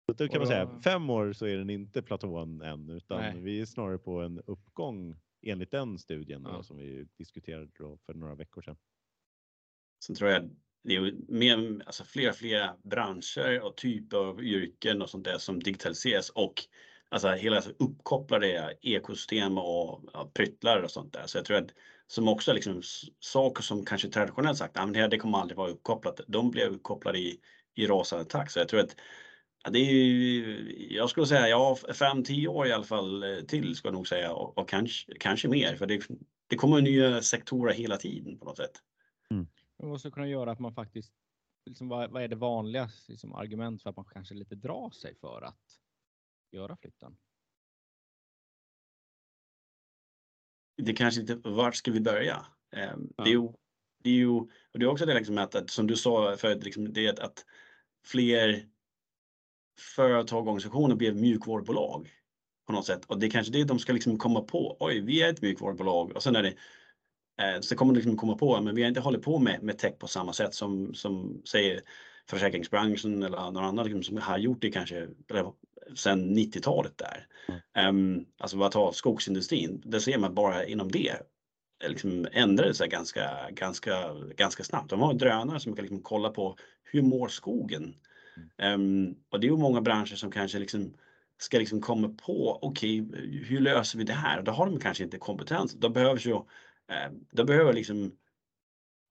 Så 0.07 0.13
då 0.13 0.29
kan 0.29 0.39
man 0.39 0.47
säga 0.49 0.65
då- 0.65 0.81
fem 0.81 1.11
år 1.11 1.33
så 1.33 1.47
är 1.47 1.57
den 1.57 1.71
inte 1.71 2.03
platån 2.03 2.63
än 2.63 2.91
utan 2.91 3.21
Nej. 3.21 3.41
vi 3.41 3.61
är 3.61 3.67
snarare 3.67 3.99
på 3.99 4.21
en 4.21 4.41
uppgång 4.47 5.17
enligt 5.43 5.71
den 5.71 5.99
studien 5.99 6.43
då, 6.43 6.51
Ja. 6.51 6.63
som 6.63 6.77
vi 6.77 7.07
diskuterade 7.19 7.71
då 7.79 7.99
för 8.07 8.15
några 8.15 8.35
veckor 8.35 8.63
sedan. 8.63 8.77
Sen 10.05 10.17
tror 10.17 10.31
jag 10.31 10.51
det 10.85 10.97
är 10.97 11.15
mer, 11.29 11.83
alltså 11.87 12.05
fler 12.05 12.29
och 12.31 12.37
fler 12.37 12.71
branscher 12.83 13.61
och 13.63 13.77
typer 13.77 14.17
av 14.17 14.43
yrken 14.45 15.03
och 15.03 15.11
sånt 15.11 15.25
där 15.25 15.39
som 15.39 15.61
digitaliseras 15.61 16.31
och 16.31 16.55
alltså 17.09 17.29
hela 17.29 17.57
alltså 17.57 17.73
uppkopplade 17.79 18.79
ekosystem 18.83 19.59
och 19.59 20.05
ja, 20.13 20.31
pryttlar 20.35 20.83
och 20.83 20.91
sånt 20.91 21.13
där. 21.13 21.27
Så 21.27 21.39
jag 21.39 21.45
tror 21.45 21.57
att 21.57 21.71
som 22.07 22.29
också 22.29 22.51
är 22.51 22.55
liksom 22.55 22.83
saker 23.21 23.63
som 23.63 23.85
kanske 23.85 24.09
traditionellt 24.09 24.59
sagt, 24.59 24.77
"Ah, 24.77 24.85
men 24.85 24.93
det, 24.93 25.01
här, 25.01 25.09
det 25.09 25.19
kommer 25.19 25.39
aldrig 25.39 25.57
vara 25.59 25.71
uppkopplat. 25.71 26.21
De 26.29 26.51
blir 26.51 26.67
uppkopplade 26.67 27.19
i, 27.19 27.41
i 27.75 27.87
rasande 27.87 28.25
takt. 28.25 28.53
Så 28.53 28.59
jag 28.59 28.69
tror 28.69 28.81
att 28.81 28.97
ja, 29.65 29.71
det 29.71 29.79
är, 29.79 29.93
ju- 29.93 30.95
jag 30.95 31.11
skulle 31.11 31.27
säga 31.27 31.49
ja, 31.49 31.77
fem, 31.95 32.25
tio 32.25 32.49
år 32.49 32.67
i 32.67 32.73
alla 32.73 32.85
fall 32.85 33.23
eh, 33.23 33.37
till 33.45 33.77
ska 33.77 33.89
jag 33.89 33.95
nog 33.95 34.09
säga 34.09 34.33
och, 34.33 34.59
och 34.59 34.69
kanske, 34.69 35.13
kanske 35.21 35.49
mer 35.49 35.77
för 35.77 35.87
det, 35.87 36.03
det 36.47 36.57
kommer 36.57 36.81
nya 36.81 37.23
sektorer 37.23 37.73
hela 37.75 37.97
tiden 37.97 38.39
på 38.39 38.45
något 38.45 38.57
sätt. 38.57 38.73
Man 39.79 39.89
måste 39.89 40.11
kunna 40.11 40.29
göra 40.29 40.53
att 40.53 40.59
man 40.59 40.75
faktiskt, 40.75 41.13
liksom, 41.67 41.89
vad, 41.89 42.11
vad 42.11 42.23
är 42.23 42.29
det 42.29 42.37
vanliga 42.37 42.91
liksom, 43.09 43.35
argument 43.35 43.83
för 43.83 43.91
att 43.91 43.97
man 43.97 44.05
kanske 44.13 44.35
lite 44.35 44.55
drar 44.55 44.91
sig 44.91 45.17
för 45.21 45.43
att 45.43 45.61
göra 46.53 46.77
flytten? 46.77 47.17
Det 50.77 50.93
kanske 50.93 51.21
inte, 51.21 51.35
vart 51.45 51.75
ska 51.75 51.91
vi 51.91 52.01
börja? 52.01 52.47
Eh. 52.77 52.97
Det 53.17 53.31
är 53.31 53.35
ju, 53.35 53.49
det 54.05 54.11
är 54.11 54.15
ju, 54.15 54.29
och 54.29 54.79
det 54.79 54.85
är 54.85 54.91
också 54.91 55.07
det 55.07 55.15
liksom 55.15 55.39
att, 55.39 55.55
att 55.55 55.71
som 55.71 55.87
du 55.87 55.97
sa 55.97 56.37
förut, 56.37 56.65
liksom, 56.65 56.93
det 56.93 57.07
är 57.07 57.13
att, 57.13 57.19
att 57.19 57.45
fler 58.07 58.67
företag 59.97 60.43
och 60.43 60.49
organisationer 60.49 60.95
blev 60.95 61.17
mjukvarubolag 61.17 62.11
på 62.67 62.73
något 62.73 62.87
sätt. 62.87 63.05
Och 63.05 63.19
det 63.19 63.27
är 63.27 63.31
kanske 63.31 63.53
det 63.53 63.65
de 63.65 63.79
ska 63.79 63.93
liksom 63.93 64.19
komma 64.19 64.41
på. 64.41 64.77
Oj, 64.81 65.01
vi 65.01 65.23
är 65.23 65.31
ett 65.31 65.43
mjukvarubolag 65.43 66.17
och 66.17 66.23
sen 66.23 66.37
är 66.37 66.43
det 66.43 66.55
eh, 67.43 67.61
så 67.61 67.77
kommer 67.77 67.93
de 67.93 67.99
liksom 67.99 68.17
komma 68.17 68.37
på, 68.37 68.61
men 68.61 68.75
vi 68.75 68.83
har 68.83 68.89
inte 68.89 69.01
hållit 69.01 69.23
på 69.23 69.39
med, 69.39 69.63
med 69.63 69.79
tech 69.79 69.99
på 69.99 70.07
samma 70.07 70.33
sätt 70.33 70.55
som, 70.55 70.95
som 70.95 71.43
säger 71.45 71.83
försäkringsbranschen 72.33 73.23
eller 73.23 73.39
någon 73.39 73.65
annan 73.65 73.85
liksom, 73.85 74.03
som 74.03 74.17
har 74.17 74.39
gjort 74.39 74.63
det 74.63 74.71
kanske 74.71 75.09
sedan 75.97 76.39
90-talet 76.39 76.99
där. 76.99 77.27
Um, 77.89 78.27
alltså 78.39 78.57
vad 78.57 78.73
tar 78.73 78.93
skogsindustrin? 78.93 79.83
Där 79.85 79.99
ser 79.99 80.19
man 80.19 80.35
bara 80.35 80.65
inom 80.65 80.91
det 80.91 81.17
liksom 81.89 82.27
ändrade 82.33 82.75
sig 82.75 82.89
ganska, 82.89 83.51
ganska, 83.51 84.15
ganska 84.37 84.65
snabbt. 84.65 84.91
De 84.91 85.01
har 85.01 85.15
drönare 85.15 85.61
som 85.61 85.77
kan 85.77 85.83
liksom 85.83 86.03
kolla 86.03 86.31
på 86.31 86.57
hur 86.85 87.03
mår 87.03 87.29
skogen? 87.29 87.95
Um, 88.63 89.17
och 89.31 89.41
det 89.41 89.47
är 89.47 89.51
ju 89.51 89.57
många 89.57 89.81
branscher 89.81 90.15
som 90.17 90.31
kanske 90.31 90.59
liksom 90.59 90.95
ska 91.39 91.59
liksom 91.59 91.81
komma 91.81 92.09
på, 92.09 92.59
okej, 92.63 93.09
hur 93.45 93.61
löser 93.61 93.99
vi 93.99 94.05
det 94.05 94.13
här? 94.13 94.43
Då 94.43 94.53
har 94.53 94.67
de 94.67 94.81
kanske 94.81 95.05
inte 95.05 95.19
kompetens. 95.19 95.73
Då 95.73 95.89
behövs 95.89 96.27
ju, 96.27 96.33
eh, 96.33 97.13
då 97.31 97.45
behöver 97.45 97.73
liksom 97.73 98.13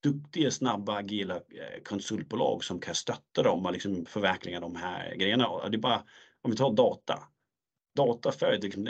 duktiga, 0.03 0.51
snabba, 0.51 0.97
agila 0.97 1.35
eh, 1.35 1.83
konsultbolag 1.83 2.63
som 2.63 2.79
kan 2.79 2.95
stötta 2.95 3.43
dem 3.43 3.65
och 3.65 3.71
liksom 3.73 4.05
förverkliga 4.05 4.59
de 4.59 4.75
här 4.75 5.15
grejerna. 5.15 5.69
Det 5.69 5.77
är 5.77 5.79
bara, 5.79 6.03
om 6.41 6.51
vi 6.51 6.57
tar 6.57 6.73
data. 6.73 7.19
Data 7.95 8.31
förut, 8.31 8.63
liksom, 8.63 8.89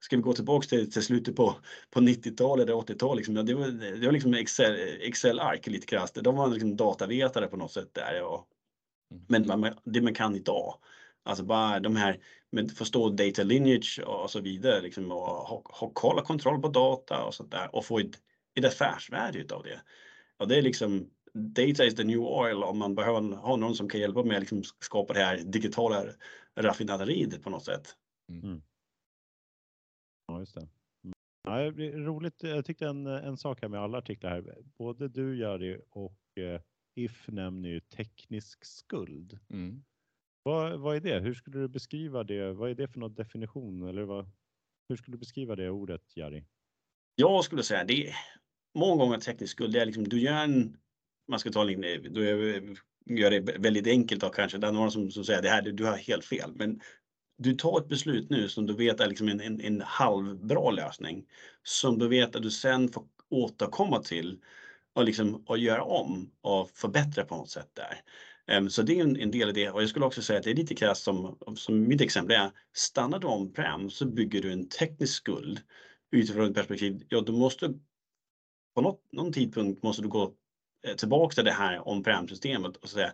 ska 0.00 0.16
vi 0.16 0.22
gå 0.22 0.32
tillbaka 0.32 0.68
till, 0.68 0.92
till 0.92 1.02
slutet 1.02 1.36
på, 1.36 1.56
på 1.90 2.00
90-talet 2.00 2.64
eller 2.64 2.76
80-talet, 2.76 3.16
liksom, 3.16 3.46
det 3.46 3.54
var, 3.54 3.68
det 4.00 4.06
var 4.06 4.12
liksom 4.12 4.34
Excel, 4.34 4.76
Excel-ark 5.00 5.66
lite 5.66 5.86
krasst. 5.86 6.14
De 6.14 6.36
var 6.36 6.48
liksom 6.48 6.76
datavetare 6.76 7.46
på 7.46 7.56
något 7.56 7.72
sätt 7.72 7.94
där. 7.94 8.22
Och, 8.22 8.48
Mm. 9.14 9.24
men 9.28 9.60
man, 9.60 9.74
det 9.84 10.00
man 10.00 10.14
kan 10.14 10.36
idag, 10.36 10.78
alltså 11.22 11.44
bara 11.44 11.80
de 11.80 11.96
här, 11.96 12.20
med 12.50 12.70
förstå 12.70 13.08
data 13.08 13.42
lineage 13.42 14.00
och 14.06 14.30
så 14.30 14.40
vidare, 14.40 14.80
liksom, 14.80 15.12
och 15.12 15.18
ha, 15.20 15.62
ha 15.64 15.90
koll 15.94 16.18
och 16.18 16.24
kontroll 16.26 16.62
på 16.62 16.68
data 16.68 17.24
och 17.24 17.34
sånt 17.34 17.50
där 17.50 17.74
och 17.74 17.84
få 17.84 17.98
ett, 17.98 18.18
ett 18.54 18.64
affärsvärde 18.64 19.38
utav 19.38 19.62
det. 19.62 19.80
Och 20.38 20.48
det 20.48 20.58
är 20.58 20.62
liksom, 20.62 21.10
data 21.32 21.84
is 21.84 21.94
the 21.94 22.04
new 22.04 22.20
oil 22.20 22.62
om 22.62 22.78
man 22.78 22.94
behöver 22.94 23.36
ha 23.36 23.56
någon 23.56 23.74
som 23.74 23.88
kan 23.88 24.00
hjälpa 24.00 24.22
med 24.22 24.36
att 24.36 24.40
liksom 24.40 24.62
skapa 24.62 25.12
det 25.12 25.20
här 25.20 25.38
digitala 25.38 26.04
raffinaderiet 26.56 27.42
på 27.42 27.50
något 27.50 27.64
sätt. 27.64 27.96
Ja, 30.26 30.38
just 30.38 30.54
det. 30.54 30.60
Mm. 31.04 31.14
Ja, 31.42 31.56
det 31.56 31.72
blir 31.72 31.92
roligt. 31.92 32.42
Jag 32.42 32.64
tyckte 32.64 32.86
en, 32.86 33.06
en 33.06 33.36
sak 33.36 33.62
här 33.62 33.68
med 33.68 33.80
alla 33.80 33.98
artiklar 33.98 34.30
här. 34.30 34.64
Både 34.78 35.08
du 35.08 35.38
Jari 35.38 35.80
och 35.90 36.38
eh, 36.38 36.60
If 36.94 37.28
nämner 37.28 37.68
ju 37.68 37.80
teknisk 37.80 38.64
skuld. 38.64 39.38
Mm. 39.50 39.84
Vad, 40.42 40.80
vad 40.80 40.96
är 40.96 41.00
det? 41.00 41.20
Hur 41.20 41.34
skulle 41.34 41.58
du 41.58 41.68
beskriva 41.68 42.24
det? 42.24 42.52
Vad 42.52 42.70
är 42.70 42.74
det 42.74 42.88
för 42.88 43.00
någon 43.00 43.14
definition? 43.14 43.88
Eller 43.88 44.02
vad, 44.02 44.30
hur 44.88 44.96
skulle 44.96 45.14
du 45.14 45.18
beskriva 45.18 45.56
det 45.56 45.70
ordet 45.70 46.16
Jari? 46.16 46.44
Jag 47.14 47.44
skulle 47.44 47.62
säga 47.62 47.84
det 47.84 48.14
många 48.74 48.96
gånger 49.04 49.18
teknisk 49.18 49.52
skuld. 49.52 49.72
Det 49.72 49.80
är 49.80 49.86
liksom 49.86 50.08
du 50.08 50.20
gör 50.20 50.44
en, 50.44 50.76
man 51.28 51.38
ska 51.38 51.50
ta 51.50 51.70
en, 51.70 51.80
du 51.80 52.76
gör 53.06 53.30
det 53.30 53.40
väldigt 53.58 53.86
enkelt 53.86 54.20
då 54.20 54.28
kanske. 54.28 54.58
Det 54.58 54.66
är 54.66 54.72
några 54.72 54.90
som, 54.90 55.10
som 55.10 55.24
säger 55.24 55.42
det 55.42 55.48
här, 55.48 55.62
du 55.62 55.84
har 55.84 55.96
helt 55.96 56.24
fel. 56.24 56.52
Men 56.54 56.80
du 57.38 57.54
tar 57.54 57.80
ett 57.80 57.88
beslut 57.88 58.30
nu 58.30 58.48
som 58.48 58.66
du 58.66 58.74
vet 58.74 59.00
är 59.00 59.08
liksom 59.08 59.28
en, 59.28 59.40
en, 59.40 59.60
en 59.60 59.80
halvbra 59.80 60.70
lösning. 60.70 61.24
Som 61.62 61.98
du 61.98 62.08
vet 62.08 62.36
att 62.36 62.42
du 62.42 62.50
sen 62.50 62.88
får 62.88 63.04
återkomma 63.30 64.02
till 64.02 64.38
och, 64.94 65.04
liksom, 65.04 65.44
och 65.46 65.58
göra 65.58 65.82
om 65.82 66.30
och 66.40 66.70
förbättra 66.70 67.24
på 67.24 67.36
något 67.36 67.50
sätt 67.50 67.70
där. 67.74 68.00
Um, 68.58 68.70
Så 68.70 68.82
det 68.82 68.98
är 68.98 69.02
en, 69.02 69.16
en 69.16 69.30
del 69.30 69.48
av 69.48 69.54
det 69.54 69.70
och 69.70 69.82
jag 69.82 69.88
skulle 69.88 70.06
också 70.06 70.22
säga 70.22 70.38
att 70.38 70.44
det 70.44 70.50
är 70.50 70.54
lite 70.54 70.74
krasst 70.74 71.02
som, 71.02 71.38
som 71.56 71.88
mitt 71.88 72.00
exempel 72.00 72.36
är. 72.36 72.50
Stannar 72.72 73.18
du 73.18 73.26
om-prem 73.26 73.90
så 73.90 74.06
bygger 74.06 74.42
du 74.42 74.52
en 74.52 74.68
teknisk 74.68 75.14
skuld 75.14 75.60
utifrån 76.12 76.48
ett 76.48 76.54
perspektiv. 76.54 77.04
Ja, 77.08 77.20
du 77.20 77.32
måste 77.32 77.74
på 78.74 78.80
något, 78.80 79.02
någon 79.12 79.32
tidpunkt 79.32 79.82
måste 79.82 80.02
du 80.02 80.08
gå 80.08 80.32
eh, 80.86 80.94
tillbaka 80.94 81.34
till 81.34 81.44
det 81.44 81.52
här 81.52 81.88
on-prem 81.88 82.28
systemet 82.28 82.76
och 82.76 82.88
säga 82.88 83.12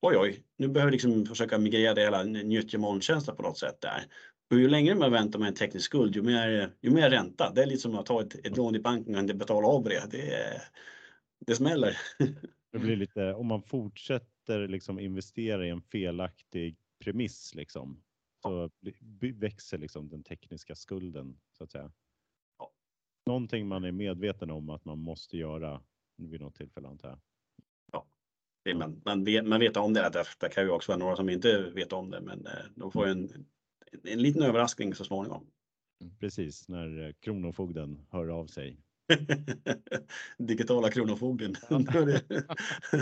oj, 0.00 0.16
oj, 0.16 0.44
nu 0.56 0.68
behöver 0.68 0.90
vi 0.90 0.94
liksom 0.94 1.26
försöka 1.26 1.58
migrera 1.58 1.94
det 1.94 2.00
hela, 2.00 2.22
nyttja 2.22 2.78
molntjänster 2.78 3.32
på 3.32 3.42
något 3.42 3.58
sätt 3.58 3.80
där. 3.80 4.06
Och 4.50 4.58
ju 4.58 4.68
längre 4.68 4.94
man 4.94 5.12
väntar 5.12 5.38
med 5.38 5.48
en 5.48 5.54
teknisk 5.54 5.86
skuld, 5.86 6.16
ju 6.16 6.22
mer, 6.22 6.74
ju 6.80 6.90
mer 6.90 7.10
ränta. 7.10 7.52
Det 7.54 7.62
är 7.62 7.66
lite 7.66 7.80
som 7.80 7.94
att 7.94 8.06
ta 8.06 8.20
ett, 8.20 8.46
ett 8.46 8.56
lån 8.56 8.76
i 8.76 8.80
banken 8.80 9.14
och 9.14 9.20
inte 9.20 9.34
betala 9.34 9.68
av 9.68 9.84
det. 9.84 10.10
Det, 10.10 10.60
det 11.46 11.54
smäller. 11.54 11.96
Det 12.72 12.78
blir 12.78 12.96
lite, 12.96 13.34
om 13.34 13.46
man 13.46 13.62
fortsätter 13.62 14.68
liksom 14.68 14.98
investera 14.98 15.66
i 15.66 15.70
en 15.70 15.82
felaktig 15.82 16.76
premiss 17.04 17.54
liksom, 17.54 18.02
så 18.42 18.70
växer 19.34 19.78
liksom 19.78 20.08
den 20.08 20.22
tekniska 20.22 20.74
skulden 20.74 21.38
så 21.52 21.64
att 21.64 21.70
säga. 21.70 21.92
Ja. 23.28 23.32
Någonting 23.32 23.68
man 23.68 23.84
är 23.84 23.92
medveten 23.92 24.50
om 24.50 24.70
att 24.70 24.84
man 24.84 24.98
måste 24.98 25.36
göra 25.36 25.80
vid 26.16 26.40
något 26.40 26.54
tillfälle 26.54 26.88
antar 26.88 27.08
jag. 27.08 27.18
Det, 28.64 28.74
man, 28.74 29.02
man, 29.04 29.24
vet, 29.24 29.46
man 29.46 29.60
vet 29.60 29.76
om 29.76 29.94
det, 29.94 30.24
det, 30.40 30.48
kan 30.48 30.64
ju 30.64 30.70
också 30.70 30.92
vara 30.92 30.98
några 30.98 31.16
som 31.16 31.28
inte 31.28 31.70
vet 31.74 31.92
om 31.92 32.10
det, 32.10 32.20
men 32.20 32.46
eh, 32.46 32.52
de 32.76 32.92
får 32.92 33.06
ju 33.06 33.12
en, 33.12 33.46
en 34.04 34.22
liten 34.22 34.42
överraskning 34.42 34.94
så 34.94 35.04
småningom. 35.04 35.46
Precis, 36.20 36.68
när 36.68 37.06
eh, 37.06 37.12
Kronofogden 37.20 38.06
hör 38.10 38.28
av 38.28 38.46
sig. 38.46 38.80
Digitala 40.38 40.90
Kronofogden. 40.90 41.54
Ja. 41.70 41.80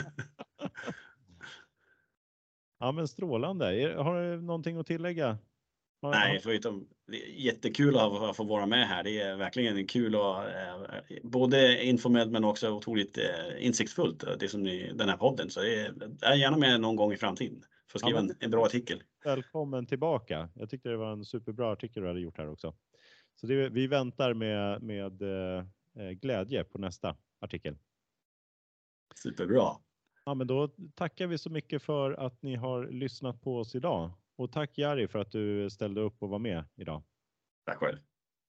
Ja 2.79 2.93
men 2.93 3.09
strålande. 3.09 3.95
Har 3.97 4.23
du 4.23 4.43
någonting 4.43 4.77
att 4.77 4.87
tillägga? 4.87 5.39
Nej, 6.03 6.41
förutom 6.43 6.89
jättekul 7.37 7.97
att, 7.97 8.13
att 8.13 8.37
få 8.37 8.45
vara 8.45 8.67
med 8.67 8.89
här. 8.89 9.05
Det 9.05 9.21
är 9.21 9.37
verkligen 9.37 9.87
kul 9.87 10.17
och 10.17 10.45
eh, 10.49 10.87
både 11.23 11.85
informellt 11.85 12.31
men 12.33 12.45
också 12.45 12.71
otroligt 12.71 13.19
eh, 13.19 13.67
insiktsfullt 13.67 14.23
eh, 14.25 14.33
det 14.39 14.49
som 14.49 14.63
ni, 14.63 14.93
den 14.95 15.09
här 15.09 15.17
podden. 15.17 15.51
Så 15.51 15.61
det 15.61 15.87
är, 16.23 16.35
gärna 16.35 16.57
med 16.57 16.81
någon 16.81 16.97
gång 16.97 17.13
i 17.13 17.17
framtiden. 17.17 17.65
Får 17.91 17.99
skriva 17.99 18.19
Ja, 18.19 18.23
men- 18.23 18.31
en, 18.31 18.37
en 18.41 18.51
bra 18.51 18.65
artikel. 18.65 19.03
Välkommen 19.25 19.87
tillbaka. 19.87 20.49
Jag 20.55 20.71
tyckte 20.71 20.89
det 20.89 20.97
var 20.97 21.13
en 21.13 21.25
superbra 21.25 21.73
artikel 21.73 22.03
du 22.03 22.09
hade 22.09 22.21
gjort 22.21 22.39
här 22.39 22.49
också. 22.49 22.75
Så 23.41 23.47
det, 23.47 23.69
vi 23.69 23.87
väntar 23.87 24.35
med, 24.35 24.83
med 24.83 25.23
glädje 26.21 26.65
på 26.65 26.79
nästa 26.79 27.17
artikel. 27.41 27.77
Superbra. 29.15 29.69
Ja, 30.25 30.35
men 30.35 30.47
då 30.47 30.69
tackar 30.95 31.27
vi 31.27 31.39
så 31.39 31.51
mycket 31.51 31.83
för 31.83 32.13
att 32.13 32.43
ni 32.43 32.55
har 32.55 32.87
lyssnat 32.87 33.41
på 33.43 33.59
oss 33.59 33.75
idag. 33.75 34.13
Och 34.37 34.53
tack 34.53 34.79
Jari 34.79 35.09
för 35.09 35.19
att 35.19 35.33
du 35.33 35.71
ställde 35.71 36.01
upp 36.01 36.23
och 36.23 36.29
var 36.29 36.39
med 36.39 36.65
idag. 36.75 37.03
Tack 37.65 37.77
själv. 37.79 37.99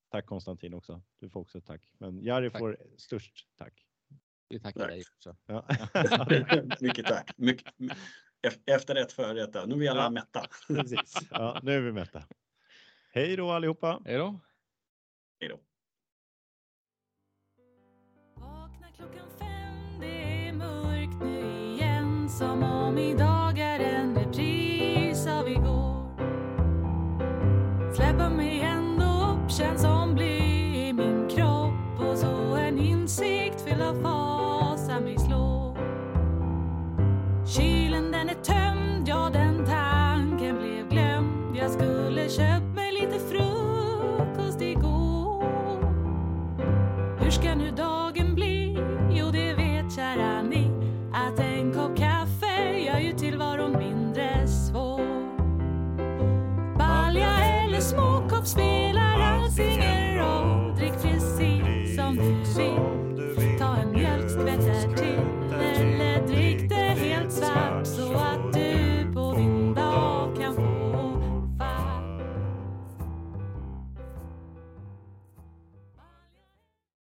Tack 0.10 0.26
Konstantin 0.26 0.74
också. 0.74 1.02
Du 1.20 1.30
får 1.30 1.40
också 1.40 1.58
ett 1.58 1.66
tack. 1.66 1.94
Men 1.98 2.24
Jari 2.24 2.50
Tack. 2.52 2.60
får 2.60 2.78
störst 2.98 3.48
tack. 3.58 3.84
Vi 4.50 4.60
tackar 4.60 4.80
Tack. 4.80 4.90
dig 4.90 5.04
också. 5.16 5.38
Ja. 5.46 5.66
Mycket 6.82 7.06
tack. 7.06 7.38
Mycket, 7.38 7.74
ef- 8.48 8.62
efter 8.66 8.96
ett 8.96 9.12
förrätt. 9.12 9.54
Nu 9.68 9.74
är 9.76 9.80
vi 9.80 9.88
alla 9.88 10.04
Ja. 10.04 10.10
mätta. 10.10 10.46
Precis. 10.68 11.14
Ja, 11.32 11.60
nu 11.64 11.72
är 11.74 11.82
vi 11.82 11.92
mätta. 11.92 12.24
Hej 13.12 13.36
då 13.36 13.52
allihopa. 13.52 14.02
Hej 14.06 14.18
då. 14.18 14.40
Hej 15.40 15.50
då. 15.50 15.60
Vakna 18.36 18.88
klockan 18.96 19.30
fem, 19.40 20.00
det 20.00 20.48
är 20.48 20.54
mörkt 20.54 21.24
nu 21.24 21.74
igen 21.74 22.30
Som 22.30 22.64
om 22.64 22.98
idag 22.98 23.37